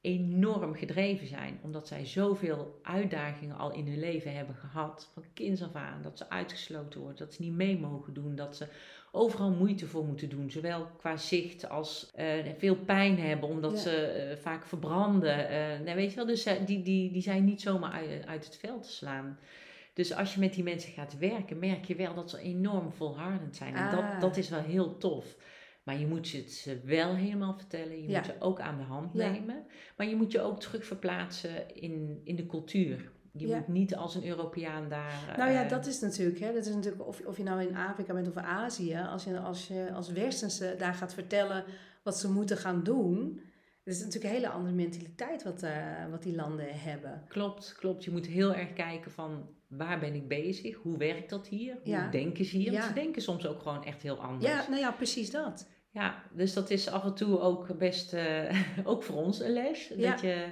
enorm 0.00 0.74
gedreven 0.74 1.26
zijn. 1.26 1.58
Omdat 1.62 1.86
zij 1.88 2.06
zoveel 2.06 2.78
uitdagingen 2.82 3.56
al 3.56 3.72
in 3.72 3.86
hun 3.86 3.98
leven 3.98 4.34
hebben 4.34 4.54
gehad, 4.54 5.10
van 5.12 5.24
kinds 5.34 5.62
af 5.62 5.74
aan. 5.74 6.02
Dat 6.02 6.18
ze 6.18 6.30
uitgesloten 6.30 7.00
worden, 7.00 7.18
dat 7.18 7.34
ze 7.34 7.42
niet 7.42 7.52
mee 7.52 7.78
mogen 7.78 8.14
doen, 8.14 8.34
dat 8.36 8.56
ze 8.56 8.66
overal 9.12 9.50
moeite 9.50 9.86
voor 9.86 10.04
moeten 10.04 10.28
doen. 10.28 10.50
Zowel 10.50 10.86
qua 10.98 11.16
zicht 11.16 11.68
als 11.68 12.10
eh, 12.14 12.26
veel 12.58 12.76
pijn 12.76 13.18
hebben, 13.18 13.48
omdat 13.48 13.72
Ja. 13.72 13.78
ze 13.78 13.96
eh, 14.06 14.36
vaak 14.36 14.66
verbranden. 14.66 15.48
eh, 15.48 15.80
nou, 15.84 15.96
weet 15.96 16.10
je 16.10 16.16
wel, 16.16 16.26
dus 16.26 16.42
die, 16.66 16.82
die, 16.82 17.12
die 17.12 17.22
zijn 17.22 17.44
niet 17.44 17.60
zomaar 17.60 17.92
uit, 17.92 18.26
uit 18.26 18.44
het 18.44 18.56
veld 18.56 18.82
te 18.82 18.90
slaan. 18.92 19.38
Dus 19.94 20.14
als 20.14 20.34
je 20.34 20.40
met 20.40 20.54
die 20.54 20.64
mensen 20.64 20.92
gaat 20.92 21.18
werken, 21.18 21.58
merk 21.58 21.84
je 21.84 21.94
wel 21.94 22.14
dat 22.14 22.30
ze 22.30 22.38
enorm 22.40 22.92
volhardend 22.92 23.56
zijn. 23.56 23.74
En 23.74 23.86
Ah. 23.86 23.92
dat, 23.92 24.20
dat 24.20 24.36
is 24.36 24.48
wel 24.48 24.60
heel 24.62 24.98
tof. 24.98 25.36
Maar 25.90 25.98
je 25.98 26.06
moet 26.06 26.32
het 26.32 26.52
ze 26.52 26.80
wel 26.84 27.14
helemaal 27.14 27.54
vertellen. 27.54 28.02
Je 28.02 28.08
Ja. 28.08 28.16
moet 28.18 28.26
ze 28.26 28.34
ook 28.38 28.60
aan 28.60 28.76
de 28.76 28.82
hand 28.84 29.10
Ja. 29.12 29.30
nemen. 29.30 29.66
Maar 29.96 30.06
je 30.06 30.16
moet 30.16 30.32
je 30.32 30.40
ook 30.40 30.60
terug 30.60 30.84
verplaatsen 30.86 31.74
in, 31.74 32.20
in 32.24 32.36
de 32.36 32.46
cultuur. 32.46 33.12
Je 33.32 33.46
Ja. 33.46 33.56
moet 33.56 33.68
niet 33.68 33.96
als 33.96 34.14
een 34.14 34.26
Europeaan 34.26 34.88
daar... 34.88 35.34
nou 35.36 35.50
ja, 35.50 35.62
eh, 35.64 35.68
dat 35.70 35.86
is 35.86 36.00
natuurlijk, 36.00 36.38
hè, 36.40 36.52
dat 36.52 36.66
is 36.66 36.74
natuurlijk 36.74 37.06
of, 37.06 37.20
of 37.26 37.36
je 37.36 37.42
nou 37.42 37.62
in 37.62 37.76
Afrika 37.76 38.12
bent 38.12 38.28
of 38.28 38.36
Azië, 38.36 38.96
als 39.08 39.24
je 39.24 39.38
als, 39.40 39.68
je 39.68 39.90
als 39.92 40.08
Westerse 40.12 40.74
daar 40.78 40.94
gaat 40.94 41.14
vertellen 41.14 41.64
wat 42.02 42.18
ze 42.18 42.30
moeten 42.32 42.56
gaan 42.56 42.82
doen, 42.82 43.40
het 43.84 43.94
is 43.94 43.98
natuurlijk 44.04 44.24
een 44.34 44.40
hele 44.40 44.48
andere 44.52 44.74
mentaliteit 44.74 45.42
wat, 45.42 45.62
eh, 45.62 46.06
wat 46.10 46.22
die 46.22 46.34
landen 46.34 46.66
hebben. 46.78 47.24
Klopt, 47.28 47.74
klopt. 47.78 48.04
Je 48.04 48.10
moet 48.10 48.26
heel 48.26 48.54
erg 48.54 48.72
kijken 48.72 49.10
van 49.10 49.48
waar 49.68 49.98
ben 50.00 50.14
ik 50.14 50.28
bezig? 50.28 50.76
Hoe 50.76 50.96
werkt 50.98 51.30
dat 51.30 51.46
hier? 51.48 51.72
Hoe 51.82 51.92
Ja. 51.92 52.10
denken 52.10 52.44
ze 52.44 52.56
hier? 52.56 52.70
Want 52.70 52.82
Ja. 52.82 52.88
ze 52.88 52.94
denken 52.94 53.22
soms 53.22 53.46
ook 53.46 53.62
gewoon 53.62 53.84
echt 53.84 54.02
heel 54.02 54.16
anders. 54.20 54.52
Ja, 54.52 54.68
nou 54.68 54.80
ja, 54.80 54.90
precies 54.92 55.30
dat. 55.30 55.68
Ja, 55.90 56.22
dus 56.32 56.52
dat 56.52 56.70
is 56.70 56.88
af 56.88 57.04
en 57.04 57.14
toe 57.14 57.40
ook 57.40 57.78
best, 57.78 58.12
eh, 58.12 58.58
ook 58.84 59.02
voor 59.02 59.16
ons 59.16 59.40
een 59.40 59.52
les. 59.52 59.88
Ja. 59.88 60.10
Dat 60.10 60.20
je, 60.20 60.46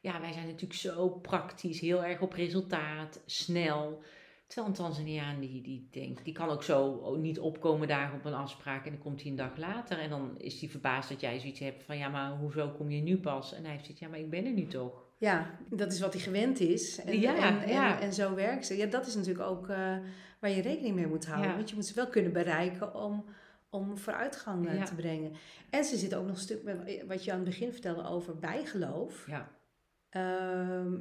ja, 0.00 0.20
wij 0.20 0.32
zijn 0.32 0.46
natuurlijk 0.46 0.80
zo 0.80 1.08
praktisch, 1.08 1.80
heel 1.80 2.04
erg 2.04 2.20
op 2.20 2.32
resultaat, 2.32 3.20
snel. 3.26 4.02
Terwijl 4.46 4.72
een 4.72 4.78
Tanzaniaan 4.78 5.40
die, 5.40 5.62
die 5.62 5.88
denkt, 5.90 6.24
die 6.24 6.34
kan 6.34 6.48
ook 6.48 6.62
zo 6.62 7.16
niet 7.16 7.38
opkomen 7.38 7.88
daar 7.88 8.14
op 8.14 8.24
een 8.24 8.34
afspraak 8.34 8.84
en 8.84 8.90
dan 8.90 9.00
komt 9.00 9.22
hij 9.22 9.30
een 9.30 9.36
dag 9.36 9.56
later. 9.56 9.98
En 9.98 10.10
dan 10.10 10.38
is 10.38 10.60
hij 10.60 10.68
verbaasd 10.68 11.08
dat 11.08 11.20
jij 11.20 11.38
zoiets 11.38 11.60
hebt 11.60 11.82
van, 11.82 11.98
ja, 11.98 12.08
maar 12.08 12.30
hoezo 12.30 12.68
kom 12.68 12.90
je 12.90 13.02
nu 13.02 13.18
pas? 13.18 13.54
En 13.54 13.64
hij 13.64 13.78
zoiets, 13.78 14.00
ja, 14.00 14.08
maar 14.08 14.18
ik 14.18 14.30
ben 14.30 14.44
er 14.44 14.52
nu 14.52 14.66
toch. 14.66 15.02
Ja, 15.18 15.58
dat 15.70 15.92
is 15.92 16.00
wat 16.00 16.12
hij 16.12 16.22
gewend 16.22 16.60
is. 16.60 17.00
En, 17.04 17.20
Ja, 17.20 17.34
en, 17.34 17.62
en, 17.62 17.72
ja. 17.72 18.00
en 18.00 18.12
zo 18.12 18.34
werkt 18.34 18.66
ze. 18.66 18.76
Ja, 18.76 18.86
dat 18.86 19.06
is 19.06 19.14
natuurlijk 19.14 19.48
ook 19.48 19.68
eh, 19.68 19.96
waar 20.40 20.50
je 20.50 20.62
rekening 20.62 20.94
mee 20.94 21.06
moet 21.06 21.26
houden. 21.26 21.50
Ja. 21.50 21.56
Want 21.56 21.68
je 21.68 21.74
moet 21.74 21.86
ze 21.86 21.94
wel 21.94 22.08
kunnen 22.08 22.32
bereiken 22.32 22.94
om, 22.94 23.24
om 23.72 23.96
vooruitgang 23.98 24.68
eh, 24.68 24.74
Ja. 24.76 24.84
te 24.84 24.94
brengen. 24.94 25.32
En 25.70 25.84
ze 25.84 25.96
zitten 25.96 26.18
ook 26.18 26.26
nog 26.26 26.34
een 26.36 26.42
stuk 26.42 26.62
met 26.62 27.04
wat 27.06 27.24
je 27.24 27.30
aan 27.32 27.36
het 27.40 27.48
begin 27.48 27.72
vertelde 27.72 28.04
over 28.04 28.38
bijgeloof. 28.38 29.26
Ja. 29.26 29.50
Ehm, 30.08 30.92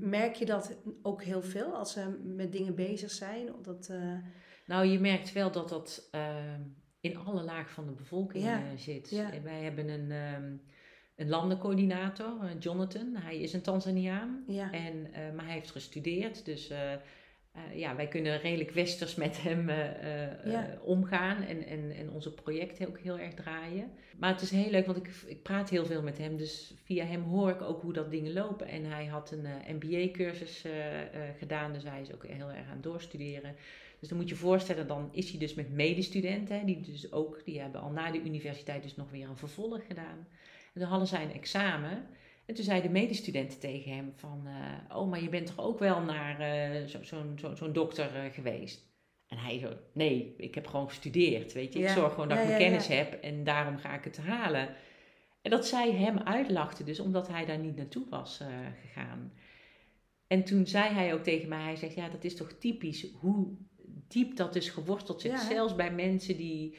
merk 0.00 0.34
je 0.34 0.46
dat 0.46 0.76
ook 1.02 1.22
heel 1.22 1.42
veel 1.42 1.74
als 1.74 1.92
ze 1.92 2.20
met 2.24 2.52
dingen 2.52 2.74
bezig 2.74 3.10
zijn? 3.10 3.48
Dat, 3.62 3.88
eh, 3.88 4.18
Nou, 4.66 4.86
je 4.86 5.00
merkt 5.00 5.32
wel 5.32 5.50
dat 5.52 5.68
dat 5.68 6.08
ehm, 6.10 6.60
in 7.00 7.16
alle 7.16 7.42
lagen 7.42 7.70
van 7.74 7.86
de 7.86 7.92
bevolking 7.92 8.44
Ja, 8.44 8.58
eh, 8.58 8.76
zit. 8.76 9.10
ja. 9.10 9.32
En 9.32 9.42
Wij 9.42 9.62
hebben 9.62 9.88
een, 9.88 10.10
ehm, 10.10 10.56
een 11.16 11.28
landencoördinator, 11.28 12.42
eh, 12.44 12.50
Jonathan. 12.58 13.14
Hij 13.16 13.38
is 13.40 13.52
een 13.52 13.62
Tanzaniaan. 13.62 14.44
En, 14.72 15.12
eh, 15.12 15.32
maar 15.32 15.44
hij 15.44 15.54
heeft 15.54 15.70
gestudeerd, 15.70 16.44
dus 16.44 16.72
eh, 17.54 17.78
ja, 17.78 17.96
wij 17.96 18.08
kunnen 18.08 18.40
redelijk 18.40 18.70
westers 18.70 19.14
met 19.14 19.42
hem 19.42 19.68
eh, 19.68 20.24
eh, 20.24 20.52
Ja. 20.52 20.78
omgaan 20.82 21.42
en, 21.42 21.66
en, 21.66 21.92
en 21.96 22.10
onze 22.10 22.34
projecten 22.34 22.88
ook 22.88 22.98
heel 22.98 23.18
erg 23.18 23.34
draaien. 23.34 23.90
Maar 24.18 24.32
het 24.32 24.40
is 24.40 24.50
heel 24.50 24.70
leuk, 24.70 24.86
want 24.86 24.98
ik, 24.98 25.08
ik 25.26 25.42
praat 25.42 25.70
heel 25.70 25.86
veel 25.86 26.02
met 26.02 26.18
hem, 26.18 26.36
dus 26.36 26.74
via 26.84 27.04
hem 27.04 27.22
hoor 27.22 27.50
ik 27.50 27.62
ook 27.62 27.82
hoe 27.82 27.92
dat 27.92 28.10
dingen 28.10 28.32
lopen. 28.32 28.68
En 28.68 28.84
hij 28.84 29.06
had 29.06 29.30
een 29.32 29.76
MBA-cursus 29.76 30.64
gedaan, 31.38 31.72
dus 31.72 31.82
hij 31.84 32.00
is 32.00 32.12
ook 32.12 32.26
heel 32.26 32.50
erg 32.50 32.66
aan 32.66 32.72
het 32.74 32.82
doorstuderen. 32.82 33.56
Dus 33.98 34.08
dan 34.08 34.18
moet 34.18 34.28
je 34.28 34.34
je 34.34 34.40
voorstellen, 34.40 34.86
dan 34.86 35.08
is 35.12 35.30
hij 35.30 35.38
dus 35.38 35.54
met 35.54 35.72
medestudenten, 35.72 36.66
die 36.66 36.80
dus 36.80 37.12
ook, 37.12 37.44
die 37.44 37.60
hebben 37.60 37.80
al 37.80 37.90
na 37.90 38.10
de 38.10 38.20
universiteit 38.20 38.82
dus 38.82 38.96
nog 38.96 39.10
weer 39.10 39.28
een 39.28 39.36
vervolg 39.36 39.86
gedaan. 39.86 40.26
En 40.72 40.80
dan 40.80 40.88
hadden 40.88 41.08
zij 41.08 41.22
een 41.22 41.32
examen. 41.32 42.06
En 42.46 42.54
toen 42.54 42.64
zeiden 42.64 42.92
medestudenten 42.92 43.58
tegen 43.58 43.92
hem 43.92 44.12
van, 44.16 44.46
eh, 44.46 44.96
oh, 44.96 45.10
maar 45.10 45.22
je 45.22 45.28
bent 45.28 45.46
toch 45.46 45.64
ook 45.64 45.78
wel 45.78 46.00
naar 46.00 46.40
eh, 46.40 46.86
zo'n 46.86 47.04
zo, 47.04 47.22
zo, 47.36 47.54
zo 47.54 47.72
dokter 47.72 48.16
eh, 48.16 48.32
geweest? 48.32 48.92
En 49.26 49.38
hij 49.38 49.58
zo, 49.58 49.72
nee, 49.92 50.34
ik 50.36 50.54
heb 50.54 50.66
gewoon 50.66 50.88
gestudeerd, 50.88 51.52
weet 51.52 51.72
je. 51.72 51.78
Ik 51.78 51.88
zorg 51.88 52.12
gewoon 52.12 52.28
dat 52.28 52.36
Ja, 52.38 52.42
ik 52.42 52.48
mijn 52.48 52.60
ja, 52.60 52.66
kennis 52.68 52.86
heb 52.86 53.12
en 53.22 53.44
daarom 53.44 53.76
ga 53.76 53.94
ik 53.94 54.04
het 54.04 54.16
halen. 54.16 54.68
En 55.42 55.50
dat 55.50 55.66
zij 55.66 55.92
hem 55.92 56.18
uitlachte 56.18 56.84
dus, 56.84 57.00
omdat 57.00 57.28
hij 57.28 57.44
daar 57.44 57.58
niet 57.58 57.76
naartoe 57.76 58.06
was 58.08 58.40
gegaan. 58.82 59.32
En 60.26 60.44
toen 60.44 60.66
zei 60.66 60.94
hij 60.94 61.14
ook 61.14 61.22
tegen 61.22 61.48
mij, 61.48 61.62
hij 61.62 61.76
zegt, 61.76 61.94
ja, 61.94 62.08
dat 62.08 62.24
is 62.24 62.36
toch 62.36 62.52
typisch 62.52 63.06
hoe 63.20 63.56
diep 64.08 64.36
dat 64.36 64.52
dus 64.52 64.68
geworteld 64.68 65.20
zit. 65.20 65.40
Zelfs 65.40 65.74
bij 65.74 65.92
mensen 65.92 66.36
die 66.36 66.76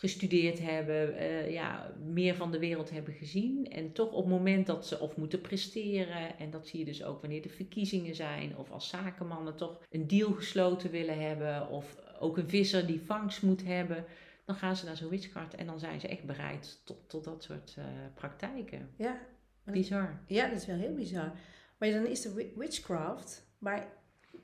gestudeerd 0.00 0.58
hebben, 0.60 1.16
eh, 1.16 1.50
ja, 1.52 1.94
meer 2.04 2.34
van 2.34 2.50
de 2.52 2.58
wereld 2.58 2.90
hebben 2.90 3.14
gezien. 3.14 3.66
En 3.70 3.92
toch 3.92 4.12
op 4.12 4.24
het 4.24 4.32
moment 4.32 4.66
dat 4.66 4.86
ze 4.86 4.98
of 5.00 5.16
moeten 5.16 5.40
presteren, 5.40 6.38
en 6.38 6.50
dat 6.50 6.66
zie 6.66 6.78
je 6.78 6.84
dus 6.84 7.04
ook 7.04 7.20
wanneer 7.20 7.42
de 7.42 7.48
verkiezingen 7.48 8.14
zijn, 8.14 8.56
of 8.56 8.70
als 8.70 8.88
zakenmannen 8.88 9.56
toch 9.56 9.80
een 9.90 10.06
deal 10.06 10.32
gesloten 10.32 10.90
willen 10.90 11.20
hebben, 11.20 11.68
of 11.68 11.96
ook 12.18 12.36
een 12.38 12.48
visser 12.48 12.86
die 12.86 13.00
vangst 13.00 13.42
moet 13.42 13.64
hebben, 13.64 14.04
dan 14.44 14.54
gaan 14.56 14.76
ze 14.76 14.84
naar 14.86 14.96
zo'n 14.96 15.08
witchcraft 15.08 15.54
en 15.54 15.66
dan 15.66 15.78
zijn 15.80 16.00
ze 16.00 16.08
echt 16.08 16.24
bereid 16.24 16.80
tot, 16.84 17.08
tot 17.08 17.24
dat 17.24 17.42
soort 17.42 17.74
eh, 17.78 17.84
praktijken. 18.14 18.90
Ja. 18.96 19.20
Bizar. 19.64 20.20
Ja, 20.26 20.48
dat 20.48 20.56
is 20.56 20.66
wel 20.66 20.76
heel 20.76 20.94
bizar. 20.94 21.32
Maar 21.78 21.90
dan 21.90 22.06
is 22.06 22.20
de 22.20 22.34
wi- 22.34 22.52
witchcraft, 22.56 23.46
maar 23.58 23.86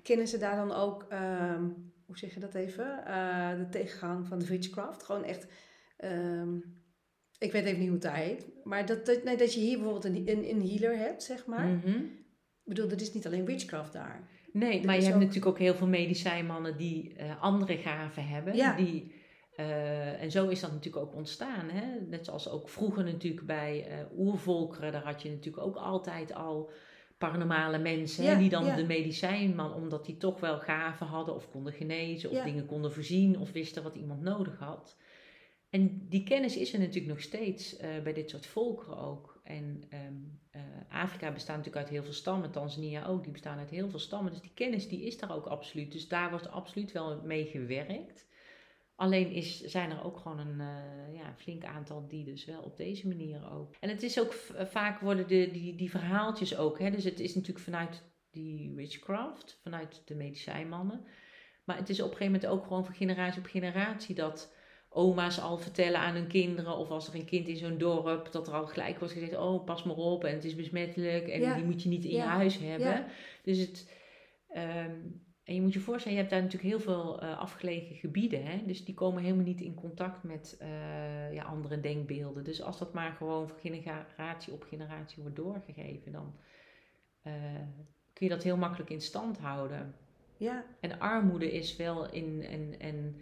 kennen 0.03 0.29
ze 0.29 0.39
daar 0.39 0.57
dan 0.57 0.73
ook, 0.73 1.07
ehm, 1.09 1.65
hoe 2.07 2.19
zeg 2.19 2.35
je 2.35 2.41
dat 2.41 2.55
even, 2.55 3.05
Eh, 3.07 3.57
de 3.59 3.69
tegengang 3.71 4.27
van 4.27 4.39
de 4.39 4.47
witchcraft? 4.47 5.03
Gewoon 5.03 5.25
echt, 5.25 5.47
ehm, 5.97 6.55
ik 7.39 7.53
weet 7.53 7.65
even 7.65 7.79
niet 7.79 7.89
hoe 7.89 7.99
het 7.99 8.03
daar 8.03 8.17
heet, 8.17 8.47
maar 8.65 8.87
dat, 8.87 9.07
dat, 9.07 9.25
nee, 9.25 9.37
dat 9.37 9.55
je 9.55 9.61
hier 9.61 9.77
bijvoorbeeld 9.79 10.05
een, 10.05 10.29
een, 10.29 10.51
een 10.51 10.69
healer 10.69 10.99
hebt, 10.99 11.23
zeg 11.23 11.47
maar. 11.47 11.67
Mhm. 11.67 11.89
Ik 12.65 12.73
bedoel, 12.75 12.91
er 12.91 13.01
is 13.01 13.13
niet 13.13 13.27
alleen 13.27 13.45
witchcraft 13.45 13.93
daar. 13.93 14.29
Nee, 14.53 14.85
maar 14.85 14.95
je 14.97 15.03
hebt 15.03 15.15
ook- 15.15 15.21
natuurlijk 15.21 15.47
ook 15.47 15.59
heel 15.59 15.75
veel 15.75 15.87
medicijnmannen 15.87 16.77
die 16.77 17.15
eh, 17.15 17.43
andere 17.43 17.77
gaven 17.77 18.27
hebben. 18.29 18.57
Ja. 18.57 18.77
Die, 18.77 19.15
eh, 19.57 20.23
en 20.23 20.31
zo 20.31 20.49
is 20.49 20.61
dat 20.61 20.73
natuurlijk 20.73 21.05
ook 21.07 21.15
ontstaan. 21.15 21.69
Hè? 21.69 22.01
Net 22.01 22.25
zoals 22.25 22.49
ook 22.51 22.69
vroeger 22.69 23.05
natuurlijk 23.05 23.47
bij 23.47 23.87
eh, 23.89 24.19
oervolkeren, 24.19 24.93
daar 24.93 25.05
had 25.05 25.23
je 25.23 25.31
natuurlijk 25.31 25.67
ook 25.67 25.77
altijd 25.77 26.35
al 26.35 26.71
paranormale 27.19 27.79
mensen. 27.79 28.25
Ja, 28.25 28.39
die 28.39 28.49
dan 28.49 28.65
ja. 28.65 28.77
de 28.77 28.85
medicijnman, 28.85 29.75
omdat 29.75 30.05
die 30.05 30.17
toch 30.17 30.41
wel 30.41 30.59
gaven 30.59 31.07
hadden 31.07 31.35
of 31.35 31.51
konden 31.51 31.73
genezen 31.73 32.31
of 32.31 32.37
Ja. 32.37 32.45
dingen 32.45 32.67
konden 32.67 32.93
voorzien 32.93 33.39
of 33.39 33.53
wisten 33.53 33.83
wat 33.83 33.95
iemand 33.97 34.23
nodig 34.23 34.59
had. 34.59 34.97
En 35.71 36.07
die 36.09 36.23
kennis 36.23 36.57
is 36.57 36.73
er 36.73 36.79
natuurlijk 36.79 37.07
nog 37.07 37.21
steeds 37.21 37.77
eh, 37.77 38.03
bij 38.03 38.13
dit 38.13 38.31
soort 38.31 38.47
volkeren 38.47 38.99
ook. 38.99 39.41
En 39.43 39.85
ehm, 39.89 40.15
eh, 40.51 40.61
Afrika 40.89 41.33
bestaat 41.33 41.57
natuurlijk 41.57 41.85
uit 41.85 41.95
heel 41.95 42.03
veel 42.03 42.13
stammen, 42.13 42.51
Tanzania 42.51 43.07
ook, 43.07 43.23
die 43.23 43.33
bestaan 43.33 43.59
uit 43.59 43.71
heel 43.71 43.91
veel 43.91 43.99
stammen. 43.99 44.33
Dus 44.33 44.41
die 44.41 44.55
kennis 44.55 44.89
die 44.89 45.03
is 45.03 45.19
daar 45.19 45.35
ook 45.35 45.47
absoluut. 45.47 45.93
Dus 45.93 46.09
daar 46.09 46.31
wordt 46.31 46.51
absoluut 46.51 46.93
wel 46.93 47.23
mee 47.25 47.45
gewerkt. 47.45 48.27
Alleen 48.97 49.31
is, 49.31 49.61
zijn 49.61 49.91
er 49.91 50.05
ook 50.05 50.17
gewoon 50.19 50.39
een 50.39 50.61
eh, 50.61 51.15
ja, 51.15 51.35
flink 51.37 51.65
aantal 51.65 52.09
die 52.09 52.25
dus 52.25 52.45
wel 52.45 52.63
op 52.63 52.77
deze 52.77 53.09
manier 53.09 53.53
ook. 53.53 53.75
En 53.81 53.89
het 53.89 54.03
is 54.03 54.21
ook 54.21 54.33
v- 54.33 54.71
vaak 54.71 55.01
worden 55.01 55.29
de, 55.29 55.49
die, 55.53 55.75
die 55.77 55.91
verhaaltjes 55.91 56.57
ook. 56.57 56.79
Hè? 56.79 56.91
Dus 56.91 57.05
het 57.05 57.21
is 57.21 57.35
natuurlijk 57.35 57.65
vanuit 57.65 58.03
die 58.31 58.73
witchcraft, 58.75 59.59
vanuit 59.63 60.03
de 60.05 60.15
medicijnmannen. 60.15 61.05
Maar 61.65 61.77
het 61.77 61.89
is 61.89 62.01
op 62.01 62.11
een 62.11 62.17
gegeven 62.17 62.33
moment 62.33 62.51
ook 62.53 62.63
gewoon 62.67 62.85
van 62.85 62.95
generatie 62.95 63.39
op 63.41 63.47
generatie 63.47 64.15
dat 64.15 64.55
oma's 64.89 65.41
al 65.41 65.59
vertellen 65.59 66.01
aan 66.01 66.15
hun 66.15 66.27
kinderen. 66.29 66.77
Of 66.77 66.89
als 66.91 67.09
er 67.09 67.15
een 67.15 67.25
kind 67.25 67.49
in 67.49 67.57
zo'n 67.57 67.79
dorp, 67.79 68.33
dat 68.33 68.47
er 68.49 68.55
al 68.55 68.67
gelijk 68.67 68.99
wordt 68.99 69.15
gezegd: 69.15 69.37
Oh, 69.37 69.65
pas 69.65 69.83
maar 69.83 69.97
op 69.97 70.25
en 70.25 70.33
het 70.35 70.45
is 70.45 70.55
besmettelijk 70.55 71.29
en 71.29 71.41
Ja. 71.41 71.55
die 71.55 71.65
moet 71.65 71.83
je 71.83 71.89
niet 71.89 72.05
in 72.05 72.11
je 72.15 72.21
huis 72.21 72.59
hebben. 72.59 73.05
Dus 73.43 73.59
het. 73.59 73.91
ehm, 74.49 74.95
en 75.47 75.55
je 75.55 75.61
moet 75.61 75.73
je 75.73 75.81
voorstellen, 75.81 76.17
je 76.17 76.23
hebt 76.23 76.35
daar 76.35 76.43
natuurlijk 76.43 76.73
heel 76.73 76.81
veel 76.81 77.21
eh, 77.21 77.39
afgelegen 77.39 77.97
gebieden. 77.97 78.45
Hè? 78.45 78.63
Dus 78.67 78.85
die 78.85 78.95
komen 78.95 79.23
helemaal 79.23 79.45
niet 79.45 79.61
in 79.61 79.75
contact 79.75 80.23
met 80.23 80.57
eh, 80.59 81.33
ja, 81.33 81.43
andere 81.43 81.81
denkbeelden. 81.81 82.45
Dus 82.45 82.63
als 82.63 82.79
dat 82.79 82.93
maar 82.93 83.13
gewoon 83.13 83.49
van 83.49 83.59
generatie 83.59 84.53
op 84.53 84.63
generatie 84.63 85.23
wordt 85.23 85.37
doorgegeven, 85.37 86.13
dan 86.13 86.35
eh, 87.23 87.33
kun 88.13 88.27
je 88.27 88.29
dat 88.29 88.43
heel 88.43 88.57
makkelijk 88.57 88.91
in 88.91 89.01
stand 89.01 89.39
houden. 89.39 89.95
Ja, 90.37 90.65
En 90.81 90.99
armoede 90.99 91.53
is 91.53 91.77
wel 91.77 92.11
in 92.11 92.43
en, 92.43 92.75
en 92.79 93.17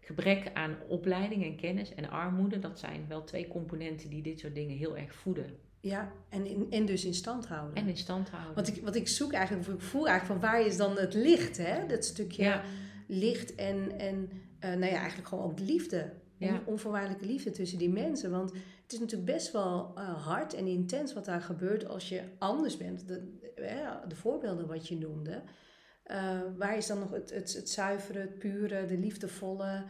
gebrek 0.00 0.50
aan 0.54 0.76
opleiding 0.88 1.44
en 1.44 1.56
kennis 1.56 1.94
en 1.94 2.10
armoede, 2.10 2.58
dat 2.58 2.78
zijn 2.78 3.04
wel 3.08 3.24
twee 3.24 3.48
componenten 3.48 4.10
die 4.10 4.22
dit 4.22 4.38
soort 4.38 4.54
dingen 4.54 4.76
heel 4.76 4.96
erg 4.96 5.14
voeden 5.14 5.58
ja. 5.86 6.12
En, 6.28 6.46
in, 6.46 6.66
en 6.70 6.86
dus 6.86 7.04
in 7.04 7.14
stand 7.14 7.46
houden. 7.46 7.74
en 7.74 7.88
in 7.88 7.96
stand 7.96 8.30
houden. 8.30 8.54
Want 8.54 8.68
ik, 8.68 8.82
wat 8.82 8.94
ik 8.94 9.08
zoek 9.08 9.32
eigenlijk, 9.32 9.68
of 9.68 9.74
ik 9.74 9.80
voel 9.80 10.08
eigenlijk 10.08 10.40
van 10.40 10.50
waar 10.50 10.66
is 10.66 10.76
dan 10.76 10.98
het 10.98 11.14
licht, 11.14 11.56
hè? 11.56 11.86
Dat 11.86 12.04
stukje 12.04 12.42
Ja. 12.42 12.62
licht 13.06 13.54
en, 13.54 13.98
en 13.98 14.30
eh, 14.58 14.70
nou 14.70 14.92
ja, 14.92 14.98
eigenlijk 14.98 15.28
gewoon 15.28 15.44
ook 15.44 15.58
liefde. 15.58 16.12
Ja. 16.38 16.62
Onvoorwaardelijke 16.66 17.26
liefde 17.26 17.50
tussen 17.50 17.78
die 17.78 17.90
mensen. 17.90 18.30
Want 18.30 18.52
het 18.82 18.92
is 18.92 18.98
natuurlijk 18.98 19.32
best 19.32 19.52
wel 19.52 19.92
eh, 19.94 20.24
hard 20.26 20.54
en 20.54 20.66
intens 20.66 21.12
wat 21.14 21.24
daar 21.24 21.42
gebeurt 21.42 21.88
als 21.88 22.08
je 22.08 22.22
anders 22.38 22.76
bent. 22.76 23.08
De, 23.08 23.34
de 24.08 24.16
voorbeelden 24.16 24.66
wat 24.66 24.88
je 24.88 24.96
noemde. 24.98 25.42
Eh, 26.02 26.40
waar 26.56 26.76
is 26.76 26.86
dan 26.86 26.98
nog 26.98 27.10
het, 27.10 27.30
het, 27.30 27.52
het 27.52 27.70
zuivere, 27.70 28.18
het 28.18 28.38
pure, 28.38 28.86
de 28.86 28.98
liefdevolle 28.98 29.84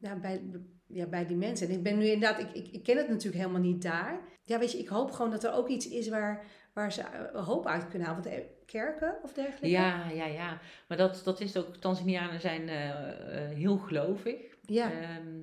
ja, 0.00 0.16
bij, 0.20 0.40
ja, 0.88 1.06
bij 1.06 1.26
die 1.26 1.36
mensen? 1.36 1.68
En 1.68 1.74
ik 1.74 1.82
ben 1.82 1.98
nu 1.98 2.04
inderdaad, 2.06 2.40
ik, 2.40 2.52
ik, 2.52 2.68
ik 2.72 2.82
ken 2.82 2.96
het 2.96 3.08
natuurlijk 3.08 3.42
helemaal 3.42 3.60
niet 3.70 3.82
daar. 3.82 4.20
Ja, 4.44 4.58
weet 4.58 4.72
je, 4.72 4.78
ik 4.78 4.88
hoop 4.88 5.10
gewoon 5.10 5.30
dat 5.30 5.44
er 5.44 5.52
ook 5.52 5.68
iets 5.68 5.88
is 5.88 6.08
waar, 6.08 6.44
waar 6.74 6.92
ze 6.92 7.02
eh, 7.02 7.44
hoop 7.46 7.66
uit 7.66 7.88
kunnen 7.88 8.08
halen. 8.08 8.22
Want 8.22 8.34
eh, 8.34 8.44
kerken 8.66 9.16
of 9.22 9.32
dergelijke? 9.32 9.68
Ja, 9.68 10.08
ja, 10.10 10.26
ja. 10.26 10.60
Maar 10.88 10.96
dat, 10.98 11.20
dat 11.24 11.40
is 11.40 11.56
ook, 11.56 11.76
Tanzanianen 11.76 12.40
zijn 12.40 12.68
eh, 12.68 13.48
heel 13.56 13.76
gelovig. 13.78 14.56
Ja, 14.62 14.92
Ehm, 14.92 15.42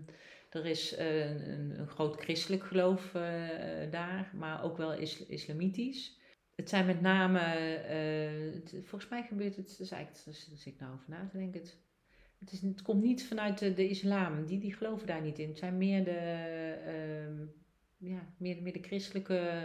er 0.50 0.66
is 0.66 0.98
een, 0.98 1.80
een 1.80 1.88
groot 1.88 2.16
christelijk 2.22 2.64
geloof 2.64 3.12
daar, 3.92 4.32
maar 4.34 4.64
ook 4.64 4.78
wel 4.78 4.94
is, 4.94 5.26
islamitisch. 5.26 6.20
Het 6.56 6.70
zijn 6.70 6.86
met 6.86 7.02
name, 7.02 7.40
het- 7.40 8.76
volgens 8.84 9.08
mij 9.10 9.24
gebeurt 9.24 9.56
het, 9.56 9.78
is 9.80 9.92
eigenlijk, 9.92 10.26
daar 10.26 10.34
zit 10.34 10.66
ik 10.74 10.80
nou 10.80 10.94
over 10.94 11.06
na 11.08 11.28
te 11.32 11.38
denken. 11.38 11.60
Het, 11.62 11.78
het, 12.46 12.54
is, 12.54 12.62
het 12.62 12.82
komt 12.82 13.04
niet 13.04 13.28
vanuit 13.28 13.58
de, 13.60 13.74
de 13.74 13.90
islam, 13.90 14.46
die, 14.46 14.60
die 14.60 14.74
geloven 14.74 15.08
daar 15.08 15.22
niet 15.22 15.40
in. 15.40 15.48
Het 15.48 15.58
zijn 15.58 15.78
meer 15.78 16.04
de, 16.04 16.12
ehm, 16.86 17.46
ja, 17.98 18.34
meer, 18.38 18.62
meer 18.62 18.74
de 18.74 18.82
christelijke 18.84 19.64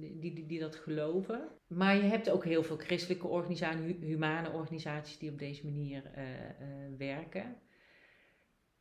die, 0.00 0.32
die, 0.34 0.46
die 0.46 0.60
dat 0.60 0.76
geloven. 0.76 1.48
Maar 1.66 1.96
je 1.96 2.02
hebt 2.02 2.30
ook 2.30 2.44
heel 2.44 2.62
veel 2.62 2.76
christelijke 2.76 3.26
organisaties, 3.26 3.84
hu- 3.84 4.06
humane 4.06 4.50
organisaties 4.50 5.18
die 5.18 5.30
op 5.30 5.38
deze 5.38 5.64
manier 5.64 6.04
eh, 6.14 6.48
eh, 6.48 6.54
werken. 6.98 7.56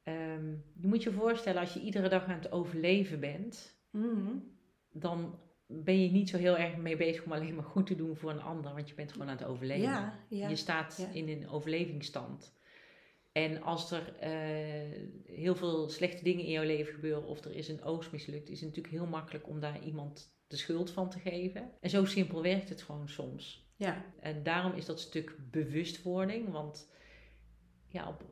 Ehm, 0.04 0.50
je 0.76 0.88
moet 0.88 1.04
je 1.04 1.12
voorstellen, 1.12 1.62
als 1.62 1.74
je 1.74 1.82
iedere 1.82 2.10
dag 2.10 2.26
aan 2.26 2.40
het 2.40 2.52
overleven 2.52 3.20
bent, 3.20 3.80
Mhm. 3.92 4.32
dan 4.92 5.40
ben 5.68 6.02
je 6.04 6.12
niet 6.12 6.30
zo 6.30 6.38
heel 6.38 6.58
erg 6.58 6.78
mee 6.78 6.98
bezig 6.98 7.24
om 7.24 7.32
alleen 7.32 7.56
maar 7.56 7.64
goed 7.64 7.88
te 7.88 7.96
doen 7.96 8.16
voor 8.16 8.32
een 8.32 8.42
ander, 8.42 8.74
want 8.74 8.90
je 8.90 8.96
bent 8.96 9.12
gewoon 9.12 9.30
aan 9.30 9.38
het 9.38 9.46
overleven. 9.46 9.84
ja, 9.84 10.20
ja. 10.30 10.50
Je 10.50 10.56
staat 10.56 11.08
ja. 11.14 11.20
in 11.20 11.30
een 11.30 11.50
overlevingsstand. 11.50 12.54
En 13.32 13.62
als 13.62 13.92
er 13.92 14.16
eh, 14.20 14.32
heel 15.26 15.56
veel 15.56 15.90
slechte 15.90 16.24
dingen 16.24 16.46
in 16.46 16.52
jouw 16.52 16.64
leven 16.64 16.94
gebeuren 16.94 17.26
of 17.26 17.46
er 17.46 17.56
is 17.56 17.68
een 17.68 17.84
oogst 17.84 18.12
mislukt, 18.12 18.50
is 18.50 18.60
het 18.60 18.70
natuurlijk 18.70 18.94
heel 18.94 19.06
makkelijk 19.06 19.48
om 19.48 19.60
daar 19.60 19.84
iemand 19.84 20.36
de 20.48 20.58
schuld 20.58 20.92
van 20.92 21.10
te 21.10 21.20
geven. 21.20 21.72
En 21.80 21.90
zo 21.90 22.06
simpel 22.06 22.42
werkt 22.42 22.70
het 22.70 22.82
gewoon 22.82 23.10
soms. 23.10 23.70
ja. 23.76 24.06
En 24.20 24.44
daarom 24.44 24.74
is 24.74 24.86
dat 24.86 25.00
stuk 25.00 25.36
bewustwording, 25.52 26.52
want 26.52 26.90
ja, 27.88 28.08
op, 28.08 28.24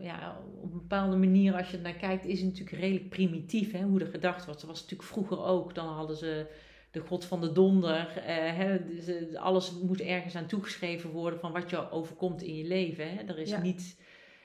ja, 0.00 0.42
op 0.56 0.72
een 0.72 0.78
bepaalde 0.78 1.16
manier, 1.16 1.54
als 1.54 1.70
je 1.70 1.76
er 1.76 1.82
naar 1.82 1.92
kijkt, 1.92 2.24
is 2.24 2.40
het 2.40 2.48
natuurlijk 2.48 2.82
redelijk 2.82 3.08
primitief 3.08 3.72
hè, 3.72 3.82
hoe 3.82 4.00
er 4.00 4.06
gedacht 4.06 4.44
wordt. 4.44 4.60
Dat 4.60 4.70
was 4.70 4.80
natuurlijk 4.80 5.08
vroeger 5.08 5.44
ook. 5.44 5.74
Dan 5.74 5.88
hadden 5.88 6.16
ze 6.16 6.46
de 6.90 7.00
god 7.00 7.24
van 7.24 7.40
de 7.40 7.52
donder. 7.52 8.16
eh, 8.16 8.56
hè, 8.56 8.84
dus, 8.86 9.06
eh, 9.06 9.34
alles 9.42 9.72
moet 9.80 10.00
ergens 10.00 10.36
aan 10.36 10.46
toegeschreven 10.46 11.10
worden 11.10 11.40
van 11.40 11.52
wat 11.52 11.70
je 11.70 11.90
overkomt 11.90 12.42
in 12.42 12.54
je 12.56 12.64
leven. 12.64 13.14
Hè. 13.14 13.22
Er 13.22 13.38
is 13.38 13.50
Ja. 13.50 13.60
niet 13.60 14.00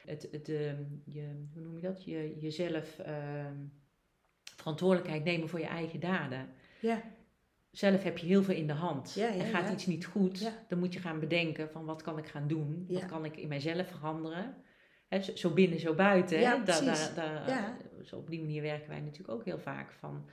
het, 0.05 0.27
het, 0.31 0.49
ehm, 0.49 0.83
je, 1.05 1.45
hoe 1.53 1.61
noem 1.63 1.75
je 1.75 1.81
dat? 1.81 2.03
Je, 2.03 2.37
jezelf 2.39 2.99
ehm, 2.99 3.55
verantwoordelijkheid 4.55 5.23
nemen 5.23 5.49
voor 5.49 5.59
je 5.59 5.65
eigen 5.65 5.99
daden 5.99 6.49
ja. 6.81 7.01
zelf 7.71 8.03
heb 8.03 8.17
je 8.17 8.25
heel 8.25 8.43
veel 8.43 8.55
in 8.55 8.67
de 8.67 8.73
hand. 8.73 9.13
Ja, 9.13 9.27
ja, 9.27 9.33
en 9.43 9.45
gaat 9.45 9.71
iets 9.71 9.85
niet 9.85 10.05
goed, 10.05 10.51
dan 10.67 10.79
moet 10.79 10.93
je 10.93 10.99
gaan 10.99 11.19
bedenken 11.19 11.69
van 11.69 11.85
wat 11.85 12.01
kan 12.01 12.17
ik 12.17 12.27
gaan 12.27 12.47
doen? 12.47 12.85
Wat 12.89 13.05
kan 13.05 13.25
ik 13.25 13.37
in 13.37 13.47
mijzelf 13.47 13.87
veranderen? 13.87 14.55
Zo, 15.33 15.49
binnen, 15.53 15.79
zo 15.79 15.93
buiten. 15.93 16.39
Ja, 16.39 16.57
hè? 16.57 16.63
Da- 16.63 16.81
da- 17.15 17.45
da- 17.45 17.77
op 18.17 18.29
die 18.29 18.39
manier 18.41 18.61
werken 18.61 18.89
wij 18.89 18.99
natuurlijk 18.99 19.29
ook 19.29 19.45
heel 19.45 19.59
vaak 19.59 19.91
van 19.91 20.29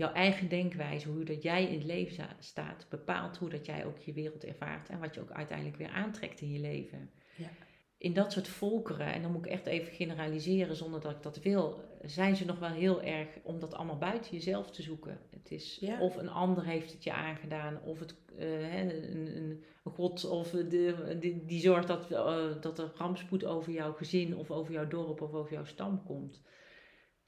jouw 0.00 0.12
eigen 0.12 0.48
denkwijze, 0.48 1.08
hoe 1.08 1.24
dat 1.24 1.42
jij 1.42 1.64
in 1.64 1.74
het 1.78 1.84
leven 1.84 2.12
sta- 2.12 2.36
staat, 2.38 2.86
bepaalt 2.88 3.36
hoe 3.36 3.48
dat 3.48 3.66
jij 3.66 3.84
ook 3.86 3.98
je 3.98 4.12
wereld 4.12 4.44
ervaart 4.44 4.88
en 4.88 4.98
wat 5.00 5.14
je 5.14 5.20
ook 5.20 5.30
uiteindelijk 5.30 5.76
weer 5.76 5.88
aantrekt 5.90 6.40
in 6.40 6.52
je 6.52 6.60
leven. 6.60 7.10
Ja. 7.36 7.50
in 7.98 8.12
dat 8.12 8.32
soort 8.32 8.48
volkeren, 8.48 9.12
en 9.12 9.22
dan 9.22 9.32
moet 9.32 9.44
ik 9.44 9.50
echt 9.50 9.66
even 9.66 9.92
generaliseren 9.92 10.76
zonder 10.76 11.00
dat 11.00 11.10
ik 11.10 11.22
dat 11.22 11.42
wil, 11.42 11.80
zijn 12.02 12.36
ze 12.36 12.44
nog 12.44 12.58
wel 12.58 12.68
heel 12.68 13.02
erg 13.02 13.28
om 13.42 13.58
dat 13.58 13.74
allemaal 13.74 13.98
buiten 13.98 14.32
jezelf 14.32 14.70
te 14.70 14.82
zoeken. 14.82 15.18
Het 15.30 15.50
is 15.50 15.78
of 16.00 16.16
een 16.16 16.28
ander 16.28 16.64
heeft 16.64 16.92
het 16.92 17.04
je 17.04 17.12
aangedaan, 17.12 17.80
of 17.84 17.98
het, 17.98 18.14
uh, 18.38 18.78
een, 18.78 19.36
een, 19.36 19.64
god 19.84 20.24
of 20.24 20.50
de, 20.50 21.16
die, 21.20 21.44
die 21.44 21.60
zorgt 21.60 21.88
dat, 21.88 22.10
uh, 22.10 22.44
dat 22.60 22.78
er 22.78 22.92
rampspoed 22.96 23.44
over 23.44 23.72
jouw 23.72 23.92
gezin 23.92 24.36
of 24.36 24.50
over 24.50 24.72
jouw 24.72 24.88
dorp 24.88 25.20
of 25.20 25.32
over 25.32 25.52
jouw 25.52 25.64
stam 25.64 26.02
komt. 26.04 26.40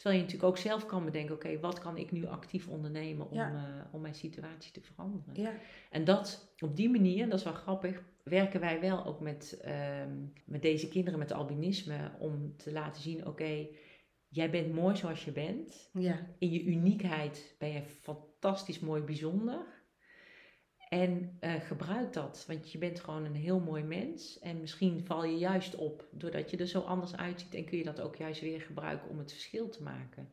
Terwijl 0.02 0.22
je 0.22 0.28
natuurlijk 0.28 0.52
ook 0.52 0.62
zelf 0.62 0.86
kan 0.86 1.04
bedenken, 1.04 1.34
oké, 1.34 1.60
wat 1.60 1.78
kan 1.78 1.96
ik 1.96 2.10
nu 2.10 2.26
actief 2.26 2.68
ondernemen 2.68 3.30
om, 3.30 3.38
uh, 3.38 3.62
om 3.90 4.00
mijn 4.00 4.14
situatie 4.14 4.72
te 4.72 4.80
veranderen? 4.80 5.34
Ja. 5.34 5.52
En 5.90 6.04
dat 6.04 6.54
op 6.58 6.76
die 6.76 6.90
manier, 6.90 7.28
dat 7.28 7.38
is 7.38 7.44
wel 7.44 7.52
grappig, 7.52 8.02
werken 8.24 8.60
wij 8.60 8.80
wel 8.80 9.04
ook 9.04 9.20
met, 9.20 9.58
ehm, 9.60 10.10
met 10.44 10.62
deze 10.62 10.88
kinderen 10.88 11.18
met 11.18 11.32
albinisme 11.32 12.10
om 12.18 12.56
te 12.56 12.72
laten 12.72 13.02
zien, 13.02 13.26
oké, 13.26 13.66
jij 14.28 14.50
bent 14.50 14.72
mooi 14.72 14.96
zoals 14.96 15.24
je 15.24 15.32
bent. 15.32 15.90
Ja. 15.92 16.26
In 16.38 16.50
je 16.50 16.64
uniekheid 16.64 17.54
ben 17.58 17.72
je 17.72 17.82
fantastisch 17.82 18.80
mooi 18.80 19.02
bijzonder. 19.02 19.81
En 20.92 21.38
uh, 21.40 21.54
gebruik 21.54 22.12
dat, 22.12 22.44
want 22.46 22.72
je 22.72 22.78
bent 22.78 23.00
gewoon 23.00 23.24
een 23.24 23.34
heel 23.34 23.60
mooi 23.60 23.82
mens. 23.82 24.38
En 24.38 24.60
misschien 24.60 25.04
val 25.04 25.24
je 25.24 25.38
juist 25.38 25.74
op 25.74 26.08
doordat 26.10 26.50
je 26.50 26.56
er 26.56 26.66
zo 26.66 26.80
anders 26.80 27.16
uitziet. 27.16 27.54
En 27.54 27.64
kun 27.64 27.78
je 27.78 27.84
dat 27.84 28.00
ook 28.00 28.16
juist 28.16 28.40
weer 28.40 28.60
gebruiken 28.60 29.08
om 29.08 29.18
het 29.18 29.32
verschil 29.32 29.68
te 29.68 29.82
maken. 29.82 30.32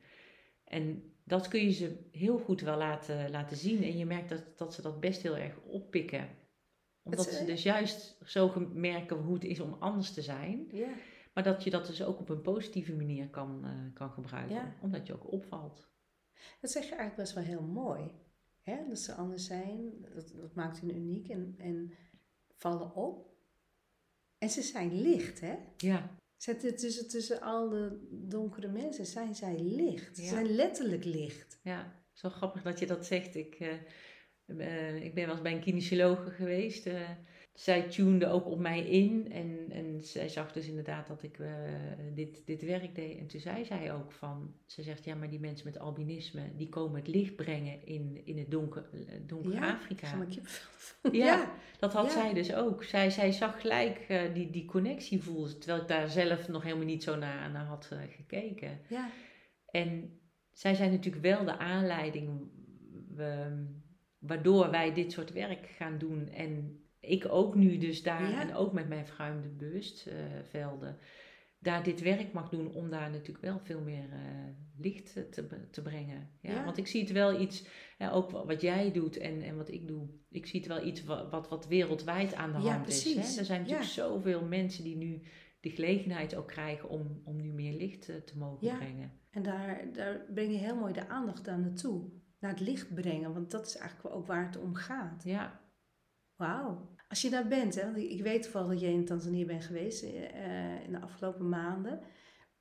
En 0.63 1.13
dat 1.23 1.47
kun 1.47 1.63
je 1.63 1.71
ze 1.71 2.07
heel 2.11 2.39
goed 2.39 2.61
wel 2.61 2.77
laten, 2.77 3.31
laten 3.31 3.57
zien. 3.57 3.83
En 3.83 3.97
je 3.97 4.05
merkt 4.05 4.29
dat, 4.29 4.57
dat 4.57 4.73
ze 4.73 4.81
dat 4.81 4.99
best 4.99 5.21
heel 5.21 5.37
erg 5.37 5.59
oppikken. 5.65 6.27
Omdat 7.03 7.25
ze 7.25 7.45
dus 7.45 7.63
juist 7.63 8.17
zo 8.25 8.67
merken 8.73 9.17
hoe 9.17 9.33
het 9.33 9.43
is 9.43 9.59
om 9.59 9.75
anders 9.79 10.13
te 10.13 10.21
zijn. 10.21 10.67
Ja. 10.71 10.89
Maar 11.33 11.43
dat 11.43 11.63
je 11.63 11.69
dat 11.69 11.87
dus 11.87 12.03
ook 12.03 12.19
op 12.19 12.29
een 12.29 12.41
positieve 12.41 12.95
manier 12.95 13.29
kan, 13.29 13.61
uh, 13.63 13.93
kan 13.93 14.11
gebruiken. 14.11 14.73
Omdat 14.81 15.07
je 15.07 15.13
ook 15.13 15.31
opvalt. 15.31 15.89
Dat 16.61 16.71
zeg 16.71 16.83
je 16.83 16.95
eigenlijk 16.95 17.15
best 17.15 17.33
wel 17.33 17.43
heel 17.43 17.67
mooi. 17.67 18.27
Hè? 18.69 18.87
Dat 18.87 18.99
ze 18.99 19.13
anders 19.13 19.45
zijn, 19.45 20.05
dat, 20.13 20.33
dat 20.35 20.53
maakt 20.55 20.79
hen 20.79 20.95
uniek 20.95 21.29
en, 21.29 21.55
en 21.57 21.93
vallen 22.57 22.95
op. 22.95 23.27
En 24.37 24.49
ze 24.49 24.61
zijn 24.61 25.01
licht, 25.01 25.39
hè? 25.39 25.55
Ja. 25.77 26.15
Zetten 26.37 26.75
tussen, 26.75 27.07
tussen 27.07 27.41
al 27.41 27.69
de 27.69 28.07
donkere 28.11 28.67
mensen 28.67 29.05
zijn 29.05 29.35
zij 29.35 29.59
licht. 29.59 30.17
Ze 30.17 30.23
zijn 30.23 30.55
letterlijk 30.55 31.03
licht. 31.03 31.59
Ja, 31.63 32.03
zo 32.11 32.29
grappig 32.29 32.61
dat 32.61 32.79
je 32.79 32.85
dat 32.85 33.05
zegt. 33.05 33.35
Ik, 33.35 33.59
uh, 33.59 33.73
uh, 34.45 35.03
ik 35.03 35.13
ben 35.13 35.25
wel 35.25 35.33
eens 35.33 35.43
bij 35.43 35.53
een 35.53 35.61
kinesiologe 35.61 36.29
geweest. 36.29 36.85
Uh, 36.85 37.09
zij 37.59 37.81
tunede 37.81 38.27
ook 38.27 38.45
op 38.45 38.59
mij 38.59 38.79
in 38.79 39.31
en, 39.31 39.65
en 39.69 40.01
zij 40.01 40.29
zag 40.29 40.51
dus 40.51 40.67
inderdaad 40.67 41.07
dat 41.07 41.23
ik 41.23 41.37
uh, 41.37 41.49
dit, 42.13 42.41
dit 42.45 42.61
werk 42.61 42.95
deed. 42.95 43.17
En 43.17 43.27
toen 43.27 43.39
zei 43.39 43.65
zij 43.65 43.93
ook 43.93 44.11
van, 44.11 44.53
ze 44.65 44.83
zegt 44.83 45.05
ja, 45.05 45.15
maar 45.15 45.29
die 45.29 45.39
mensen 45.39 45.65
met 45.65 45.79
albinisme, 45.79 46.41
die 46.55 46.69
komen 46.69 46.99
het 46.99 47.07
licht 47.07 47.35
brengen 47.35 47.85
in, 47.85 48.21
in 48.25 48.37
het 48.37 48.51
donker, 48.51 48.89
donker 49.25 49.53
ja, 49.53 49.73
Afrika. 49.73 50.17
Ja, 51.11 51.25
ja, 51.25 51.51
dat 51.79 51.93
had 51.93 52.11
zij 52.11 52.33
dus 52.33 52.53
ook. 52.53 52.83
Zij, 52.83 53.09
zij 53.09 53.31
zag 53.31 53.61
gelijk 53.61 54.05
uh, 54.09 54.21
die, 54.33 54.49
die 54.49 54.65
connectie 54.65 55.23
voelde, 55.23 55.57
terwijl 55.57 55.81
ik 55.81 55.87
daar 55.87 56.09
zelf 56.09 56.47
nog 56.47 56.63
helemaal 56.63 56.85
niet 56.85 57.03
zo 57.03 57.15
naar, 57.15 57.51
naar 57.51 57.65
had 57.65 57.89
uh, 57.93 57.99
gekeken. 58.15 58.79
Ja. 58.87 59.09
En 59.65 60.19
zij 60.51 60.75
zijn 60.75 60.91
natuurlijk 60.91 61.23
wel 61.23 61.45
de 61.45 61.57
aanleiding 61.57 62.51
waardoor 64.19 64.69
wij 64.69 64.93
dit 64.93 65.11
soort 65.11 65.31
werk 65.31 65.67
gaan 65.67 65.97
doen 65.97 66.29
en 66.29 66.78
ik 66.99 67.25
ook 67.29 67.55
nu 67.55 67.77
dus 67.77 68.03
daar 68.03 68.29
Ja. 68.29 68.41
en 68.41 68.55
ook 68.55 68.73
met 68.73 68.87
mijn 68.87 69.07
verruimde 69.07 69.49
bewustvelden 69.49 70.97
daar 71.61 71.83
dit 71.83 72.01
werk 72.01 72.33
mag 72.33 72.49
doen 72.49 72.73
om 72.73 72.89
daar 72.89 73.09
natuurlijk 73.09 73.41
wel 73.45 73.59
veel 73.59 73.81
meer 73.81 74.09
eh, 74.11 74.19
licht 74.77 75.13
te, 75.31 75.67
te 75.71 75.81
brengen. 75.81 76.29
Ja, 76.41 76.51
Ja. 76.51 76.63
Want 76.65 76.77
ik 76.77 76.87
zie 76.87 77.01
het 77.01 77.11
wel 77.11 77.41
iets, 77.41 77.67
ja, 77.97 78.11
ook 78.11 78.29
wa- 78.31 78.45
wat 78.45 78.61
jij 78.61 78.91
doet 78.91 79.17
en, 79.17 79.41
en 79.41 79.55
wat 79.57 79.71
ik 79.71 79.87
doe, 79.87 80.07
ik 80.29 80.45
zie 80.45 80.59
het 80.59 80.69
wel 80.69 80.85
iets 80.85 81.03
wat, 81.03 81.31
wat, 81.31 81.49
wat 81.49 81.67
wereldwijd 81.67 82.33
aan 82.33 82.51
de 82.51 82.59
Ja, 82.59 82.73
hand 82.73 82.87
is. 82.87 83.03
Hè? 83.13 83.39
Er 83.39 83.45
zijn 83.45 83.59
natuurlijk 83.61 83.89
zoveel 83.89 84.45
mensen 84.45 84.83
die 84.83 84.97
nu 84.97 85.21
de 85.59 85.69
gelegenheid 85.69 86.35
ook 86.35 86.47
krijgen 86.47 86.89
om, 86.89 87.21
om 87.23 87.41
nu 87.41 87.51
meer 87.53 87.73
licht 87.73 88.09
eh, 88.09 88.15
te 88.15 88.37
mogen 88.37 88.77
brengen. 88.77 89.11
En 89.31 89.43
daar, 89.43 89.93
daar 89.93 90.25
breng 90.33 90.51
je 90.51 90.57
heel 90.57 90.75
mooi 90.75 90.93
de 90.93 91.07
aandacht 91.07 91.47
aan 91.47 91.61
naartoe. 91.61 92.09
Naar 92.39 92.51
het 92.51 92.59
licht 92.59 92.93
brengen, 92.93 93.33
want 93.33 93.51
dat 93.51 93.65
is 93.67 93.75
eigenlijk 93.77 94.15
ook 94.15 94.27
waar 94.27 94.45
het 94.45 94.57
om 94.57 94.75
gaat. 94.75 95.23
Ja, 95.23 95.61
Wauw. 96.39 96.87
Als 97.09 97.21
je 97.21 97.29
daar 97.29 97.47
bent, 97.47 97.75
hè, 97.75 97.83
want 97.83 97.97
ik 97.97 98.21
weet 98.21 98.41
toevallig 98.43 98.69
dat 98.69 98.79
jij 98.79 98.91
in 98.93 99.05
Tanzania 99.05 99.45
bent 99.45 99.63
geweest 99.63 100.03
eh, 100.03 100.83
in 100.85 100.91
de 100.91 100.99
afgelopen 101.01 101.49
maanden. 101.49 101.99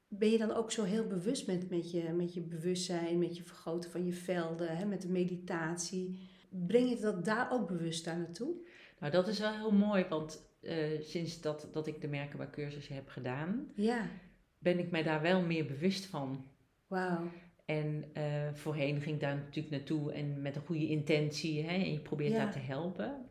Ben 0.09 0.31
je 0.31 0.39
dan 0.39 0.51
ook 0.51 0.73
zo 0.73 0.85
heel 0.85 1.07
bewust 1.07 1.47
met, 1.47 1.71
met, 1.71 1.91
je, 1.91 2.13
met 2.13 2.35
je 2.35 2.41
bewustzijn, 2.41 3.19
met 3.19 3.37
je 3.37 3.43
vergroten 3.43 3.91
van 3.91 4.05
je 4.05 4.13
velden, 4.13 4.77
hè, 4.77 4.85
met 4.85 5.03
de 5.03 5.09
meditatie? 5.09 6.29
Breng 6.51 6.89
je 6.89 6.99
dat 7.01 7.25
daar 7.25 7.53
ook 7.53 7.69
bewust 7.69 8.05
daar 8.05 8.19
naartoe? 8.19 8.55
nou 9.01 9.13
dat 9.13 9.29
is 9.29 9.39
wel 9.39 9.53
heel 9.53 9.73
mooi, 9.73 10.05
want 10.09 10.51
eh, 10.61 11.01
sinds 11.01 11.41
dat, 11.41 11.69
dat 11.73 11.87
ik 11.87 12.01
de 12.01 12.09
merkenbaar 12.09 12.51
cursus 12.51 12.89
heb 12.89 13.09
gedaan, 13.09 13.73
Ja, 13.75 14.07
ben 14.59 14.79
ik 14.79 14.91
mij 14.91 15.03
daar 15.03 15.23
wel 15.23 15.43
meer 15.43 15.67
bewust 15.67 16.07
van. 16.07 16.47
wauw. 16.87 17.31
En 17.65 18.05
eh, 18.13 18.53
voorheen 18.55 19.01
ging 19.01 19.15
ik 19.15 19.21
daar 19.21 19.37
natuurlijk 19.37 19.71
naartoe 19.75 20.13
en 20.13 20.43
met 20.43 20.57
een 20.57 20.67
goede 20.67 20.89
intentie 20.89 21.63
hè, 21.65 21.71
en 21.75 21.93
je 21.93 22.01
probeert 22.01 22.33
Ja. 22.33 22.39
daar 22.39 22.53
te 22.53 22.59
helpen. 22.59 23.27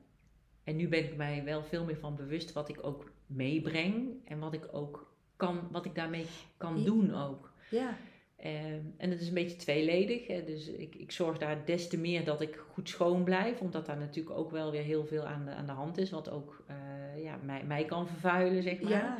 En 0.68 0.76
nu 0.76 0.88
ben 0.88 1.04
ik 1.04 1.16
mij 1.16 1.44
wel 1.44 1.64
veel 1.64 1.84
meer 1.86 1.98
van 1.98 2.16
bewust 2.16 2.54
wat 2.54 2.70
ik 2.70 2.78
ook 2.82 3.12
meebreng 3.26 4.10
en 4.26 4.40
wat 4.40 4.54
ik 4.54 4.68
ook 4.72 5.16
kan, 5.36 5.68
wat 5.72 5.86
ik 5.86 5.96
daarmee 5.96 6.26
kan 6.58 6.84
doen 6.84 7.16
ook. 7.16 7.52
Ja, 7.70 7.98
Ehm, 8.38 8.82
en 8.98 9.10
het 9.10 9.22
is 9.22 9.28
een 9.28 9.34
beetje 9.34 9.56
tweeledig. 9.56 10.28
Hè? 10.28 10.44
Dus 10.44 10.68
ik, 10.68 10.96
ik 10.96 11.12
zorg 11.12 11.38
daar 11.38 11.66
des 11.66 11.88
te 11.88 11.98
meer 11.98 12.26
dat 12.26 12.42
ik 12.42 12.56
goed 12.56 12.90
schoon 12.90 13.24
blijf. 13.24 13.60
Omdat 13.60 13.86
daar 13.86 13.98
natuurlijk 13.98 14.38
ook 14.38 14.52
wel 14.52 14.72
weer 14.72 14.84
heel 14.84 15.06
veel 15.06 15.26
aan 15.26 15.46
de, 15.46 15.52
aan 15.52 15.66
de 15.66 15.72
hand 15.72 15.98
is. 15.98 16.10
Wat 16.10 16.30
ook 16.30 16.64
eh, 16.68 17.24
ja, 17.24 17.40
mij, 17.44 17.64
mij 17.64 17.86
kan 17.86 18.08
vervuilen, 18.08 18.64
zeg 18.64 18.82
maar. 18.82 18.92
ja, 18.92 19.18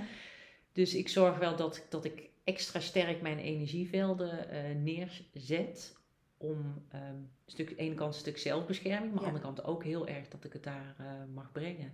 Dus 0.72 0.96
ik 0.96 1.10
zorg 1.10 1.38
wel 1.38 1.56
dat, 1.56 1.86
dat 1.90 2.06
ik 2.06 2.30
extra 2.44 2.80
sterk 2.80 3.22
mijn 3.22 3.40
energievelden 3.40 4.50
eh, 4.50 4.76
neerzet. 4.76 5.97
Om 6.38 6.84
ehm, 6.90 7.04
een 7.04 7.30
stuk, 7.46 7.70
aan 7.70 7.76
de 7.76 7.82
ene 7.82 7.96
kant 7.96 8.14
een 8.14 8.20
stuk 8.20 8.38
zelfbescherming. 8.38 9.14
Maar 9.14 9.24
aan 9.24 9.34
de 9.34 9.40
andere 9.40 9.44
kant 9.56 9.64
ook 9.68 9.84
heel 9.84 10.08
erg 10.08 10.28
dat 10.28 10.44
ik 10.44 10.54
het 10.54 10.64
daar 10.64 10.96
eh, 10.98 11.06
mag 11.34 11.52
brengen. 11.52 11.92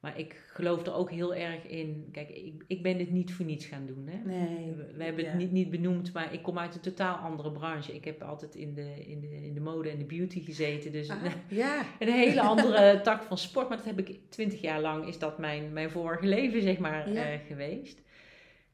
Maar 0.00 0.18
ik 0.18 0.42
geloof 0.52 0.86
er 0.86 0.94
ook 0.94 1.10
heel 1.10 1.34
erg 1.34 1.66
in. 1.66 2.08
Kijk, 2.12 2.28
ik, 2.30 2.64
ik 2.66 2.82
ben 2.82 2.98
dit 2.98 3.10
niet 3.10 3.32
voor 3.32 3.44
niets 3.44 3.66
gaan 3.66 3.86
doen. 3.86 4.06
Hè? 4.06 4.16
nee. 4.24 4.72
We, 4.74 4.92
we 4.96 5.04
hebben 5.04 5.24
ja. 5.24 5.30
het 5.30 5.38
niet, 5.38 5.52
niet 5.52 5.70
benoemd, 5.70 6.12
maar 6.12 6.32
ik 6.32 6.42
kom 6.42 6.58
uit 6.58 6.74
een 6.74 6.80
totaal 6.80 7.16
andere 7.16 7.52
branche. 7.52 7.94
Ik 7.94 8.04
heb 8.04 8.22
altijd 8.22 8.54
in 8.54 8.74
de, 8.74 9.06
in 9.06 9.20
de, 9.20 9.44
in 9.44 9.54
de 9.54 9.60
mode 9.60 9.90
en 9.90 9.98
de 9.98 10.04
beauty 10.04 10.44
gezeten. 10.44 10.92
Dus 10.92 11.10
Ah, 11.10 11.22
een, 11.24 11.56
ja, 11.56 11.84
een 11.98 12.08
hele 12.12 12.40
andere 12.52 13.00
tak 13.00 13.22
van 13.22 13.38
sport. 13.38 13.68
Maar 13.68 13.76
dat 13.76 13.86
heb 13.86 13.98
ik 13.98 14.20
twintig 14.28 14.60
jaar 14.60 14.80
lang, 14.80 15.06
is 15.06 15.18
dat 15.18 15.38
mijn, 15.38 15.72
mijn 15.72 15.90
vorige 15.90 16.26
leven, 16.26 16.62
zeg 16.62 16.78
maar, 16.78 17.12
Ja. 17.12 17.32
eh, 17.32 17.38
geweest. 17.46 18.00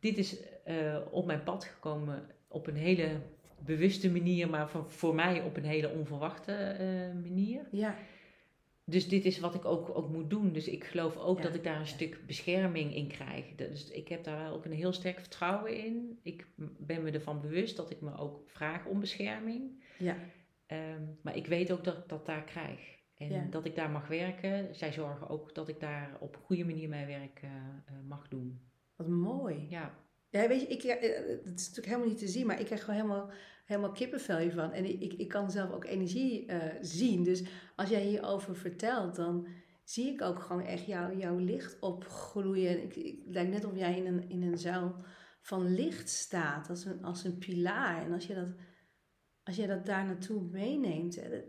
Dit 0.00 0.18
is 0.18 0.36
eh, 0.64 0.96
op 1.10 1.26
mijn 1.26 1.42
pad 1.42 1.64
gekomen 1.64 2.26
op 2.48 2.66
een 2.66 2.76
hele 2.76 3.08
bewuste 3.64 4.10
manier, 4.10 4.50
maar 4.50 4.68
voor, 4.70 4.90
voor 4.90 5.14
mij 5.14 5.42
op 5.42 5.56
een 5.56 5.64
hele 5.64 5.88
onverwachte 5.90 6.52
eh, 6.52 7.14
manier. 7.22 7.68
ja, 7.70 7.96
Dus 8.84 9.08
dit 9.08 9.24
is 9.24 9.38
wat 9.40 9.54
ik 9.54 9.64
ook, 9.64 9.96
ook 9.96 10.08
moet 10.08 10.30
doen. 10.30 10.52
Dus 10.52 10.68
ik 10.68 10.84
geloof 10.84 11.16
ook 11.16 11.36
Ja, 11.36 11.42
dat 11.42 11.54
ik 11.54 11.64
daar 11.64 11.74
een 11.74 11.80
ja. 11.80 11.86
stuk 11.86 12.20
bescherming 12.26 12.94
in 12.94 13.08
krijg. 13.08 13.54
Dus 13.54 13.90
ik 13.90 14.08
heb 14.08 14.24
daar 14.24 14.52
ook 14.52 14.64
een 14.64 14.72
heel 14.72 14.92
sterk 14.92 15.20
vertrouwen 15.20 15.84
in. 15.84 16.18
Ik 16.22 16.46
ben 16.78 17.02
me 17.02 17.10
ervan 17.10 17.40
bewust 17.40 17.76
dat 17.76 17.90
ik 17.90 18.00
me 18.00 18.16
ook 18.16 18.48
vraag 18.50 18.86
om 18.86 19.00
bescherming. 19.00 19.82
ja. 19.98 20.16
Ehm, 20.66 21.02
maar 21.22 21.36
ik 21.36 21.46
weet 21.46 21.72
ook 21.72 21.84
dat 21.84 21.96
ik 21.96 22.08
dat 22.08 22.26
daar 22.26 22.44
krijg. 22.44 22.96
En 23.16 23.30
Ja. 23.30 23.46
dat 23.50 23.64
ik 23.64 23.74
daar 23.74 23.90
mag 23.90 24.08
werken. 24.08 24.74
Zij 24.74 24.92
zorgen 24.92 25.28
ook 25.28 25.54
dat 25.54 25.68
ik 25.68 25.80
daar 25.80 26.16
op 26.20 26.34
een 26.34 26.40
goede 26.42 26.64
manier 26.64 26.88
mijn 26.88 27.06
werk 27.06 27.40
eh, 27.42 27.50
eh, 27.50 27.94
mag 28.08 28.28
doen. 28.28 28.60
Wat 28.96 29.08
mooi. 29.08 29.66
Ja, 29.68 29.94
Ja, 30.30 30.48
weet 30.48 30.60
je, 30.60 30.66
ik, 30.66 30.82
eh, 30.82 31.16
het 31.26 31.60
is 31.60 31.66
natuurlijk 31.68 31.86
helemaal 31.86 32.06
niet 32.08 32.18
te 32.18 32.28
zien, 32.28 32.46
maar 32.46 32.60
ik 32.60 32.66
krijg 32.66 32.84
gewoon 32.84 33.00
helemaal, 33.00 33.30
helemaal 33.64 33.92
kippenvel 33.92 34.38
hiervan. 34.38 34.72
En 34.72 34.84
ik, 35.00 35.12
ik 35.12 35.28
kan 35.28 35.50
zelf 35.50 35.70
ook 35.72 35.84
energie 35.84 36.46
eh, 36.46 36.76
zien. 36.80 37.22
Dus 37.24 37.42
als 37.76 37.88
jij 37.88 38.02
hierover 38.02 38.56
vertelt, 38.56 39.14
dan 39.16 39.46
zie 39.84 40.12
ik 40.12 40.22
ook 40.22 40.38
gewoon 40.38 40.62
echt 40.64 40.86
jou, 40.86 41.16
jouw 41.18 41.38
licht 41.38 41.78
opgroeien. 41.80 42.82
Ik, 42.82 42.96
ik, 42.96 43.22
lijkt 43.26 43.50
net 43.50 43.64
of 43.64 43.76
jij 43.76 43.96
in 43.96 44.06
een, 44.06 44.28
in 44.28 44.42
een 44.42 44.58
zuil 44.58 44.94
van 45.40 45.74
licht 45.74 46.08
staat, 46.08 46.68
als 46.68 46.84
een, 46.84 47.04
als 47.04 47.24
een 47.24 47.38
pilaar. 47.38 48.02
En 48.04 48.12
als 48.12 48.26
je 48.26 48.34
dat, 48.34 48.48
als 49.42 49.56
je 49.56 49.66
dat 49.66 49.86
daar 49.86 50.04
naartoe 50.04 50.42
meeneemt, 50.42 51.14
dat, 51.30 51.42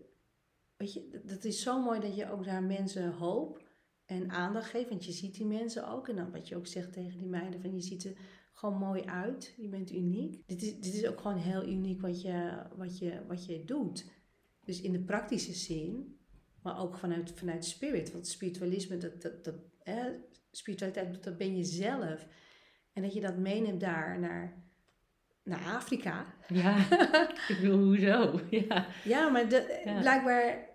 weet 0.77 0.93
je, 0.93 1.21
dat- 1.25 1.43
is 1.43 1.61
zo 1.61 1.81
mooi 1.81 1.99
dat 1.99 2.15
je 2.15 2.31
ook 2.31 2.45
daar 2.45 2.63
mensen 2.63 3.11
hoop 3.11 3.67
en 4.05 4.29
aandacht 4.29 4.69
geeft. 4.69 4.89
Want 4.89 5.05
je 5.05 5.11
ziet 5.11 5.35
die 5.35 5.45
mensen 5.45 5.87
ook. 5.87 6.07
En 6.07 6.15
dan 6.15 6.31
wat 6.31 6.47
je 6.47 6.55
ook 6.55 6.67
zegt 6.67 6.93
tegen 6.93 7.17
die 7.17 7.27
meiden, 7.27 7.61
van 7.61 7.75
je 7.75 7.81
ziet 7.81 8.03
er 8.05 8.13
gewoon 8.59 8.77
mooi 8.77 9.03
uit. 9.03 9.53
Je 9.57 9.67
bent 9.67 9.91
uniek. 9.91 10.47
Dit 10.47 10.61
is, 10.61 10.79
dit 10.79 10.93
is 10.93 11.07
ook 11.07 11.21
gewoon 11.21 11.37
heel 11.37 11.67
uniek 11.67 12.01
wat 12.01 12.21
je, 12.21 12.63
wat, 12.75 12.97
je, 12.97 13.21
wat 13.27 13.45
je 13.45 13.63
doet. 13.65 14.05
Dus 14.63 14.81
in 14.81 14.91
de 14.91 14.99
praktische 14.99 15.53
zin, 15.53 16.19
maar 16.63 16.79
ook 16.79 16.97
vanuit, 16.97 17.31
vanuit 17.35 17.65
spirit. 17.65 18.11
Want 18.11 18.27
spiritualisme, 18.27 18.97
dat, 18.97 19.21
dat, 19.21 19.43
dat, 19.43 19.55
hè, 19.83 20.11
spiritualiteit, 20.51 21.23
dat 21.23 21.37
ben 21.37 21.57
je 21.57 21.63
zelf. 21.63 22.27
En 22.93 23.01
dat 23.01 23.13
je 23.13 23.21
dat 23.21 23.37
meeneemt 23.37 23.79
daar 23.79 24.19
naar, 24.19 24.63
naar 25.43 25.75
Afrika. 25.75 26.33
Ja, 26.47 26.77
ik 27.47 27.57
bedoel, 27.61 27.83
hoezo? 27.83 28.39
Ja, 28.49 28.87
ja 29.03 29.29
maar 29.29 29.49
de, 29.49 29.81
blijkbaar 29.99 30.69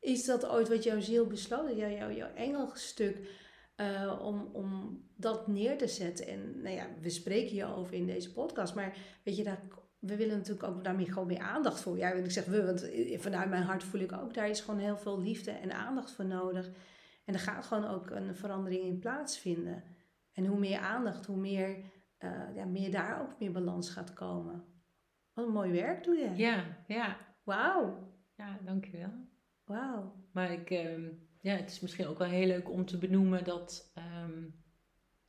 is 0.00 0.24
dat 0.24 0.46
ooit 0.46 0.68
wat 0.68 0.82
jouw 0.82 1.00
ziel 1.00 1.26
besloten, 1.26 1.76
jouw, 1.76 1.90
jouw, 1.90 2.10
jouw 2.10 2.34
engelstuk, 2.34 3.18
uh, 3.80 4.20
om, 4.22 4.48
om 4.52 5.00
dat 5.16 5.46
neer 5.46 5.78
te 5.78 5.88
zetten. 5.88 6.26
En 6.26 6.60
nou 6.62 6.74
ja, 6.74 6.86
we 7.00 7.10
spreken 7.10 7.50
hierover 7.50 7.94
in 7.94 8.06
deze 8.06 8.32
podcast, 8.32 8.74
maar 8.74 8.96
weet 9.24 9.36
je, 9.36 9.44
daar, 9.44 9.60
we 9.98 10.16
willen 10.16 10.36
natuurlijk 10.36 10.68
ook 10.68 10.84
daarmee 10.84 11.06
gewoon 11.06 11.26
meer 11.26 11.38
aandacht 11.38 11.80
voor. 11.80 11.96
Ja, 11.98 12.10
ik 12.10 12.30
zeg 12.30 12.44
we, 12.44 12.64
want 12.64 12.90
vanuit 13.22 13.48
mijn 13.48 13.62
hart 13.62 13.84
voel 13.84 14.00
ik 14.00 14.12
ook, 14.12 14.34
daar 14.34 14.48
is 14.48 14.60
gewoon 14.60 14.80
heel 14.80 14.96
veel 14.96 15.20
liefde 15.20 15.50
en 15.50 15.72
aandacht 15.72 16.10
voor 16.10 16.24
nodig. 16.24 16.70
En 17.24 17.34
er 17.34 17.40
gaat 17.40 17.64
gewoon 17.64 17.88
ook 17.88 18.10
een 18.10 18.34
verandering 18.34 18.84
in 18.84 18.98
plaatsvinden. 18.98 19.84
En 20.32 20.46
hoe 20.46 20.58
meer 20.58 20.78
aandacht, 20.78 21.26
hoe 21.26 21.36
meer, 21.36 21.68
uh, 22.18 22.54
ja, 22.54 22.64
meer 22.64 22.90
daar 22.90 23.20
ook 23.20 23.38
meer 23.38 23.52
balans 23.52 23.90
gaat 23.90 24.12
komen. 24.12 24.64
Wat 25.32 25.46
een 25.46 25.52
mooi 25.52 25.72
werk 25.72 26.04
doe 26.04 26.16
je. 26.16 26.30
Ja, 26.34 26.64
ja. 26.86 27.16
Wauw. 27.44 28.12
Ja, 28.36 28.58
dankjewel. 28.64 29.12
Wauw. 29.64 30.14
Maar 30.32 30.52
ik, 30.52 30.70
uh, 30.70 31.08
ja, 31.40 31.54
het 31.54 31.70
is 31.70 31.80
misschien 31.80 32.06
ook 32.06 32.18
wel 32.18 32.28
heel 32.28 32.46
leuk 32.46 32.70
om 32.70 32.86
te 32.86 32.98
benoemen 32.98 33.44
dat, 33.44 33.92
um, 34.24 34.62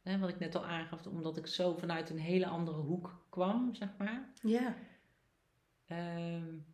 hè, 0.01 0.19
wat 0.19 0.29
ik 0.29 0.39
net 0.39 0.55
al 0.55 0.65
aangaf, 0.65 1.07
omdat 1.07 1.37
ik 1.37 1.47
zo 1.47 1.73
vanuit 1.73 2.09
een 2.09 2.19
hele 2.19 2.47
andere 2.47 2.77
hoek 2.77 3.25
kwam, 3.29 3.75
zeg 3.75 3.89
maar. 3.97 4.33
Ja. 4.41 4.75
Um, 6.25 6.65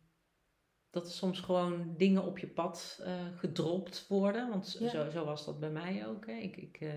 dat 0.90 1.06
er 1.06 1.12
soms 1.12 1.40
gewoon 1.40 1.94
dingen 1.96 2.24
op 2.24 2.38
je 2.38 2.46
pad 2.46 3.00
uh, 3.00 3.26
gedropt 3.36 4.06
worden. 4.08 4.48
Want 4.48 4.66
zo, 4.66 5.10
zo 5.10 5.24
was 5.24 5.44
dat 5.44 5.60
bij 5.60 5.70
mij 5.70 6.06
ook. 6.06 6.26
Hè. 6.26 6.32
Ik, 6.32 6.56
ik, 6.56 6.80
uh, 6.80 6.92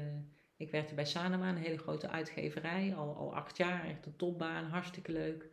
ik 0.58 0.72
werkte 0.72 0.94
bij 0.94 1.06
Sanema, 1.06 1.50
een 1.50 1.56
hele 1.56 1.78
grote 1.78 2.10
uitgeverij, 2.10 2.96
al, 2.96 3.16
al 3.16 3.36
acht 3.36 3.58
jaar, 3.58 3.86
echt 3.86 4.06
een 4.06 4.16
topbaan, 4.16 4.66
hartstikke 4.66 5.12
leuk. 5.12 5.50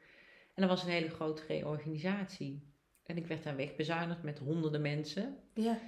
En 0.54 0.66
dat 0.66 0.68
was 0.68 0.82
een 0.82 0.90
hele 0.90 1.10
grote 1.10 1.42
reorganisatie. 1.48 2.72
En 3.02 3.16
ik 3.16 3.26
werd 3.26 3.42
daar 3.42 3.56
wegbezuinigd 3.56 4.22
met 4.22 4.38
honderden 4.38 4.80
mensen. 4.80 5.36
Ja. 5.54 5.78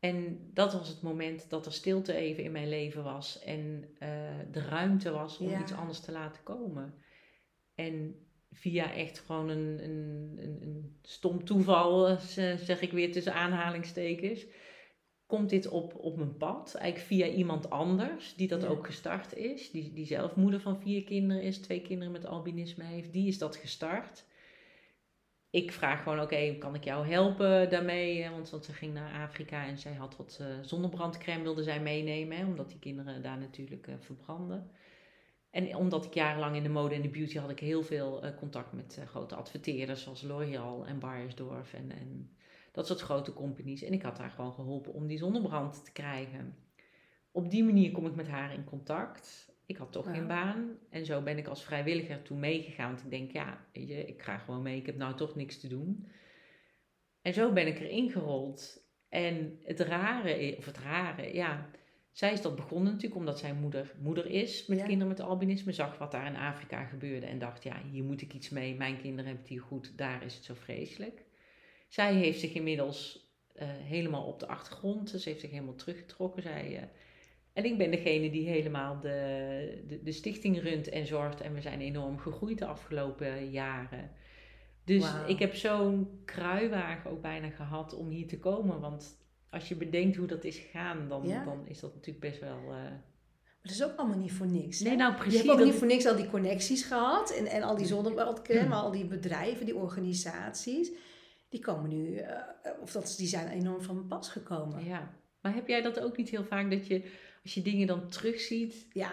En 0.00 0.50
dat 0.54 0.72
was 0.72 0.88
het 0.88 1.02
moment 1.02 1.50
dat 1.50 1.66
er 1.66 1.72
stilte 1.72 2.14
even 2.14 2.44
in 2.44 2.52
mijn 2.52 2.68
leven 2.68 3.02
was 3.02 3.38
en 3.38 3.84
uh, 4.02 4.08
de 4.50 4.60
ruimte 4.60 5.10
was 5.10 5.38
om 5.38 5.60
iets 5.60 5.72
anders 5.72 6.00
te 6.00 6.12
laten 6.12 6.42
komen. 6.42 6.94
En 7.74 8.14
via 8.52 8.92
echt 8.92 9.18
gewoon 9.18 9.48
een, 9.48 9.84
een, 9.84 10.34
een, 10.38 10.58
een 10.62 10.98
stom 11.02 11.44
toeval, 11.44 12.08
eh, 12.08 12.18
zeg 12.56 12.80
ik 12.80 12.92
weer 12.92 13.12
tussen 13.12 13.34
aanhalingstekens, 13.34 14.46
komt 15.26 15.50
dit 15.50 15.68
op, 15.68 15.94
op 15.96 16.16
mijn 16.16 16.36
pad. 16.36 16.74
Eigenlijk 16.74 17.12
via 17.12 17.26
iemand 17.36 17.70
anders 17.70 18.34
die 18.34 18.48
dat 18.48 18.64
ook 18.64 18.86
gestart 18.86 19.36
is. 19.36 19.70
Die, 19.70 19.92
die 19.92 20.06
zelf 20.06 20.36
moeder 20.36 20.60
van 20.60 20.80
vier 20.80 21.04
kinderen 21.04 21.42
is, 21.42 21.58
twee 21.58 21.82
kinderen 21.82 22.12
met 22.12 22.26
albinisme 22.26 22.84
heeft. 22.84 23.12
Die 23.12 23.28
is 23.28 23.38
dat 23.38 23.56
gestart. 23.56 24.24
Ik 25.50 25.72
vraag 25.72 26.02
gewoon, 26.02 26.20
oké, 26.20 26.54
kan 26.58 26.74
ik 26.74 26.84
jou 26.84 27.06
helpen 27.06 27.70
daarmee? 27.70 28.30
Want, 28.30 28.50
want 28.50 28.64
ze 28.64 28.72
ging 28.72 28.94
naar 28.94 29.22
Afrika 29.22 29.64
en 29.64 29.78
zij 29.78 29.94
had 29.94 30.16
wat 30.16 30.38
uh, 30.40 30.46
zonnebrandcrème 30.62 31.42
wilde 31.42 31.62
zij 31.62 31.80
meenemen. 31.80 32.36
Hè, 32.36 32.44
omdat 32.44 32.68
die 32.68 32.78
kinderen 32.78 33.22
daar 33.22 33.38
natuurlijk 33.38 33.86
uh, 33.86 33.94
verbranden. 33.98 34.70
En 35.50 35.76
omdat 35.76 36.04
ik 36.04 36.14
jarenlang 36.14 36.56
in 36.56 36.62
de 36.62 36.68
mode 36.68 36.94
en 36.94 37.02
de 37.02 37.08
beauty 37.08 37.38
had 37.38 37.50
ik 37.50 37.58
heel 37.58 37.82
veel 37.82 38.22
contact 38.38 38.72
met 38.72 39.00
grote 39.06 39.34
adverteerders 39.34 40.02
zoals 40.02 40.22
L'Oreal 40.22 40.86
en 40.86 40.98
Bayersdorf 40.98 41.72
en, 41.72 41.90
en 41.90 42.36
dat 42.72 42.86
soort 42.86 43.00
grote 43.00 43.32
companies. 43.32 43.82
En 43.82 43.92
ik 43.92 44.02
had 44.02 44.18
haar 44.18 44.30
gewoon 44.30 44.52
geholpen 44.52 44.92
om 44.92 45.06
die 45.06 45.18
zonnebrand 45.18 45.84
te 45.84 45.92
krijgen. 45.92 46.56
Op 47.32 47.50
die 47.50 47.64
manier 47.64 47.90
kom 47.92 48.06
ik 48.06 48.14
met 48.14 48.28
haar 48.28 48.54
in 48.54 48.64
contact. 48.64 49.49
Ik 49.70 49.76
had 49.76 49.92
toch 49.92 50.10
geen 50.10 50.26
baan. 50.26 50.78
En 50.88 51.04
zo 51.04 51.22
ben 51.22 51.38
ik 51.38 51.46
als 51.46 51.64
vrijwilliger 51.64 52.22
toen 52.22 52.38
meegegaan. 52.38 52.88
Want 52.88 53.04
ik 53.04 53.10
denk, 53.10 53.30
ja, 53.32 53.66
weet 53.72 53.88
je, 53.88 54.04
ik 54.06 54.22
ga 54.22 54.38
gewoon 54.38 54.62
mee. 54.62 54.76
Ik 54.78 54.86
heb 54.86 54.96
nou 54.96 55.16
toch 55.16 55.34
niks 55.34 55.60
te 55.60 55.68
doen. 55.68 56.06
En 57.22 57.32
zo 57.34 57.52
ben 57.52 57.66
ik 57.66 57.80
erin 57.80 58.10
gerold. 58.10 58.88
En 59.08 59.60
het 59.64 59.80
rare, 59.80 60.54
of 60.58 60.64
het 60.64 60.78
rare, 60.78 61.34
ja, 61.34 61.70
zij 62.12 62.32
is 62.32 62.42
dat 62.42 62.56
begonnen 62.56 62.92
natuurlijk 62.92 63.20
omdat 63.20 63.38
zij 63.38 63.54
moeder, 63.54 63.94
moeder 64.00 64.26
is 64.26 64.66
met 64.66 64.82
kinderen 64.82 65.08
met 65.08 65.20
albinisme. 65.20 65.72
Zag 65.72 65.98
wat 65.98 66.12
daar 66.12 66.26
in 66.26 66.36
Afrika 66.36 66.84
gebeurde 66.84 67.26
en 67.26 67.38
dacht, 67.38 67.62
ja, 67.62 67.82
hier 67.90 68.04
moet 68.04 68.22
ik 68.22 68.34
iets 68.34 68.48
mee. 68.48 68.74
Mijn 68.74 69.00
kinderen 69.00 69.24
hebben 69.24 69.42
het 69.42 69.52
hier 69.52 69.62
goed, 69.62 69.98
daar 69.98 70.24
is 70.24 70.34
het 70.34 70.44
zo 70.44 70.54
vreselijk. 70.54 71.24
Zij 71.88 72.14
heeft 72.14 72.40
zich 72.40 72.52
inmiddels 72.52 73.28
uh, 73.56 73.62
helemaal 73.68 74.26
op 74.26 74.40
de 74.40 74.46
achtergrond, 74.46 75.10
ze 75.10 75.28
heeft 75.28 75.40
zich 75.40 75.50
helemaal 75.50 75.74
teruggetrokken. 75.74 76.42
Zij, 76.42 76.72
uh, 76.72 76.82
en 77.52 77.64
ik 77.64 77.78
ben 77.78 77.90
degene 77.90 78.30
die 78.30 78.48
helemaal 78.48 79.00
de, 79.00 79.84
de, 79.86 80.02
de, 80.02 80.12
stichting 80.12 80.62
runt 80.62 80.88
en 80.88 81.06
zorgt. 81.06 81.40
En 81.40 81.54
we 81.54 81.60
zijn 81.60 81.80
enorm 81.80 82.18
gegroeid 82.18 82.58
de 82.58 82.66
afgelopen 82.66 83.50
jaren. 83.50 84.10
Dus 84.84 85.04
ik 85.26 85.38
heb 85.38 85.54
zo'n 85.54 86.20
kruiwagen 86.24 87.10
ook 87.10 87.22
bijna 87.22 87.50
gehad 87.50 87.94
om 87.94 88.08
hier 88.08 88.26
te 88.26 88.38
komen. 88.38 88.80
Want 88.80 89.18
als 89.50 89.68
je 89.68 89.76
bedenkt 89.76 90.16
hoe 90.16 90.26
dat 90.26 90.44
is 90.44 90.56
gegaan, 90.56 91.08
dan, 91.08 91.28
dan 91.44 91.66
is 91.66 91.80
dat 91.80 91.94
natuurlijk 91.94 92.20
best 92.20 92.40
wel. 92.40 92.58
Uh... 92.58 92.68
Maar 92.68 93.72
dat 93.72 93.72
is 93.72 93.84
ook 93.84 93.98
allemaal 93.98 94.18
niet 94.18 94.32
voor 94.32 94.46
niks. 94.46 94.80
Nee, 94.80 94.96
nou 94.96 95.14
precies. 95.14 95.40
Je 95.40 95.46
hebt 95.46 95.60
ook 95.60 95.66
niet 95.66 95.74
voor 95.74 95.86
niks 95.86 96.06
al 96.06 96.16
die 96.16 96.30
connecties 96.30 96.82
gehad 96.82 97.30
en, 97.30 97.46
en 97.46 97.62
al 97.62 97.76
die 97.76 97.86
zonnebrandcrème, 97.86 98.74
al 98.74 98.90
die 98.90 99.04
bedrijven, 99.04 99.66
die 99.66 99.76
organisaties. 99.76 100.90
Die 101.48 101.60
komen 101.60 101.90
nu, 101.90 102.06
uh, 102.06 102.26
of 102.80 102.92
dat, 102.92 103.14
die 103.16 103.26
zijn 103.26 103.48
enorm 103.48 103.82
van 103.82 104.06
pas 104.06 104.28
gekomen. 104.28 104.84
Ja, 104.84 105.14
maar 105.40 105.54
heb 105.54 105.68
jij 105.68 105.82
dat 105.82 106.00
ook 106.00 106.16
niet 106.16 106.28
heel 106.28 106.44
vaak 106.44 106.70
dat 106.70 106.86
je 106.86 107.10
als 107.42 107.54
je 107.54 107.62
dingen 107.62 107.86
dan 107.86 108.08
terugziet. 108.08 108.86
Ja. 108.92 109.10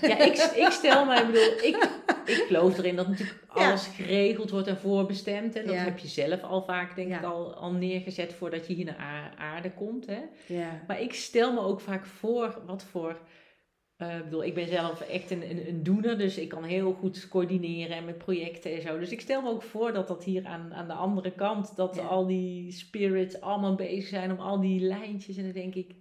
Ja, 0.00 0.18
ik, 0.18 0.36
ik 0.36 0.70
stel 0.70 1.04
mij, 1.04 1.20
ik 1.20 1.26
bedoel, 1.26 1.52
ik, 1.70 1.88
ik 2.24 2.44
geloof 2.46 2.78
erin 2.78 2.96
dat 2.96 3.08
natuurlijk 3.08 3.44
alles 3.48 3.86
geregeld 3.86 4.50
wordt 4.50 4.66
en 4.66 4.78
voorbestemd. 4.78 5.56
En 5.56 5.66
dat 5.66 5.76
heb 5.76 5.98
je 5.98 6.08
zelf 6.08 6.42
al 6.42 6.62
vaak, 6.62 6.96
denk 6.96 7.14
ik, 7.14 7.24
al, 7.24 7.54
al 7.54 7.72
neergezet 7.72 8.34
voordat 8.34 8.66
je 8.66 8.74
hier 8.74 8.84
naar 8.84 9.34
aarde 9.38 9.72
komt. 9.72 10.06
Hè? 10.06 10.20
Ja. 10.46 10.82
Maar 10.86 11.00
ik 11.00 11.14
stel 11.14 11.52
me 11.52 11.60
ook 11.60 11.80
vaak 11.80 12.06
voor 12.06 12.62
wat 12.66 12.84
voor. 12.84 13.20
Uh, 13.98 14.16
ik 14.16 14.24
bedoel, 14.24 14.44
ik 14.44 14.54
ben 14.54 14.68
zelf 14.68 15.00
echt 15.00 15.30
een, 15.30 15.50
een, 15.50 15.68
een, 15.68 15.82
doener, 15.82 16.18
dus 16.18 16.38
ik 16.38 16.48
kan 16.48 16.64
heel 16.64 16.92
goed 16.92 17.28
coördineren 17.28 17.96
en 17.96 18.04
met 18.04 18.18
projecten 18.18 18.74
en 18.74 18.82
zo. 18.82 18.98
Dus 18.98 19.10
ik 19.10 19.20
stel 19.20 19.42
me 19.42 19.48
ook 19.48 19.62
voor 19.62 19.92
dat 19.92 20.08
dat 20.08 20.24
hier 20.24 20.46
aan, 20.46 20.74
aan 20.74 20.86
de 20.86 20.92
andere 20.92 21.30
kant, 21.30 21.76
dat 21.76 21.98
al 21.98 22.26
die 22.26 22.72
spirits 22.72 23.40
allemaal 23.40 23.74
bezig 23.74 24.06
zijn 24.06 24.30
om 24.30 24.38
al 24.38 24.60
die 24.60 24.80
lijntjes. 24.80 25.36
En 25.36 25.42
dan 25.42 25.52
denk 25.52 25.74
ik, 25.74 25.94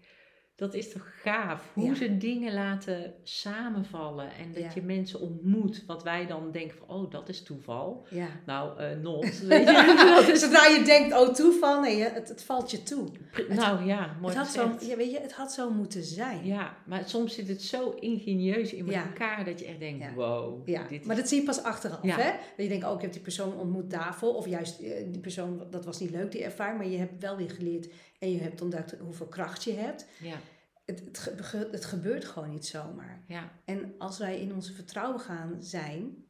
dat 0.60 0.74
is 0.74 0.92
toch 0.92 1.08
gaaf? 1.22 1.72
Hoe 1.74 1.96
ze 1.96 2.18
dingen 2.18 2.54
laten 2.54 3.14
samenvallen 3.24 4.32
en 4.32 4.64
dat 4.64 4.74
je 4.74 4.82
mensen 4.82 5.20
ontmoet, 5.20 5.84
wat 5.88 6.04
wij 6.04 6.28
dan 6.28 6.52
denken 6.52 6.78
van, 6.78 6.88
oh, 6.88 7.12
dat 7.12 7.30
is 7.30 7.44
toeval. 7.44 8.06
Ja. 8.10 8.28
Nou, 8.46 8.82
uh, 8.82 8.88
not. 9.02 9.40
Weet 9.48 9.68
je? 9.68 10.32
Zodra 10.36 10.66
je 10.66 10.82
denkt, 10.86 11.14
oh, 11.14 11.34
toeval, 11.34 11.82
nee, 11.82 12.04
het, 12.04 12.30
het 12.30 12.44
valt 12.44 12.72
je 12.72 12.84
toe. 12.84 13.08
nou 13.50 13.86
ja, 13.86 14.18
mooi 14.22 14.38
het 14.38 14.48
had 14.48 14.78
zo, 14.80 14.96
weet 14.96 15.12
je, 15.12 15.20
het 15.20 15.34
had 15.34 15.54
zo 15.54 15.72
moeten 15.72 16.04
zijn. 16.04 16.46
Ja, 16.46 16.78
maar 16.86 17.04
soms 17.06 17.34
zit 17.34 17.48
het 17.48 17.62
zo 17.62 17.90
ingenieus 17.90 18.74
in 18.74 18.94
elkaar 18.94 19.46
dat 19.46 19.60
je 19.60 19.66
echt 19.66 19.80
denkt, 19.80 20.14
wow. 20.16 20.68
Ja, 20.68 20.88
dit 20.88 21.06
maar 21.06 21.16
dat 21.16 21.28
zie 21.28 21.40
je 21.40 21.46
pas 21.46 21.64
achteraf, 21.64 22.02
hè? 22.02 22.32
Dat 22.56 22.66
je 22.66 22.68
denkt, 22.68 22.86
oh, 22.86 22.94
ik 22.94 23.02
heb 23.02 23.12
die 23.14 23.22
persoon 23.22 23.58
ontmoet 23.58 23.92
daarvoor, 23.92 24.36
of 24.36 24.48
juist 24.48 24.80
eh, 24.80 25.04
die 25.12 25.22
persoon, 25.22 25.62
dat 25.70 25.86
was 25.86 26.00
niet 26.00 26.12
leuk, 26.12 26.32
die 26.32 26.44
ervaring, 26.44 26.78
maar 26.78 26.88
je 26.88 26.98
hebt 26.98 27.22
wel 27.22 27.38
weer 27.38 27.50
geleerd 27.50 27.88
en 28.20 28.32
je 28.32 28.40
hebt 28.40 28.62
ontdekt 28.62 29.00
hoeveel 29.00 29.28
kracht 29.28 29.64
je 29.64 29.74
hebt. 29.74 30.06
Ja. 30.20 30.38
Het, 30.86 31.00
het, 31.26 31.52
het 31.52 31.86
gebeurt 31.86 32.26
gewoon 32.26 32.50
niet 32.50 32.66
zomaar. 32.66 33.24
Ja. 33.28 33.52
En 33.66 33.94
als 33.98 34.18
wij 34.18 34.42
in 34.42 34.54
onze 34.54 34.74
vertrouwen 34.74 35.20
gaan 35.20 35.64
zijn, 35.64 36.26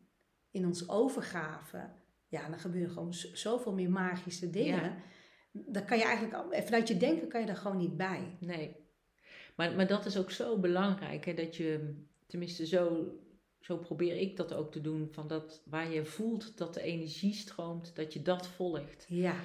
in 0.51 0.65
ons 0.65 0.89
overgave, 0.89 1.89
ja, 2.27 2.49
dan 2.49 2.59
gebeuren 2.59 2.91
gewoon 2.91 3.13
zoveel 3.13 3.73
meer 3.73 3.89
magische 3.89 4.49
dingen. 4.49 4.83
Ja. 4.83 4.95
Dan 5.51 5.85
kan 5.85 5.97
je 5.97 6.03
eigenlijk, 6.03 6.63
vanuit 6.65 6.87
je 6.87 6.97
denken 6.97 7.27
kan 7.27 7.39
je 7.39 7.45
daar 7.45 7.55
gewoon 7.55 7.77
niet 7.77 7.97
bij. 7.97 8.37
Nee. 8.39 8.75
Maar, 9.55 9.75
maar 9.75 9.87
dat 9.87 10.05
is 10.05 10.17
ook 10.17 10.31
zo 10.31 10.57
belangrijk, 10.57 11.25
hè, 11.25 11.33
dat 11.33 11.55
je, 11.55 11.95
tenminste 12.27 12.65
zo, 12.65 13.13
zo 13.59 13.77
probeer 13.77 14.15
ik 14.15 14.37
dat 14.37 14.53
ook 14.53 14.71
te 14.71 14.81
doen, 14.81 15.07
van 15.11 15.27
dat 15.27 15.61
waar 15.65 15.91
je 15.91 16.05
voelt 16.05 16.57
dat 16.57 16.73
de 16.73 16.81
energie 16.81 17.33
stroomt, 17.33 17.95
dat 17.95 18.13
je 18.13 18.21
dat 18.21 18.47
volgt. 18.47 19.05
Ja. 19.07 19.35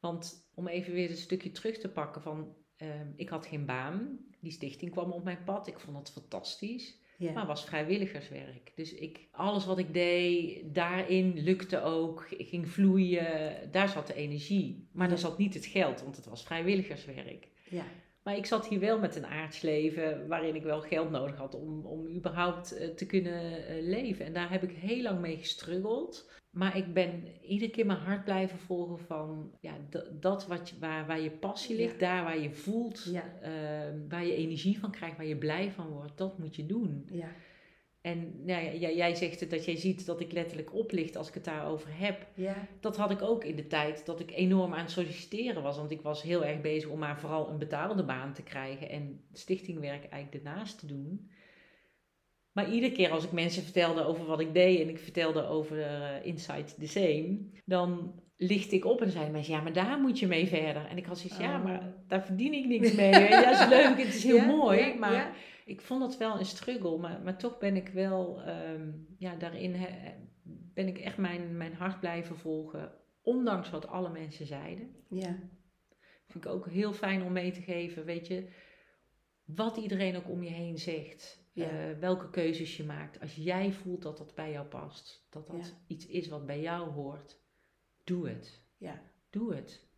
Want 0.00 0.43
om 0.54 0.68
even 0.68 0.92
weer 0.92 1.10
een 1.10 1.16
stukje 1.16 1.50
terug 1.50 1.78
te 1.78 1.88
pakken 1.88 2.22
van, 2.22 2.54
ehm, 2.76 3.08
ik 3.16 3.28
had 3.28 3.46
geen 3.46 3.66
baan. 3.66 4.18
Die 4.40 4.52
stichting 4.52 4.90
kwam 4.90 5.10
op 5.10 5.24
mijn 5.24 5.44
pad. 5.44 5.66
Ik 5.66 5.80
vond 5.80 5.96
het 5.96 6.10
fantastisch. 6.10 7.02
Ja. 7.18 7.30
Maar 7.30 7.38
het 7.38 7.48
was 7.48 7.64
vrijwilligerswerk. 7.64 8.72
Dus 8.74 8.94
ik, 8.94 9.28
alles 9.30 9.64
wat 9.64 9.78
ik 9.78 9.92
deed, 9.94 10.74
daarin 10.74 11.38
lukte 11.38 11.82
ook. 11.82 12.26
Ik 12.30 12.48
ging 12.48 12.68
vloeien. 12.68 13.56
Daar 13.70 13.88
zat 13.88 14.06
de 14.06 14.14
energie. 14.14 14.88
Maar 14.92 15.08
daar 15.08 15.18
zat 15.18 15.38
niet 15.38 15.54
het 15.54 15.66
geld, 15.66 16.02
want 16.02 16.16
het 16.16 16.24
was 16.24 16.44
vrijwilligerswerk. 16.44 17.48
Ja. 17.68 17.84
Maar 18.24 18.36
ik 18.36 18.46
zat 18.46 18.68
hier 18.68 18.80
wel 18.80 18.98
met 18.98 19.16
een 19.16 19.26
aardsleven 19.26 20.28
waarin 20.28 20.54
ik 20.54 20.62
wel 20.62 20.80
geld 20.80 21.10
nodig 21.10 21.36
had 21.36 21.54
om, 21.54 21.86
om 21.86 22.08
überhaupt 22.08 22.76
eh, 22.76 22.88
te 22.88 23.06
kunnen 23.06 23.66
eh, 23.66 23.82
leven. 23.82 24.26
En 24.26 24.32
daar 24.32 24.50
heb 24.50 24.62
ik 24.62 24.70
heel 24.70 25.02
lang 25.02 25.20
mee 25.20 25.36
gestruggeld. 25.36 26.30
Maar 26.50 26.76
ik 26.76 26.94
ben 26.94 27.26
iedere 27.42 27.70
keer 27.70 27.86
mijn 27.86 27.98
hart 27.98 28.24
blijven 28.24 28.58
volgen 28.58 28.98
van 28.98 29.56
ja, 29.60 29.76
dat 30.20 30.46
wat 30.46 30.74
waar, 30.78 31.06
waar 31.06 31.20
je 31.20 31.30
passie 31.30 31.76
ligt, 31.76 32.00
daar 32.00 32.24
waar 32.24 32.38
je 32.38 32.52
voelt, 32.52 33.12
ehm, 33.40 34.08
waar 34.08 34.26
je 34.26 34.34
energie 34.34 34.78
van 34.78 34.90
krijgt, 34.90 35.16
waar 35.16 35.26
je 35.26 35.38
blij 35.38 35.72
van 35.72 35.88
wordt, 35.88 36.18
dat 36.18 36.38
moet 36.38 36.56
je 36.56 36.66
doen. 36.66 37.08
Ja. 37.10 37.28
En 38.04 38.44
nou 38.46 38.78
ja, 38.78 38.90
jij 38.90 39.14
zegt 39.14 39.40
het 39.40 39.50
dat 39.50 39.64
jij 39.64 39.76
ziet 39.76 40.06
dat 40.06 40.20
ik 40.20 40.32
letterlijk 40.32 40.74
oplicht 40.74 41.16
als 41.16 41.28
ik 41.28 41.34
het 41.34 41.44
daarover 41.44 41.88
heb. 41.92 42.26
Ja. 42.34 42.68
Dat 42.80 42.96
had 42.96 43.10
ik 43.10 43.22
ook 43.22 43.44
in 43.44 43.56
de 43.56 43.66
tijd 43.66 44.06
dat 44.06 44.20
ik 44.20 44.30
enorm 44.30 44.74
aan 44.74 44.80
het 44.80 44.90
solliciteren 44.90 45.62
was. 45.62 45.76
Want 45.76 45.90
ik 45.90 46.00
was 46.00 46.22
heel 46.22 46.44
erg 46.44 46.60
bezig 46.60 46.88
om 46.88 46.98
maar 46.98 47.20
vooral 47.20 47.48
een 47.48 47.58
betaalde 47.58 48.04
baan 48.04 48.32
te 48.32 48.42
krijgen 48.42 48.88
en 48.88 49.20
stichtingwerk 49.32 50.04
eigenlijk 50.08 50.44
ernaast 50.44 50.78
te 50.78 50.86
doen. 50.86 51.30
Maar 52.52 52.72
iedere 52.72 52.92
keer 52.92 53.10
als 53.10 53.24
ik 53.24 53.32
mensen 53.32 53.62
vertelde 53.62 54.04
over 54.04 54.26
wat 54.26 54.40
ik 54.40 54.54
deed 54.54 54.80
en 54.80 54.88
ik 54.88 54.98
vertelde 54.98 55.46
over 55.46 55.76
uh, 55.76 56.26
Inside 56.26 56.74
the 56.78 56.88
Same, 56.88 57.38
dan 57.64 58.20
licht 58.36 58.72
ik 58.72 58.84
op 58.84 59.02
en 59.02 59.10
zei 59.10 59.30
mensen, 59.30 59.54
ja, 59.54 59.60
maar 59.60 59.72
daar 59.72 60.00
moet 60.00 60.18
je 60.18 60.26
mee 60.26 60.46
verder. 60.46 60.86
En 60.86 60.96
ik 60.96 61.06
had 61.06 61.18
zoiets, 61.18 61.38
ja, 61.38 61.58
maar 61.58 61.78
oh. 61.78 61.86
daar 62.08 62.24
verdien 62.24 62.52
ik 62.52 62.66
niks 62.66 62.92
mee. 62.92 63.10
ja, 63.10 63.42
dat 63.42 63.60
is 63.60 63.68
leuk, 63.68 63.98
het 63.98 64.14
is 64.14 64.24
heel 64.24 64.46
mooi, 64.46 64.94
maar 64.98 65.36
ik 65.64 65.80
vond 65.80 66.00
dat 66.00 66.16
wel 66.16 66.38
een 66.38 66.46
struggle. 66.46 66.98
Maar, 66.98 67.22
maar 67.22 67.38
toch 67.38 67.58
ben 67.58 67.76
ik 67.76 67.88
wel, 67.88 68.42
ehm, 68.42 68.92
ja, 69.18 69.36
daarin 69.36 69.76
ben 70.74 70.86
ik 70.86 70.98
echt 70.98 71.16
mijn, 71.16 71.56
mijn 71.56 71.74
hart 71.74 72.00
blijven 72.00 72.36
volgen, 72.36 72.92
ondanks 73.22 73.70
wat 73.70 73.86
alle 73.86 74.10
mensen 74.10 74.46
zeiden. 74.46 74.96
Ja. 75.08 75.38
Vind 76.26 76.44
ik 76.44 76.50
ook 76.50 76.68
heel 76.68 76.92
fijn 76.92 77.22
om 77.22 77.32
mee 77.32 77.52
te 77.52 77.62
geven, 77.62 78.04
weet 78.04 78.26
je, 78.26 78.48
wat 79.44 79.76
iedereen 79.76 80.16
ook 80.16 80.28
om 80.28 80.42
je 80.42 80.50
heen 80.50 80.78
zegt. 80.78 81.42
Eh, 81.54 81.90
welke 82.00 82.30
keuzes 82.30 82.76
je 82.76 82.84
maakt. 82.84 83.20
Als 83.20 83.34
jij 83.34 83.72
voelt 83.72 84.02
dat 84.02 84.18
dat 84.18 84.34
bij 84.34 84.50
jou 84.50 84.66
past, 84.66 85.26
dat 85.30 85.46
dat 85.46 85.76
iets 85.86 86.06
is 86.06 86.28
wat 86.28 86.46
bij 86.46 86.60
jou 86.60 86.90
hoort, 86.90 87.40
doe 88.04 88.28
het. 88.28 88.62
Ja. 88.76 89.02
Doe 89.30 89.54
het. 89.54 89.88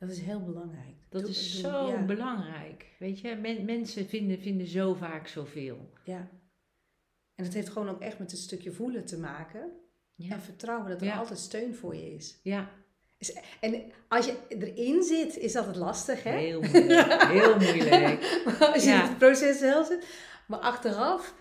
Dat 0.00 0.10
is 0.10 0.20
heel 0.20 0.44
belangrijk. 0.44 0.94
Dat 1.08 1.28
is 1.28 1.60
zo 1.60 2.04
belangrijk. 2.06 2.86
Weet 2.98 3.20
je, 3.20 3.36
mensen 3.64 4.06
vinden, 4.06 4.40
vinden 4.40 4.66
zo 4.66 4.94
vaak 4.94 5.26
zoveel. 5.26 5.90
Ja. 6.04 6.28
En 7.34 7.44
het 7.44 7.54
heeft 7.54 7.68
gewoon 7.68 7.88
ook 7.88 8.00
echt 8.00 8.18
met 8.18 8.30
het 8.30 8.40
stukje 8.40 8.72
voelen 8.72 9.04
te 9.04 9.18
maken. 9.18 9.70
Ja. 10.14 10.32
En 10.32 10.40
vertrouwen 10.40 10.90
dat 10.90 11.02
er 11.02 11.12
altijd 11.12 11.38
steun 11.38 11.74
voor 11.74 11.96
je 11.96 12.14
is. 12.14 12.40
Ja. 12.42 12.70
En 13.60 13.92
als 14.08 14.26
je 14.26 14.36
erin 14.48 15.02
zit, 15.02 15.36
is 15.36 15.52
dat 15.52 15.66
het 15.66 15.76
lastig, 15.76 16.22
hè? 16.22 16.36
Heel 16.36 16.60
moeilijk. 16.60 17.22
Heel 17.22 17.56
moeilijk. 17.58 18.42
als 18.74 18.84
je 18.84 18.90
in 18.90 18.98
het 18.98 19.18
proces 19.18 19.58
zelf 19.58 19.86
zit. 19.86 20.06
Maar 20.46 20.58
achteraf... 20.58 21.34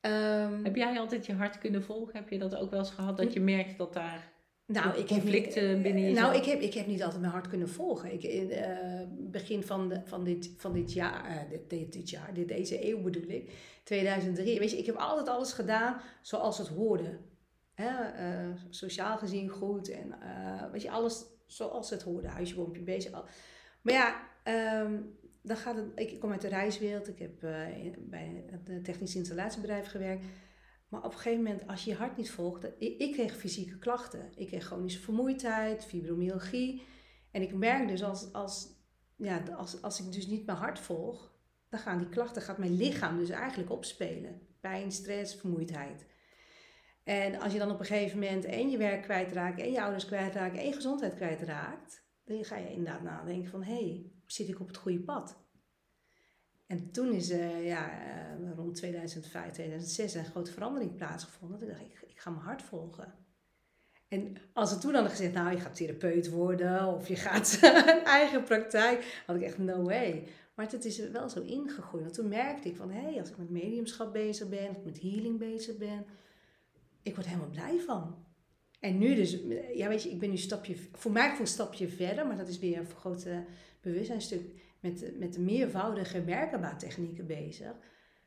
Um, 0.00 0.64
heb 0.64 0.76
jij 0.76 0.98
altijd 0.98 1.26
je 1.26 1.34
hart 1.34 1.58
kunnen 1.58 1.84
volgen? 1.84 2.16
Heb 2.16 2.28
je 2.28 2.38
dat 2.38 2.56
ook 2.56 2.70
wel 2.70 2.78
eens 2.78 2.90
gehad? 2.90 3.16
Dat 3.16 3.32
je 3.32 3.40
merkt 3.40 3.78
dat 3.78 3.92
daar 3.92 4.32
nou, 4.66 4.96
ik 4.98 5.08
heb 5.08 5.24
niet, 5.24 5.54
binnen 5.54 6.00
je 6.00 6.12
Nou, 6.12 6.36
ik 6.36 6.44
heb, 6.44 6.60
ik 6.60 6.74
heb 6.74 6.86
niet 6.86 7.02
altijd 7.02 7.20
mijn 7.20 7.32
hart 7.32 7.48
kunnen 7.48 7.68
volgen. 7.68 8.12
Ik, 8.12 8.22
in 8.22 8.50
uh, 8.50 9.00
begin 9.08 9.62
van, 9.62 9.88
de, 9.88 10.00
van, 10.04 10.24
dit, 10.24 10.50
van 10.56 10.72
dit 10.72 10.92
jaar, 10.92 11.30
uh, 11.30 11.60
dit, 11.68 11.92
dit, 11.92 12.10
jaar, 12.10 12.34
dit, 12.34 12.48
deze 12.48 12.88
eeuw 12.88 13.00
bedoel 13.00 13.28
ik, 13.28 13.52
2003. 13.84 14.58
Weet 14.58 14.70
je, 14.70 14.78
ik 14.78 14.86
heb 14.86 14.96
altijd 14.96 15.28
alles 15.28 15.52
gedaan 15.52 16.00
zoals 16.22 16.58
het 16.58 16.68
hoorde. 16.68 17.18
Hè? 17.74 17.88
Uh, 17.88 18.54
sociaal 18.70 19.18
gezien 19.18 19.48
goed 19.48 19.90
en 19.90 20.14
weet 20.72 20.82
je, 20.82 20.90
alles 20.90 21.24
zoals 21.46 21.90
het 21.90 22.02
hoorde. 22.02 22.28
Huisje, 22.28 22.54
boompje, 22.54 22.82
bezig. 22.82 23.12
Maar 23.82 23.94
ja, 23.94 24.22
um, 24.82 25.16
dan 25.42 25.56
gaat 25.56 25.76
het, 25.76 25.86
ik 25.94 26.20
kom 26.20 26.32
uit 26.32 26.40
de 26.40 26.48
reiswereld. 26.48 27.08
Ik 27.08 27.18
heb 27.18 27.40
bij 27.40 28.44
een 28.64 28.82
technisch 28.82 29.16
installatiebedrijf 29.16 29.86
gewerkt. 29.86 30.24
Maar 30.88 31.04
op 31.04 31.12
een 31.12 31.18
gegeven 31.18 31.42
moment, 31.42 31.66
als 31.66 31.84
je 31.84 31.90
je 31.90 31.96
hart 31.96 32.16
niet 32.16 32.30
volgt, 32.30 32.64
ik, 32.64 32.98
ik 32.98 33.12
kreeg 33.12 33.36
fysieke 33.36 33.78
klachten. 33.78 34.32
Ik 34.36 34.46
kreeg 34.46 34.64
chronische 34.64 35.00
vermoeidheid, 35.00 35.84
fibromyalgie. 35.84 36.82
En 37.30 37.42
ik 37.42 37.54
merk 37.54 37.88
dus 37.88 38.02
als, 38.02 38.32
als, 38.32 38.68
ja, 39.16 39.42
als, 39.56 39.82
als 39.82 40.00
ik 40.00 40.12
dus 40.12 40.26
niet 40.26 40.46
mijn 40.46 40.58
hart 40.58 40.78
volg, 40.78 41.34
dan 41.68 41.80
gaan 41.80 41.98
die 41.98 42.08
klachten, 42.08 42.42
gaat 42.42 42.58
mijn 42.58 42.76
lichaam 42.76 43.18
dus 43.18 43.30
eigenlijk 43.30 43.70
opspelen. 43.70 44.40
Pijn, 44.60 44.92
stress, 44.92 45.34
vermoeidheid. 45.34 46.06
En 47.04 47.40
als 47.40 47.52
je 47.52 47.58
dan 47.58 47.70
op 47.70 47.78
een 47.80 47.86
gegeven 47.86 48.18
moment 48.18 48.44
en 48.44 48.70
je 48.70 48.76
werk 48.76 49.02
kwijtraakt, 49.02 49.60
en 49.60 49.72
je 49.72 49.82
ouders 49.82 50.06
kwijtraakt, 50.06 50.56
en 50.56 50.64
je 50.64 50.72
gezondheid 50.72 51.14
kwijtraakt, 51.14 52.04
dan 52.24 52.44
ga 52.44 52.56
je 52.56 52.70
inderdaad 52.70 53.02
nadenken 53.02 53.50
van, 53.50 53.62
hé, 53.62 53.74
hey, 53.74 54.10
zit 54.26 54.48
ik 54.48 54.60
op 54.60 54.66
het 54.66 54.76
goede 54.76 55.00
pad? 55.00 55.45
En 56.66 56.90
toen 56.90 57.12
is 57.12 57.30
uh, 57.30 57.66
ja, 57.66 57.90
uh, 58.40 58.54
rond 58.56 58.74
2005, 58.74 59.52
2006 59.52 60.14
een 60.14 60.24
grote 60.24 60.52
verandering 60.52 60.94
plaatsgevonden. 60.94 61.58
Toen 61.58 61.68
dacht 61.68 61.80
ik, 61.80 62.04
ik 62.06 62.18
ga 62.18 62.30
mijn 62.30 62.44
hart 62.44 62.62
volgen. 62.62 63.14
En 64.08 64.36
als 64.52 64.70
ze 64.70 64.78
toen 64.78 64.92
hadden 64.92 65.10
gezegd, 65.10 65.32
nou, 65.32 65.50
je 65.50 65.60
gaat 65.60 65.76
therapeut 65.76 66.30
worden 66.30 66.86
of 66.86 67.08
je 67.08 67.16
gaat 67.16 67.58
een 67.62 68.04
eigen 68.04 68.42
praktijk, 68.42 69.22
had 69.26 69.36
ik 69.36 69.42
echt 69.42 69.58
no 69.58 69.82
way. 69.82 70.28
Maar 70.54 70.70
het 70.70 70.84
is 70.84 71.10
wel 71.10 71.28
zo 71.28 71.42
ingegroeid. 71.42 72.02
Want 72.02 72.14
toen 72.14 72.28
merkte 72.28 72.68
ik 72.68 72.76
van, 72.76 72.90
hé, 72.90 73.00
hey, 73.00 73.18
als 73.20 73.30
ik 73.30 73.36
met 73.36 73.50
mediumschap 73.50 74.12
bezig 74.12 74.48
ben, 74.48 74.68
of 74.68 74.84
met 74.84 75.00
healing 75.00 75.38
bezig 75.38 75.76
ben, 75.76 76.06
ik 77.02 77.14
word 77.14 77.26
helemaal 77.26 77.48
blij 77.48 77.80
van. 77.80 78.24
En 78.80 78.98
nu 78.98 79.14
dus, 79.14 79.38
ja 79.74 79.88
weet 79.88 80.02
je, 80.02 80.10
ik 80.10 80.18
ben 80.18 80.28
nu 80.28 80.34
een 80.34 80.40
stapje, 80.40 80.76
voor 80.92 81.12
mij 81.12 81.36
een 81.38 81.46
stapje 81.46 81.88
verder, 81.88 82.26
maar 82.26 82.36
dat 82.36 82.48
is 82.48 82.58
weer 82.58 82.78
een 82.78 82.86
grote 82.86 83.44
bewustzijnstuk 83.80 84.42
met, 84.86 85.18
met 85.18 85.34
de 85.34 85.40
meervoudige 85.40 86.20
merkenbaartechnieken 86.20 87.26
bezig. 87.26 87.72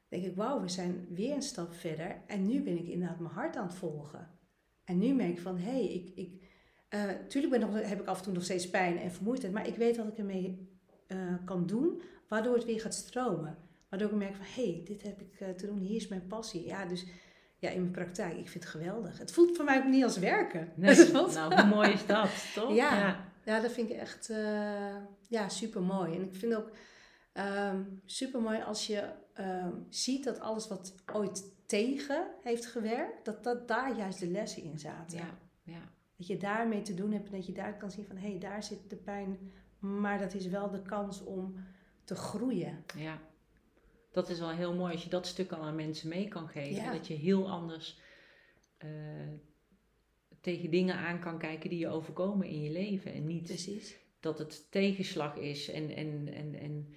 denk 0.07 0.23
ik, 0.23 0.35
wauw, 0.35 0.61
we 0.61 0.69
zijn 0.69 1.07
weer 1.09 1.33
een 1.33 1.41
stap 1.41 1.73
verder. 1.73 2.21
En 2.27 2.47
nu 2.47 2.63
ben 2.63 2.77
ik 2.77 2.87
inderdaad 2.87 3.19
mijn 3.19 3.33
hart 3.33 3.55
aan 3.55 3.67
het 3.67 3.75
volgen. 3.75 4.29
En 4.83 4.97
nu 4.97 5.13
merk 5.13 5.29
ik 5.29 5.39
van, 5.39 5.57
hé, 5.57 5.71
hey, 5.71 5.93
ik, 5.93 6.11
ik, 6.15 6.47
uh, 6.89 7.03
tuurlijk 7.27 7.53
ben 7.53 7.61
nog, 7.61 7.87
heb 7.89 8.01
ik 8.01 8.07
af 8.07 8.17
en 8.17 8.23
toe 8.23 8.33
nog 8.33 8.43
steeds 8.43 8.69
pijn 8.69 8.97
en 8.97 9.11
vermoeidheid. 9.11 9.53
Maar 9.53 9.67
ik 9.67 9.75
weet 9.75 9.97
wat 9.97 10.07
ik 10.07 10.17
ermee 10.17 10.69
uh, 11.07 11.17
kan 11.45 11.65
doen, 11.65 12.01
waardoor 12.27 12.53
het 12.53 12.65
weer 12.65 12.81
gaat 12.81 12.93
stromen. 12.93 13.57
Waardoor 13.89 14.09
ik 14.09 14.15
merk 14.15 14.35
van, 14.35 14.45
hé, 14.45 14.71
hey, 14.71 14.81
dit 14.85 15.01
heb 15.01 15.21
ik 15.21 15.39
uh, 15.39 15.49
te 15.49 15.65
doen, 15.65 15.79
hier 15.79 15.95
is 15.95 16.07
mijn 16.07 16.27
passie. 16.27 16.65
Ja, 16.65 16.85
dus 16.85 17.05
ja, 17.57 17.69
in 17.69 17.81
mijn 17.81 17.91
praktijk, 17.91 18.37
ik 18.37 18.49
vind 18.49 18.63
het 18.63 18.73
geweldig. 18.73 19.17
Het 19.17 19.31
voelt 19.31 19.55
voor 19.55 19.65
mij 19.65 19.77
ook 19.77 19.87
niet 19.87 20.03
als 20.03 20.17
werken. 20.17 20.71
Nee, 20.75 20.95
nou, 21.11 21.55
hoe 21.55 21.65
mooi 21.65 21.91
is 21.91 22.05
dat, 22.05 22.29
toch? 22.55 22.75
ja. 22.75 22.97
Ja, 22.97 23.28
dat 23.43 23.71
vind 23.71 23.89
ik 23.89 23.95
echt 23.95 24.29
uh, 24.29 24.95
ja, 25.27 25.49
super 25.49 25.81
mooi. 25.81 26.15
En 26.15 26.23
ik 26.23 26.35
vind 26.35 26.55
ook 26.55 26.71
um, 27.33 28.01
super 28.05 28.41
mooi 28.41 28.61
als 28.61 28.87
je 28.87 29.09
um, 29.39 29.85
ziet 29.89 30.23
dat 30.23 30.39
alles 30.39 30.67
wat 30.67 30.95
ooit 31.13 31.57
tegen 31.65 32.27
heeft 32.41 32.65
gewerkt, 32.65 33.25
dat, 33.25 33.43
dat 33.43 33.67
daar 33.67 33.97
juist 33.97 34.19
de 34.19 34.27
lessen 34.27 34.63
in 34.63 34.79
zaten. 34.79 35.17
Ja, 35.17 35.37
ja. 35.63 35.91
Dat 36.17 36.27
je 36.27 36.37
daarmee 36.37 36.81
te 36.81 36.93
doen 36.93 37.11
hebt 37.11 37.25
en 37.25 37.31
dat 37.31 37.45
je 37.45 37.53
daar 37.53 37.77
kan 37.77 37.91
zien 37.91 38.05
van 38.05 38.17
hé, 38.17 38.29
hey, 38.29 38.39
daar 38.39 38.63
zit 38.63 38.89
de 38.89 38.95
pijn, 38.95 39.51
maar 39.79 40.19
dat 40.19 40.33
is 40.33 40.47
wel 40.47 40.69
de 40.69 40.81
kans 40.81 41.23
om 41.23 41.55
te 42.03 42.15
groeien. 42.15 42.83
Ja, 42.97 43.19
dat 44.11 44.29
is 44.29 44.39
wel 44.39 44.49
heel 44.49 44.73
mooi 44.73 44.93
als 44.93 45.03
je 45.03 45.09
dat 45.09 45.27
stuk 45.27 45.51
al 45.51 45.61
aan 45.61 45.75
mensen 45.75 46.09
mee 46.09 46.27
kan 46.27 46.47
geven. 46.47 46.83
Ja. 46.83 46.91
Dat 46.91 47.07
je 47.07 47.13
heel 47.13 47.49
anders 47.49 47.99
uh, 48.85 48.89
tegen 50.53 50.69
dingen 50.69 50.95
aan 50.95 51.19
kan 51.19 51.39
kijken 51.39 51.69
die 51.69 51.79
je 51.79 51.87
overkomen 51.87 52.47
in 52.47 52.61
je 52.61 52.71
leven. 52.71 53.13
En 53.13 53.27
niet 53.27 53.43
Precies. 53.43 53.97
dat 54.19 54.37
het 54.37 54.67
tegenslag 54.71 55.37
is 55.37 55.69
en, 55.69 55.95
en, 55.95 56.33
en, 56.33 56.55
en 56.59 56.93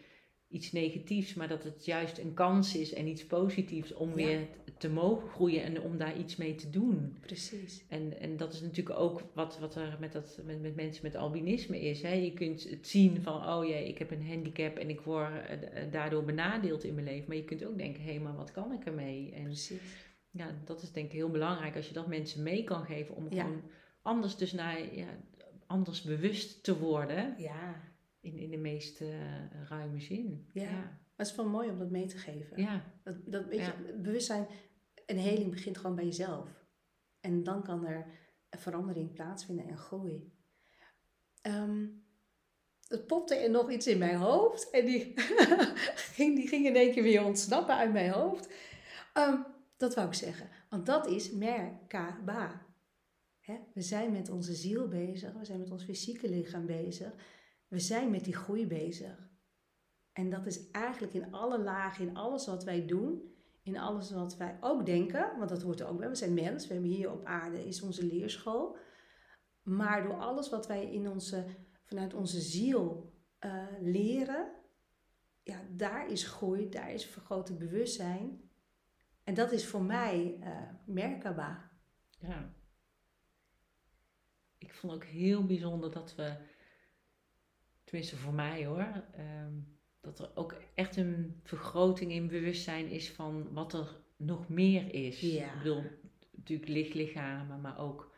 iets 0.49 0.73
negatiefs, 0.73 1.35
maar 1.35 1.49
dat 1.49 1.65
het 1.65 1.85
juist 1.85 2.19
een 2.19 2.35
kans 2.35 2.77
is 2.77 2.93
en 2.93 3.07
iets 3.07 3.27
positiefs 3.27 3.95
om 3.95 4.15
weer 4.15 4.49
te 4.79 4.91
mogen 4.91 5.29
groeien 5.29 5.63
en 5.63 5.81
om 5.81 5.99
daar 5.99 6.19
iets 6.19 6.37
mee 6.37 6.55
te 6.55 6.71
doen. 6.71 7.17
Precies. 7.21 7.85
En, 7.89 8.21
en 8.21 8.37
dat 8.37 8.53
is 8.53 8.61
natuurlijk 8.61 8.99
ook 8.99 9.23
wat, 9.35 9.59
wat 9.59 9.75
er 9.75 9.97
met, 10.01 10.13
dat, 10.13 10.41
met, 10.45 10.63
met 10.63 10.77
mensen 10.77 11.03
met 11.03 11.17
albinisme 11.17 11.81
is. 11.81 12.03
Hè? 12.03 12.13
Je 12.13 12.33
kunt 12.33 12.71
het 12.71 12.89
zien 12.89 13.23
van, 13.23 13.49
oh 13.49 13.65
jee, 13.65 13.89
ik 13.89 13.99
heb 13.99 14.11
een 14.11 14.27
handicap 14.27 14.77
en 14.77 14.89
ik 14.89 15.01
word 15.01 15.31
eh, 15.47 15.83
daardoor 15.91 16.25
benadeeld 16.25 16.85
in 16.85 16.95
mijn 16.95 17.07
leven. 17.07 17.25
Maar 17.29 17.37
je 17.37 17.45
kunt 17.45 17.65
ook 17.65 17.79
denken, 17.79 18.03
hé, 18.03 18.11
hey, 18.11 18.21
maar 18.21 18.37
wat 18.37 18.53
kan 18.53 18.73
ik 18.73 18.85
ermee? 18.85 19.33
En, 19.35 19.43
Precies 19.43 20.11
ja, 20.33 20.51
dat 20.65 20.83
is 20.83 20.93
denk 20.93 21.07
ik 21.07 21.13
heel 21.13 21.31
belangrijk 21.31 21.77
als 21.77 21.89
je 21.89 21.95
dat 21.95 22.07
mensen 22.07 22.43
mee 22.43 22.65
kan 22.65 22.85
geven 22.85 23.17
om 23.17 23.29
gewoon 23.29 23.63
anders 24.03 24.37
dus 24.37 24.53
naar, 24.53 24.95
ja, 24.95 25.07
anders 25.67 26.03
bewust 26.03 26.65
te 26.65 26.79
worden. 26.79 27.35
Ja. 27.39 27.91
In, 28.21 28.39
in 28.39 28.51
de 28.51 28.57
meest 28.57 29.01
uh, 29.01 29.09
ruime 29.69 30.01
zin. 30.01 30.49
Ja. 30.53 30.63
ja. 30.63 31.01
Het 31.17 31.27
is 31.27 31.35
wel 31.35 31.49
mooi 31.49 31.71
om 31.71 31.79
dat 31.79 31.91
mee 31.91 32.07
te 32.07 32.19
geven. 32.19 32.61
Ja. 32.61 32.85
Dat, 33.05 33.15
dat, 33.25 33.47
weet 33.47 33.65
je, 33.65 33.99
bewustzijn 34.03 34.47
en 35.07 35.17
heling 35.17 35.51
begint 35.51 35.79
gewoon 35.79 35.97
bij 35.97 36.05
jezelf. 36.05 36.67
En 37.21 37.43
dan 37.43 37.63
kan 37.63 37.87
er 37.87 38.07
een 38.51 38.59
verandering 38.59 39.13
plaatsvinden 39.13 39.69
en 39.69 39.77
groei. 39.77 40.33
Um, 41.43 42.05
het 42.89 43.07
popte 43.07 43.35
er 43.35 43.51
nog 43.51 43.71
iets 43.71 43.87
in 43.87 43.99
mijn 43.99 44.17
hoofd. 44.17 44.71
En 44.71 44.87
die, 44.87 45.13
ging, 45.95 46.37
die 46.39 46.49
ging 46.49 46.67
in 46.67 46.77
één 46.77 46.93
keer 46.93 47.03
weer 47.03 47.25
ontsnappen 47.25 47.77
uit 47.77 47.93
mijn 47.93 48.11
hoofd. 48.11 48.49
Um, 49.19 49.45
dat 49.83 49.95
wou 49.95 50.09
ik 50.09 50.15
zeggen. 50.15 50.49
Want 50.69 50.87
dat 50.87 51.07
is 51.07 51.33
Merkaba. 51.33 52.67
We 53.75 53.83
zijn 53.83 54.13
met 54.13 54.31
onze 54.31 54.55
ziel 54.55 54.89
bezig. 54.89 55.33
We 55.33 55.45
zijn 55.45 55.59
met 55.59 55.71
ons 55.71 55.85
fysieke 55.85 56.29
lichaam 56.29 56.67
bezig. 56.67 57.13
We 57.69 57.79
zijn 57.79 58.11
met 58.11 58.25
die 58.25 58.35
groei 58.35 58.67
bezig. 58.67 59.31
En 60.13 60.31
dat 60.31 60.47
is 60.47 60.71
eigenlijk 60.71 61.13
in 61.13 61.33
alle 61.33 61.59
lagen, 61.59 62.09
in 62.09 62.17
alles 62.17 62.47
wat 62.47 62.65
wij 62.65 62.87
doen, 62.87 63.35
in 63.63 63.79
alles 63.79 64.11
wat 64.11 64.37
wij 64.37 64.57
ook 64.61 64.87
denken, 64.87 65.39
want 65.39 65.49
dat 65.49 65.63
hoort 65.63 65.81
er 65.81 65.87
ook 65.87 65.99
bij. 65.99 66.09
We 66.09 66.15
zijn 66.15 66.35
mens, 66.35 66.67
we 66.67 66.73
hebben 66.73 66.91
hier 66.91 67.13
op 67.13 67.25
aarde 67.25 67.67
is 67.67 67.83
onze 67.83 68.07
leerschool. 68.07 68.77
Maar 69.63 70.03
door 70.03 70.19
alles 70.19 70.51
wat 70.51 70.67
wij 70.67 70.93
in 70.93 71.09
onze, 71.09 71.45
vanuit 71.85 72.15
onze 72.15 72.41
ziel 72.41 73.13
uh, 73.41 73.65
leren, 73.81 74.53
ja, 75.43 75.61
daar 75.71 76.11
is 76.11 76.27
groei, 76.27 76.69
daar 76.69 76.93
is 76.93 77.07
vergroten 77.07 77.59
bewustzijn. 77.59 78.51
En 79.25 79.35
dat 79.35 79.53
is 79.53 79.67
voor 79.67 79.83
mij 79.83 80.37
uh, 80.41 80.49
Merkaba. 80.85 81.71
Ja. 82.19 82.55
Ik 84.59 84.75
vond 84.75 84.93
ook 84.93 85.05
heel 85.05 85.47
bijzonder 85.47 85.91
dat 85.91 86.15
we, 86.15 86.35
tenminste 87.85 88.17
voor 88.17 88.33
mij 88.35 88.67
hoor, 88.67 89.03
ehm, 89.13 89.53
dat 90.01 90.19
er 90.19 90.31
ook 90.35 90.55
echt 90.75 90.97
een 90.97 91.41
vergroting 91.43 92.13
in 92.13 92.29
bewustzijn 92.29 92.89
is 92.89 93.11
van 93.11 93.53
wat 93.53 93.73
er 93.73 94.01
nog 94.17 94.49
meer 94.49 94.95
is. 94.95 95.21
Ja. 95.21 95.45
Ik 95.53 95.59
bedoel, 95.59 95.83
natuurlijk 96.31 96.69
lichtlichamen, 96.71 97.61
maar 97.61 97.79
ook 97.79 98.15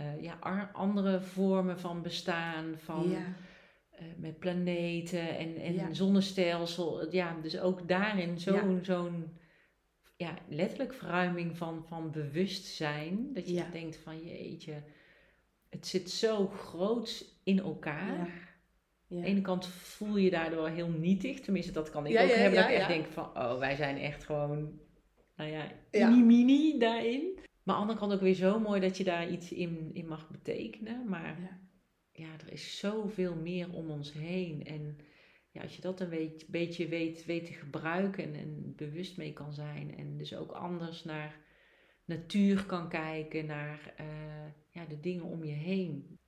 uh, 0.00 0.22
ja, 0.22 0.38
andere 0.72 1.20
vormen 1.20 1.80
van 1.80 2.02
bestaan, 2.02 2.78
van 2.78 3.08
ja. 3.10 3.34
uh, 4.00 4.06
met 4.16 4.38
planeten 4.38 5.36
en, 5.38 5.56
en 5.56 5.74
Ja. 5.74 5.92
zonnestelsel. 5.94 7.12
Ja, 7.12 7.40
dus 7.42 7.58
ook 7.58 7.88
daarin 7.88 8.38
zo'n 8.38 8.78
zo'n 8.82 9.38
ja, 10.16 10.38
letterlijk 10.48 10.94
verruiming 10.94 11.56
van, 11.56 11.84
van 11.88 12.10
bewustzijn. 12.10 13.32
Dat 13.32 13.46
je 13.48 13.54
Ja. 13.54 13.70
denkt 13.70 13.96
van 13.96 14.24
jeetje, 14.24 14.82
het 15.70 15.86
zit 15.86 16.10
zo 16.10 16.46
groot 16.46 17.24
in 17.44 17.58
elkaar. 17.58 18.16
Ja. 18.16 18.20
Aan 18.20 19.16
Ja. 19.16 19.20
de 19.20 19.26
ene 19.26 19.40
kant 19.40 19.66
voel 19.66 20.16
je 20.16 20.30
daardoor 20.30 20.68
heel 20.68 20.88
nietig. 20.90 21.40
Tenminste, 21.40 21.72
dat 21.72 21.90
kan 21.90 22.06
ik 22.06 22.12
Ja, 22.12 22.22
ook 22.22 22.28
ja, 22.28 22.34
hebben. 22.34 22.60
dat 22.60 22.68
ik 22.70 22.74
echt 22.76 22.88
denk 22.88 23.06
van, 23.06 23.24
oh, 23.24 23.58
wij 23.58 23.76
zijn 23.76 23.96
echt 23.98 24.24
gewoon, 24.24 24.80
nou 25.36 25.50
ja, 25.50 25.72
mini-mini 25.92 26.78
daarin. 26.78 27.38
Maar 27.62 27.74
aan 27.74 27.80
de 27.86 27.88
andere 27.88 27.98
kant 27.98 28.12
ook 28.12 28.20
weer 28.20 28.34
zo 28.34 28.58
mooi 28.60 28.80
dat 28.80 28.96
je 28.96 29.04
daar 29.04 29.30
iets 29.30 29.52
in, 29.52 29.90
in 29.92 30.06
mag 30.08 30.30
betekenen. 30.30 31.08
Maar 31.08 31.40
Ja. 31.40 31.60
ja, 32.12 32.28
er 32.46 32.52
is 32.52 32.78
zoveel 32.78 33.34
meer 33.36 33.72
om 33.72 33.90
ons 33.90 34.12
heen. 34.12 34.64
En 34.64 34.98
ja, 35.54 35.62
als 35.62 35.76
je 35.76 35.82
dat 35.82 36.00
een 36.00 36.08
weet- 36.08 36.46
beetje 36.48 36.88
weet, 36.88 37.24
weet 37.24 37.46
te 37.46 37.52
gebruiken 37.52 38.24
en, 38.24 38.34
en 38.34 38.72
bewust 38.76 39.16
mee 39.16 39.32
kan 39.32 39.52
zijn. 39.52 39.96
En 39.96 40.16
dus 40.16 40.36
ook 40.36 40.52
anders 40.52 41.04
naar 41.04 41.40
natuur 42.04 42.64
kan 42.66 42.88
kijken, 42.88 43.46
naar 43.46 43.94
eh, 43.96 44.06
ja, 44.70 44.84
de 44.88 45.00
dingen 45.00 45.24
om 45.24 45.44
je 45.44 45.52
heen. 45.52 46.18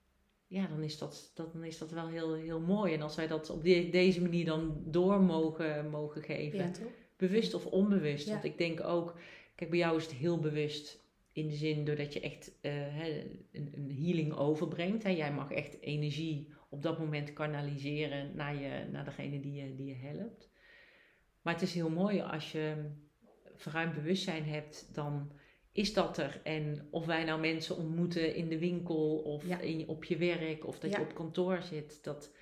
Ja, 0.47 0.67
dan 0.67 0.83
is 0.83 0.99
dat, 0.99 1.31
dat, 1.35 1.53
dan 1.53 1.65
is 1.65 1.79
dat 1.79 1.91
wel 1.91 2.09
heel, 2.09 2.35
heel 2.35 2.61
mooi. 2.61 2.95
En 2.95 3.03
als 3.03 3.17
wij 3.17 3.27
dat 3.27 3.51
op 3.51 3.65
de- 3.65 3.89
deze 3.91 4.23
manier 4.23 4.45
dan 4.45 4.83
door 4.85 5.21
mogen, 5.21 5.91
mogen 5.91 6.23
geven, 6.23 6.59
Ja, 6.59 6.71
bewust 7.17 7.55
of 7.55 7.67
onbewust. 7.67 8.27
Ja. 8.27 8.33
Want 8.33 8.45
ik 8.45 8.59
denk 8.59 8.81
ook, 8.85 9.19
kijk, 9.55 9.71
bij 9.71 9.79
jou 9.79 9.97
is 9.97 10.03
het 10.05 10.15
heel 10.15 10.39
bewust 10.39 11.05
in 11.33 11.49
de 11.49 11.55
zin 11.55 11.85
doordat 11.85 12.13
je 12.13 12.21
echt 12.21 12.53
eh, 12.61 13.05
een, 13.05 13.45
een 13.53 13.97
healing 14.03 14.33
overbrengt. 14.33 15.03
Hè. 15.03 15.11
Jij 15.11 15.33
mag 15.33 15.51
echt 15.53 15.81
energie 15.81 16.49
op 16.77 16.83
dat 16.83 16.99
moment 16.99 17.33
kanaliseren 17.33 18.37
naar, 18.37 18.55
je, 18.57 18.87
naar 18.93 19.05
degene 19.05 19.41
die 19.41 19.53
je, 19.53 19.75
die 19.75 19.87
je 19.87 20.07
helpt. 20.07 20.51
Maar 21.43 21.53
het 21.55 21.63
is 21.63 21.75
heel 21.75 21.91
mooi 21.91 22.21
als 22.21 22.53
je 22.53 22.91
verruimd 23.55 23.95
bewustzijn 23.95 24.45
hebt, 24.45 24.95
dan 24.95 25.33
is 25.73 25.93
dat 25.93 26.19
er. 26.19 26.41
En 26.43 26.89
of 26.91 27.07
wij 27.07 27.25
nou 27.25 27.41
mensen 27.41 27.77
ontmoeten 27.77 28.35
in 28.35 28.49
de 28.49 28.59
winkel 28.59 29.19
of 29.19 29.47
Ja. 29.47 29.59
in, 29.61 29.89
op 29.89 30.05
je 30.05 30.17
werk 30.17 30.67
of 30.67 30.79
dat 30.79 30.91
Ja. 30.91 30.99
je 30.99 31.05
op 31.05 31.15
kantoor 31.15 31.63
zit, 31.63 32.05
dat 32.05 32.35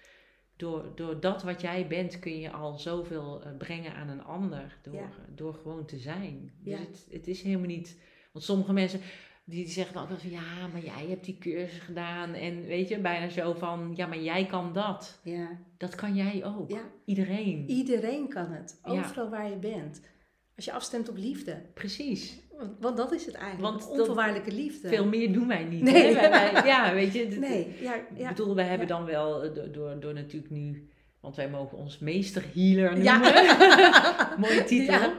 door, 0.57 0.93
door 0.95 1.21
dat 1.21 1.43
wat 1.43 1.61
jij 1.61 1.87
bent 1.87 2.19
kun 2.19 2.39
je 2.39 2.51
al 2.51 2.79
zoveel 2.79 3.43
eh, 3.43 3.57
brengen 3.57 3.95
aan 3.95 4.09
een 4.09 4.23
ander 4.25 4.79
door, 4.83 4.95
Ja. 4.95 5.11
door 5.35 5.55
gewoon 5.55 5.87
te 5.87 5.99
zijn. 5.99 6.53
Dus 6.59 7.07
het 7.11 7.27
is 7.27 7.43
helemaal 7.43 7.67
niet. 7.67 8.01
Want 8.33 8.45
sommige 8.45 8.73
mensen 8.73 9.01
die, 9.45 9.65
die 9.65 9.73
zeggen 9.73 9.95
dan 9.95 10.03
ook 10.03 10.09
wel 10.09 10.19
van 10.19 10.31
ja, 10.31 10.67
maar 10.73 10.85
jij 10.85 11.09
hebt 11.09 11.25
die 11.25 11.39
cursus 11.39 11.79
gedaan. 11.79 12.33
En 12.35 12.65
weet 12.67 12.89
je, 12.89 12.99
bijna 12.99 13.29
zo 13.29 13.53
van 13.53 13.93
ja, 13.97 14.07
maar 14.07 14.19
jij 14.21 14.47
kan 14.47 14.73
dat. 14.73 15.21
Ja. 15.23 15.49
Dat 15.79 15.95
kan 15.95 16.15
jij 16.15 16.45
ook. 16.45 16.71
Ja. 16.71 16.81
Iedereen. 17.05 17.65
Iedereen 17.71 18.29
kan 18.29 18.51
het, 18.51 18.81
Ja. 18.85 18.91
overal 18.91 19.29
waar 19.31 19.49
je 19.51 19.57
bent. 19.57 20.01
Als 20.57 20.65
je 20.65 20.73
afstemt 20.73 21.09
op 21.09 21.17
liefde. 21.17 21.63
Precies. 21.75 22.39
Want, 22.59 22.71
want 22.81 22.97
dat 22.97 23.13
is 23.13 23.27
het 23.27 23.35
eigenlijk, 23.35 23.73
Want 23.73 23.91
onvoorwaardelijke 23.91 24.53
liefde. 24.53 24.89
Veel 24.89 25.07
meer 25.07 25.33
doen 25.33 25.49
wij 25.49 25.65
niet. 25.65 25.83
Nee. 25.83 26.15
hè? 26.15 26.29
Wij- 26.29 26.53
wij- 26.53 26.65
ja, 26.67 26.95
weet 26.95 27.13
je. 27.13 27.27
Nee, 27.27 27.77
ja, 27.81 27.95
Ik 27.95 28.29
bedoel, 28.29 28.55
wij 28.55 28.65
hebben 28.67 28.87
dan 28.87 29.05
wel 29.05 29.43
eh, 29.45 29.73
door, 29.73 30.01
door, 30.01 30.15
natuurlijk 30.15 30.53
nu, 30.53 30.89
want 31.21 31.37
wij 31.37 31.49
mogen 31.51 31.79
ons 31.79 31.99
meesterhealer 31.99 33.03
Ja. 33.03 33.19
noemen. 33.19 34.39
Mooie 34.49 34.65
titel. 34.65 35.13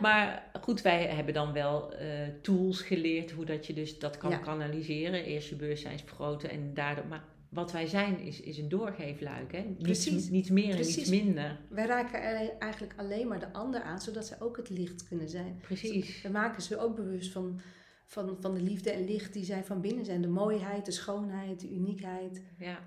Maar 0.00 0.50
goed, 0.62 0.82
wij 0.82 1.06
hebben 1.06 1.34
dan 1.34 1.52
wel 1.52 1.92
eh, 1.94 2.08
tools 2.42 2.82
geleerd 2.82 3.30
hoe 3.30 3.44
dat 3.44 3.66
je 3.66 3.72
dus 3.72 3.98
dat 3.98 4.16
kan 4.16 4.30
Ja. 4.30 4.36
kanaliseren. 4.38 5.24
Eerst 5.24 5.48
je 5.48 5.56
bewustzijn 5.56 5.98
vergroten 5.98 6.50
en 6.50 6.74
daardoor. 6.74 7.06
Maar 7.06 7.24
wat 7.48 7.72
wij 7.72 7.86
zijn 7.86 8.18
is, 8.20 8.40
is 8.40 8.58
een 8.58 8.68
doorgeefluik. 8.68 9.52
Hè? 9.52 9.60
Niets, 9.60 9.82
Precies. 9.82 10.28
niets 10.30 10.50
meer 10.50 10.70
en 10.74 10.76
niets 10.80 11.08
minder. 11.10 11.58
Wij 11.68 11.86
raken 11.86 12.20
eigenlijk 12.60 12.92
alleen 12.96 13.28
maar 13.28 13.40
de 13.40 13.52
ander 13.52 13.80
aan, 13.82 14.00
zodat 14.00 14.26
zij 14.26 14.40
ook 14.40 14.56
het 14.56 14.70
licht 14.70 15.08
kunnen 15.08 15.28
zijn. 15.28 15.58
Precies. 15.62 16.22
We 16.22 16.28
maken 16.28 16.62
ze 16.62 16.78
ook 16.78 16.96
bewust 16.96 17.32
van, 17.32 17.60
van, 18.06 18.36
van 18.40 18.54
de 18.54 18.60
liefde 18.62 18.90
en 18.90 19.04
licht 19.04 19.32
die 19.32 19.44
zij 19.44 19.64
van 19.64 19.80
binnen 19.80 20.04
zijn. 20.04 20.22
De 20.22 20.28
mooiheid, 20.28 20.84
de 20.84 20.90
schoonheid, 20.92 21.60
de 21.60 21.70
uniekheid. 21.70 22.42
Ja, 22.58 22.78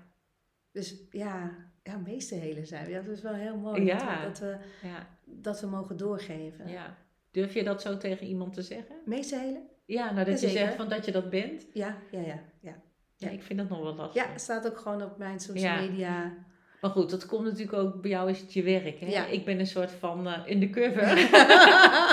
Dus 0.72 0.94
ja, 1.10 1.56
ja 1.82 1.96
meesterhelen 1.96 2.66
zijn 2.66 2.84
we. 2.84 2.90
Ja, 2.90 3.00
dat 3.02 3.16
is 3.16 3.22
wel 3.22 3.34
heel 3.34 3.56
mooi 3.56 3.84
Ja. 3.84 4.22
dat, 4.24 4.38
we, 4.38 4.44
dat, 4.46 4.60
we, 4.82 4.88
ja, 4.88 5.08
dat 5.24 5.60
we 5.60 5.66
mogen 5.66 5.96
doorgeven. 5.96 6.68
ja. 6.68 7.04
Durf 7.36 7.54
je 7.54 7.64
dat 7.64 7.82
zo 7.82 7.96
tegen 7.96 8.26
iemand 8.26 8.52
te 8.54 8.62
zeggen? 8.62 8.94
Meesterhelen? 9.04 9.62
Ja, 9.84 10.04
nou 10.12 10.16
dat 10.26 10.40
je 10.40 10.46
Jazeker. 10.46 10.58
zegt 10.66 10.76
van 10.76 10.88
dat 10.88 11.04
je 11.04 11.12
dat 11.12 11.30
bent. 11.30 11.66
Ja, 11.72 11.96
ja, 12.10 12.20
ja. 12.20 12.26
ja. 12.26 12.40
Ja, 12.60 12.76
Ja. 13.16 13.30
ik 13.30 13.42
vind 13.42 13.58
dat 13.58 13.68
nog 13.68 13.78
wel 13.82 13.94
lastig. 13.94 14.22
Ja, 14.24 14.30
het 14.32 14.40
staat 14.40 14.66
ook 14.66 14.78
gewoon 14.78 15.02
op 15.02 15.18
mijn 15.18 15.40
social 15.40 15.72
Ja. 15.74 15.80
media. 15.80 16.34
Maar 16.80 16.90
goed, 16.90 17.10
dat 17.10 17.26
komt 17.26 17.44
natuurlijk 17.44 17.72
ook 17.78 18.00
bij 18.02 18.10
jou 18.10 18.30
is 18.30 18.40
het 18.40 18.52
je 18.52 18.62
werk. 18.62 19.00
Hè? 19.00 19.06
Ja. 19.06 19.26
Ik 19.26 19.44
ben 19.44 19.58
een 19.58 19.66
soort 19.66 19.90
van 19.90 20.26
uh, 20.26 20.38
undercover. 20.50 21.14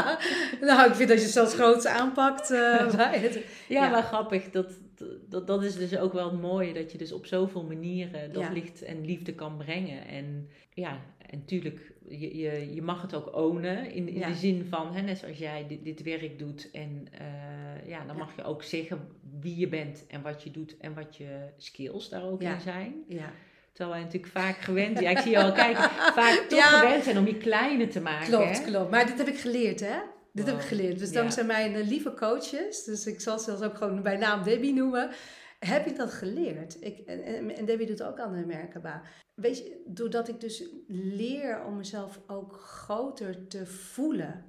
nou, 0.67 0.89
ik 0.89 0.95
vind 0.95 1.09
dat 1.09 1.21
je 1.21 1.27
zelfs 1.27 1.53
groots 1.53 1.85
aanpakt. 1.85 2.51
eh, 2.51 2.89
ja, 2.97 3.41
Ja. 3.67 3.89
maar 3.89 4.03
grappig. 4.03 4.49
Dat, 4.49 4.71
dat, 5.29 5.47
dat 5.47 5.63
is 5.63 5.75
dus 5.75 5.97
ook 5.97 6.13
wel 6.13 6.31
het 6.31 6.41
mooie. 6.41 6.73
Dat 6.73 6.91
je 6.91 6.97
dus 6.97 7.11
op 7.11 7.25
zoveel 7.25 7.63
manieren 7.63 8.33
dat 8.33 8.41
Ja. 8.43 8.51
licht 8.51 8.81
en 8.83 9.05
liefde 9.05 9.33
kan 9.33 9.57
brengen. 9.57 10.07
En 10.07 10.49
ja, 10.73 10.97
en 11.33 11.45
tuurlijk, 11.45 11.91
je, 12.07 12.37
je, 12.37 12.73
je 12.73 12.81
mag 12.81 13.01
het 13.01 13.13
ook 13.15 13.35
ownen. 13.35 13.91
In, 13.91 14.07
in 14.07 14.17
Ja. 14.19 14.27
de 14.27 14.33
zin 14.35 14.65
van, 14.69 14.93
hè, 14.95 15.01
net 15.01 15.17
zoals 15.17 15.37
jij 15.37 15.65
dit, 15.67 15.83
dit 15.83 16.03
werk 16.03 16.39
doet. 16.39 16.69
En 16.71 17.07
eh, 17.11 17.87
ja, 17.89 17.97
dan 18.05 18.15
Ja. 18.15 18.23
mag 18.23 18.35
je 18.35 18.43
ook 18.43 18.63
zeggen 18.63 19.07
wie 19.39 19.57
je 19.57 19.67
bent 19.67 20.05
en 20.07 20.21
wat 20.21 20.43
je 20.43 20.51
doet. 20.51 20.77
En 20.77 20.93
wat 20.93 21.15
je 21.17 21.27
skills 21.57 22.09
daar 22.09 22.23
ook 22.23 22.41
Ja. 22.41 22.53
in 22.53 22.61
zijn. 22.61 22.93
ja. 23.07 23.31
Terwijl 23.71 23.95
wij 23.95 24.05
natuurlijk 24.05 24.31
vaak 24.33 24.57
gewend 24.57 24.99
ja, 24.99 25.09
ik 25.09 25.17
zie 25.17 25.31
je 25.31 25.43
al 25.43 25.51
kijken, 25.51 25.83
vaak 26.19 26.45
toch 26.49 26.79
gewend 26.79 27.03
zijn 27.03 27.17
om 27.17 27.25
je 27.27 27.37
kleiner 27.37 27.89
te 27.89 28.01
maken. 28.01 28.27
Klopt, 28.27 28.57
hè? 28.57 28.71
klopt. 28.71 28.91
Maar 28.91 29.05
dit 29.05 29.17
heb 29.17 29.27
ik 29.27 29.37
geleerd, 29.39 29.79
hè? 29.79 29.95
Dit 30.33 30.45
heb 30.45 30.55
ik 30.55 30.61
geleerd. 30.61 30.99
Dus 30.99 31.11
dankzij 31.11 31.43
mijn 31.43 31.75
eh, 31.75 31.87
lieve 31.87 32.13
coaches, 32.13 32.83
dus 32.83 33.05
ik 33.05 33.21
zal 33.21 33.37
ze 33.39 33.43
zelfs 33.43 33.61
ook 33.61 33.77
gewoon 33.77 34.01
bij 34.01 34.17
naam 34.17 34.43
Debbie 34.43 34.73
noemen, 34.73 35.09
heb 35.67 35.85
ik 35.85 35.95
dat 35.95 36.13
geleerd. 36.13 36.81
Ik, 36.81 36.97
en, 36.97 37.49
en, 37.55 37.65
Debbie 37.65 37.87
doet 37.87 38.03
ook 38.03 38.19
aan 38.19 38.33
de 38.33 38.45
Merkaba. 38.45 39.01
Weet 39.33 39.57
je, 39.57 39.83
doordat 39.87 40.27
ik 40.27 40.39
dus 40.39 40.63
leer 40.87 41.63
om 41.65 41.77
mezelf 41.77 42.21
ook 42.27 42.53
groter 42.53 43.47
te 43.47 43.65
voelen. 43.65 44.45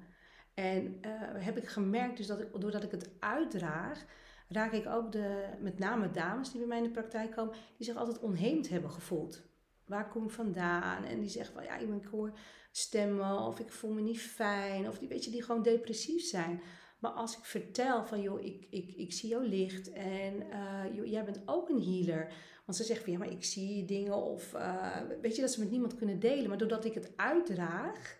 En 0.53 0.97
eh, 1.01 1.11
heb 1.21 1.57
ik 1.57 1.67
gemerkt, 1.67 2.17
dus 2.17 2.27
dat 2.27 2.39
ik, 2.39 2.47
doordat 2.59 2.83
ik 2.83 2.91
het 2.91 3.09
uitdraag, 3.19 4.05
raak 4.47 4.71
ik 4.71 4.87
ook 4.87 5.11
de, 5.11 5.47
met 5.59 5.79
name 5.79 6.11
dames 6.11 6.51
die 6.51 6.59
bij 6.59 6.67
mij 6.67 6.77
in 6.77 6.83
de 6.83 6.89
praktijk 6.89 7.31
komen, 7.31 7.55
die 7.77 7.85
zich 7.85 7.95
altijd 7.95 8.19
onheemd 8.19 8.69
hebben 8.69 8.91
gevoeld. 8.91 9.43
Waar 9.85 10.09
kom 10.09 10.23
ik 10.23 10.31
vandaan? 10.31 11.03
En 11.03 11.19
die 11.19 11.29
zeggen 11.29 11.53
van 11.53 11.63
ja, 11.63 11.77
ik 11.77 12.05
hoor 12.05 12.37
stemmen 12.71 13.39
of 13.39 13.59
ik 13.59 13.71
voel 13.71 13.91
me 13.91 14.01
niet 14.01 14.21
fijn 14.21 14.87
of 14.87 14.99
die, 14.99 15.07
weet 15.07 15.25
je, 15.25 15.31
die 15.31 15.43
gewoon 15.43 15.63
depressief 15.63 16.23
zijn. 16.23 16.61
Maar 16.99 17.11
als 17.11 17.37
ik 17.37 17.43
vertel 17.43 18.05
van 18.05 18.21
joh, 18.21 18.41
ik, 18.41 18.67
ik, 18.69 18.95
ik 18.95 19.13
zie 19.13 19.29
jouw 19.29 19.41
licht 19.41 19.91
en 19.91 20.51
eh, 20.51 20.95
joh, 20.95 21.05
jij 21.05 21.23
bent 21.23 21.41
ook 21.45 21.69
een 21.69 21.83
healer. 21.83 22.33
Want 22.65 22.77
ze 22.77 22.83
zeggen 22.83 23.03
van 23.03 23.13
ja, 23.13 23.19
maar 23.19 23.31
ik 23.31 23.43
zie 23.43 23.85
dingen 23.85 24.15
of 24.15 24.53
eh, 24.53 24.97
weet 25.21 25.35
je 25.35 25.41
dat 25.41 25.51
ze 25.51 25.59
met 25.59 25.71
niemand 25.71 25.95
kunnen 25.95 26.19
delen. 26.19 26.49
Maar 26.49 26.57
doordat 26.57 26.85
ik 26.85 26.93
het 26.93 27.13
uitdraag, 27.15 28.17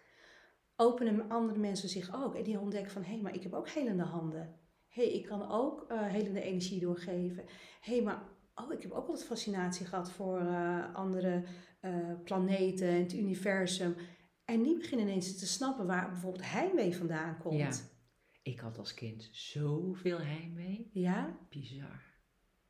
openen 0.76 1.30
andere 1.30 1.60
mensen 1.60 1.90
zich 1.90 2.24
ook. 2.24 2.36
En 2.36 2.44
die 2.44 2.60
ontdekken 2.60 2.92
van 2.92 3.04
hé, 3.04 3.12
hey, 3.12 3.22
maar 3.22 3.36
ik 3.36 3.44
heb 3.44 3.54
ook 3.54 3.70
helende 3.70 4.04
handen. 4.04 4.60
Hé, 4.88 5.04
hey, 5.04 5.14
ik 5.14 5.26
kan 5.26 5.52
ook 5.52 5.86
eh, 5.88 6.06
helende 6.06 6.42
energie 6.42 6.80
doorgeven. 6.80 7.44
Hé, 7.82 7.94
hey, 7.94 8.02
maar 8.02 8.24
oh, 8.56 8.74
ik 8.74 8.82
heb 8.82 8.92
ook 8.92 9.08
altijd 9.08 9.28
fascinatie 9.28 9.86
gehad 9.86 10.12
voor 10.12 10.40
andere 10.94 11.44
planeten 12.24 12.88
en 12.88 13.02
het 13.02 13.14
universum. 13.14 13.96
En 14.46 14.64
die 14.64 14.78
beginnen 14.78 15.08
ineens 15.08 15.40
te 15.40 15.48
snappen 15.48 15.86
waar 15.86 16.10
bijvoorbeeld 16.10 16.52
heimwee 16.52 16.98
vandaan 16.98 17.38
komt. 17.38 17.58
Ja. 17.58 17.95
Ik 18.46 18.60
had 18.60 18.78
als 18.78 18.94
kind 18.94 19.30
zoveel 19.32 20.20
heimwee. 20.20 20.90
Ja? 20.94 21.38
Bizar. 21.50 22.02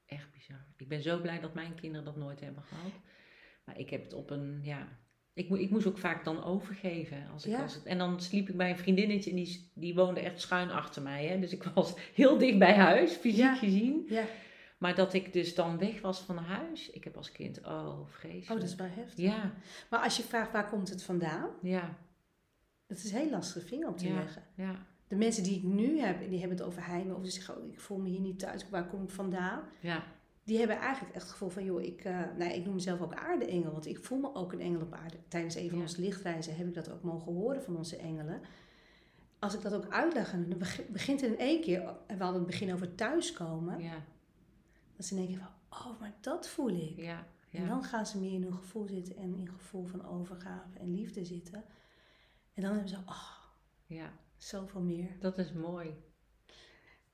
Echt 0.06 0.32
bizar. 0.32 0.66
Ik 0.78 0.88
ben 0.88 1.02
zo 1.02 1.22
blij 1.22 1.40
dat 1.40 1.54
mijn 1.54 1.76
kinderen 1.76 2.06
dat 2.06 2.16
nooit 2.16 2.40
hebben 2.40 2.64
gehad. 2.64 2.92
Maar 3.66 3.80
ik 3.80 3.90
heb 3.90 4.04
het 4.04 4.14
op 4.14 4.30
een, 4.30 4.60
ja, 4.64 4.88
ik, 5.34 5.50
mo- 5.50 5.56
ik 5.56 5.70
moest 5.70 5.86
ook 5.88 5.98
vaak 5.98 6.24
dan 6.24 6.44
overgeven. 6.44 7.28
Als 7.30 7.46
ik 7.46 7.52
Ja. 7.52 7.60
was 7.60 7.74
het, 7.74 7.86
en 7.86 7.98
dan 7.98 8.22
sliep 8.22 8.50
ik 8.50 8.58
bij 8.58 8.70
een 8.70 8.78
vriendinnetje 8.78 9.30
en 9.30 9.36
die, 9.36 9.72
die 9.74 9.96
woonde 9.96 10.20
echt 10.20 10.42
schuin 10.42 10.70
achter 10.72 11.02
mij. 11.02 11.26
Hè? 11.26 11.40
Dus 11.40 11.52
ik 11.54 11.64
was 11.64 11.94
heel 12.14 12.38
dicht 12.38 12.60
bij 12.60 12.76
huis, 12.76 13.12
fysiek 13.14 13.40
Ja. 13.40 13.56
gezien. 13.56 14.06
Ja. 14.10 14.26
Maar 14.78 14.96
dat 14.96 15.14
ik 15.14 15.34
dus 15.34 15.56
dan 15.56 15.78
weg 15.78 16.02
was 16.02 16.20
van 16.20 16.38
huis. 16.38 16.90
Ik 16.90 17.04
heb 17.04 17.18
als 17.18 17.32
kind, 17.32 17.64
oh 17.66 18.08
vreselijk. 18.08 18.50
Oh, 18.50 18.56
dat 18.60 18.64
is 18.70 18.76
wel 18.76 18.90
heftig. 18.90 19.26
Ja, 19.26 19.54
Maar 19.90 20.00
als 20.00 20.18
je 20.18 20.24
vraagt 20.24 20.52
waar 20.52 20.70
komt 20.70 20.90
het 20.90 21.04
vandaan, 21.04 21.50
ja, 21.62 21.98
dat 22.88 22.98
is 22.98 23.12
heel 23.12 23.30
lastig 23.30 23.68
vinger 23.68 23.88
op 23.88 23.98
te 23.98 24.08
ja, 24.08 24.14
leggen. 24.16 24.44
ja, 24.56 24.86
De 25.16 25.22
mensen 25.22 25.43
die 25.43 25.57
ik 25.57 25.63
nu 25.63 25.99
heb, 25.99 26.30
die 26.30 26.39
hebben 26.39 26.57
het 26.57 26.68
over 26.68 26.86
heimwee, 26.86 27.16
of 27.16 27.26
ze 27.26 27.32
zeggen, 27.32 27.57
oh, 27.57 27.68
ik 27.72 27.80
voel 27.80 27.97
me 27.97 28.09
hier 28.09 28.20
niet 28.20 28.39
thuis, 28.39 28.70
waar 28.70 28.88
kom 28.88 29.03
ik 29.03 29.09
vandaan? 29.09 29.61
ja, 29.80 30.03
Die 30.43 30.57
hebben 30.57 30.78
eigenlijk 30.78 31.13
echt 31.16 31.24
het 31.24 31.32
gevoel 31.32 31.49
van, 31.49 31.63
joh, 31.66 31.82
ik, 31.82 32.03
eh, 32.03 32.20
nou, 32.38 32.51
ik 32.51 32.66
noem 32.66 32.74
mezelf 32.74 33.01
ook 33.01 33.13
aardeengel, 33.13 33.72
want 33.72 33.86
ik 33.86 34.03
voel 34.05 34.20
me 34.20 34.34
ook 34.36 34.53
een 34.53 34.61
engel 34.61 34.82
op 34.82 34.93
aarde. 34.93 35.18
Tijdens 35.28 35.55
een 35.55 35.68
van 35.70 35.78
Ja. 35.78 35.84
onze 35.84 36.01
lichtreizen 36.01 36.55
heb 36.55 36.68
ik 36.68 36.74
dat 36.74 36.89
ook 36.91 37.03
mogen 37.03 37.34
horen 37.34 37.63
van 37.63 37.76
onze 37.78 37.97
engelen. 37.97 38.41
Als 39.39 39.53
ik 39.53 39.61
dat 39.61 39.74
ook 39.74 39.89
uitleg, 39.89 40.32
dan 40.32 40.57
beg- 40.57 40.88
begint 40.88 41.22
het 41.22 41.32
in 41.32 41.38
één 41.39 41.61
keer, 41.61 41.82
en 42.07 42.18
we 42.18 42.24
hadden 42.24 42.41
het 42.41 42.51
begin 42.51 42.74
over 42.74 42.95
thuiskomen, 42.95 43.80
ja, 43.80 44.03
dat 44.95 45.05
ze 45.05 45.16
denken 45.16 45.38
van, 45.38 45.47
oh, 45.70 45.99
maar 45.99 46.13
dat 46.22 46.47
voel 46.47 46.70
ik. 46.70 46.95
ja, 46.97 47.28
En 47.51 47.68
dan 47.68 47.84
gaan 47.84 48.05
ze 48.05 48.18
meer 48.20 48.34
in 48.34 48.43
hun 48.43 48.53
gevoel 48.53 48.88
zitten 48.88 49.16
en 49.18 49.36
in 49.36 49.47
gevoel 49.49 49.86
van 49.86 50.05
overgave 50.05 50.80
en 50.80 50.91
liefde 50.95 51.26
zitten. 51.26 51.63
En 52.53 52.61
dan 52.61 52.72
hebben 52.72 52.89
ze, 52.89 52.97
oh, 53.05 53.34
ja. 53.86 54.11
Zoveel 54.38 54.82
meer. 54.82 55.08
Dat 55.20 55.38
is 55.38 55.52
mooi. 55.54 55.90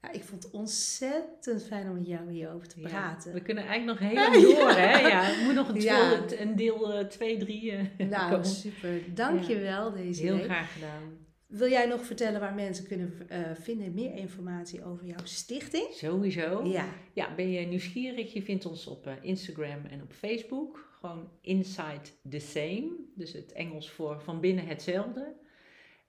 Ja, 0.02 0.12
ik 0.12 0.24
vond 0.24 0.44
het 0.44 0.52
ontzettend 0.52 1.64
fijn 1.64 1.88
om 1.90 1.94
met 1.94 2.08
jou 2.08 2.32
hierover 2.32 2.68
te 2.68 2.80
Ja. 2.82 2.88
praten. 2.88 3.34
We 3.34 3.42
kunnen 3.42 3.66
eigenlijk 3.66 4.00
nog 4.00 4.10
heel 4.12 4.22
lang 4.22 4.58
door, 4.58 4.70
hè? 4.72 5.00
Ja, 5.08 5.22
het 5.24 5.44
moet 5.46 5.54
nog 5.54 5.70
een, 5.70 5.82
Ja. 5.82 6.20
deel- 6.26 6.40
een 6.40 6.56
deel 6.56 7.08
2, 7.08 7.38
3 7.38 7.74
Nou, 8.10 8.30
komen. 8.32 8.46
super. 8.46 9.14
Dankjewel, 9.16 9.92
deze 9.94 10.22
Heel 10.22 10.40
graag 10.40 10.74
gedaan. 10.74 11.18
Wil 11.48 11.70
jij 11.70 11.86
nog 11.86 12.06
vertellen 12.06 12.40
waar 12.40 12.54
mensen 12.54 12.88
kunnen 12.88 13.14
eh, 13.28 13.40
vinden 13.54 13.94
meer 13.94 14.14
informatie 14.16 14.86
over 14.86 15.06
jouw 15.06 15.24
stichting? 15.26 15.88
Sowieso. 15.94 16.64
Ja, 16.66 16.86
Ja, 17.14 17.36
ben 17.36 17.50
je 17.52 17.66
nieuwsgierig? 17.66 18.34
Je 18.34 18.42
vindt 18.42 18.66
ons 18.66 18.88
op 18.88 19.08
eh, 19.08 19.14
Instagram 19.22 19.86
en 19.86 20.02
op 20.02 20.14
Facebook. 20.14 20.90
Gewoon 21.00 21.30
Inside 21.42 22.02
the 22.30 22.40
Same. 22.40 22.92
Dus 23.16 23.34
het 23.34 23.52
Engels 23.52 23.90
voor 23.92 24.22
van 24.22 24.40
binnen 24.40 24.66
hetzelfde. 24.68 25.34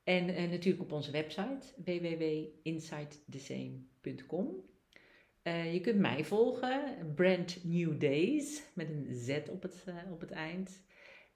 En 0.05 0.35
eh, 0.35 0.51
natuurlijk 0.51 0.83
op 0.83 0.93
onze 0.93 1.11
website 1.11 1.67
www.insidethesame.com. 1.77 4.71
Eh, 5.43 5.73
je 5.73 5.81
kunt 5.81 5.99
mij 5.99 6.25
volgen, 6.25 6.83
Brand 7.15 7.65
New 7.65 8.01
Days, 8.01 8.63
met 8.75 8.89
een 8.89 9.07
Z 9.11 9.39
op 9.51 9.63
het, 9.63 9.85
eh, 9.87 9.95
op 10.13 10.21
het 10.21 10.31
eind. 10.31 10.83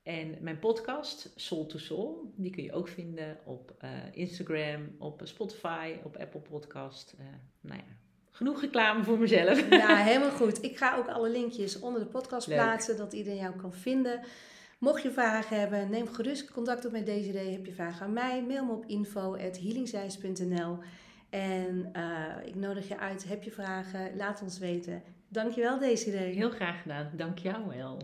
En 0.03 0.37
mijn 0.41 0.59
podcast, 0.59 1.33
Soul 1.37 1.67
to 1.67 1.79
Soul, 1.79 2.33
die 2.37 2.51
kun 2.51 2.63
je 2.63 2.73
ook 2.73 2.89
vinden 2.89 3.39
op 3.45 3.85
Instagram, 4.13 4.95
op 4.99 5.21
Spotify, 5.25 5.95
op 6.05 6.17
Apple 6.17 6.41
Podcast. 6.41 7.17
Nou 7.61 7.79
ja, 7.79 7.85
genoeg 8.31 8.61
reclame 8.61 9.05
voor 9.05 9.19
mezelf. 9.19 9.69
nou 9.69 9.97
helemaal 10.09 10.31
goed. 10.31 10.65
Ik 10.65 10.77
ga 10.77 10.97
ook 10.97 11.09
alle 11.09 11.31
linkjes 11.31 11.79
onder 11.79 12.01
de 12.01 12.07
podcast 12.07 12.47
Leuk. 12.47 12.57
plaatsen, 12.57 12.97
dat 12.97 13.13
iedereen 13.13 13.39
jou 13.39 13.57
kan 13.57 13.75
vinden. 13.75 14.21
Mocht 14.79 15.03
je 15.03 15.11
vragen 15.11 15.59
hebben, 15.59 15.91
neem 15.91 16.09
gerust 16.09 16.51
contact 16.51 16.85
op 16.85 16.93
met 16.93 17.07
Desiree. 17.07 17.53
Heb 17.53 17.67
je 17.67 17.73
vragen 17.73 18.07
aan 18.07 18.13
mij, 18.13 18.45
mail 18.45 18.65
me 18.65 18.73
op 18.73 18.85
info.healingzeis.nl 18.87 20.79
En 21.31 21.89
eh, 21.93 22.47
ik 22.47 22.55
nodig 22.55 22.89
je 22.89 22.99
uit, 22.99 23.29
heb 23.29 23.43
je 23.43 23.51
vragen, 23.51 24.17
laat 24.17 24.43
ons 24.43 24.59
weten. 24.59 25.03
Dankjewel 25.29 25.79
Desiree. 25.79 26.35
Heel 26.35 26.51
graag 26.51 26.83
gedaan. 26.83 27.11
Dank 27.17 27.39
jou 27.39 27.67
wel. 27.77 27.99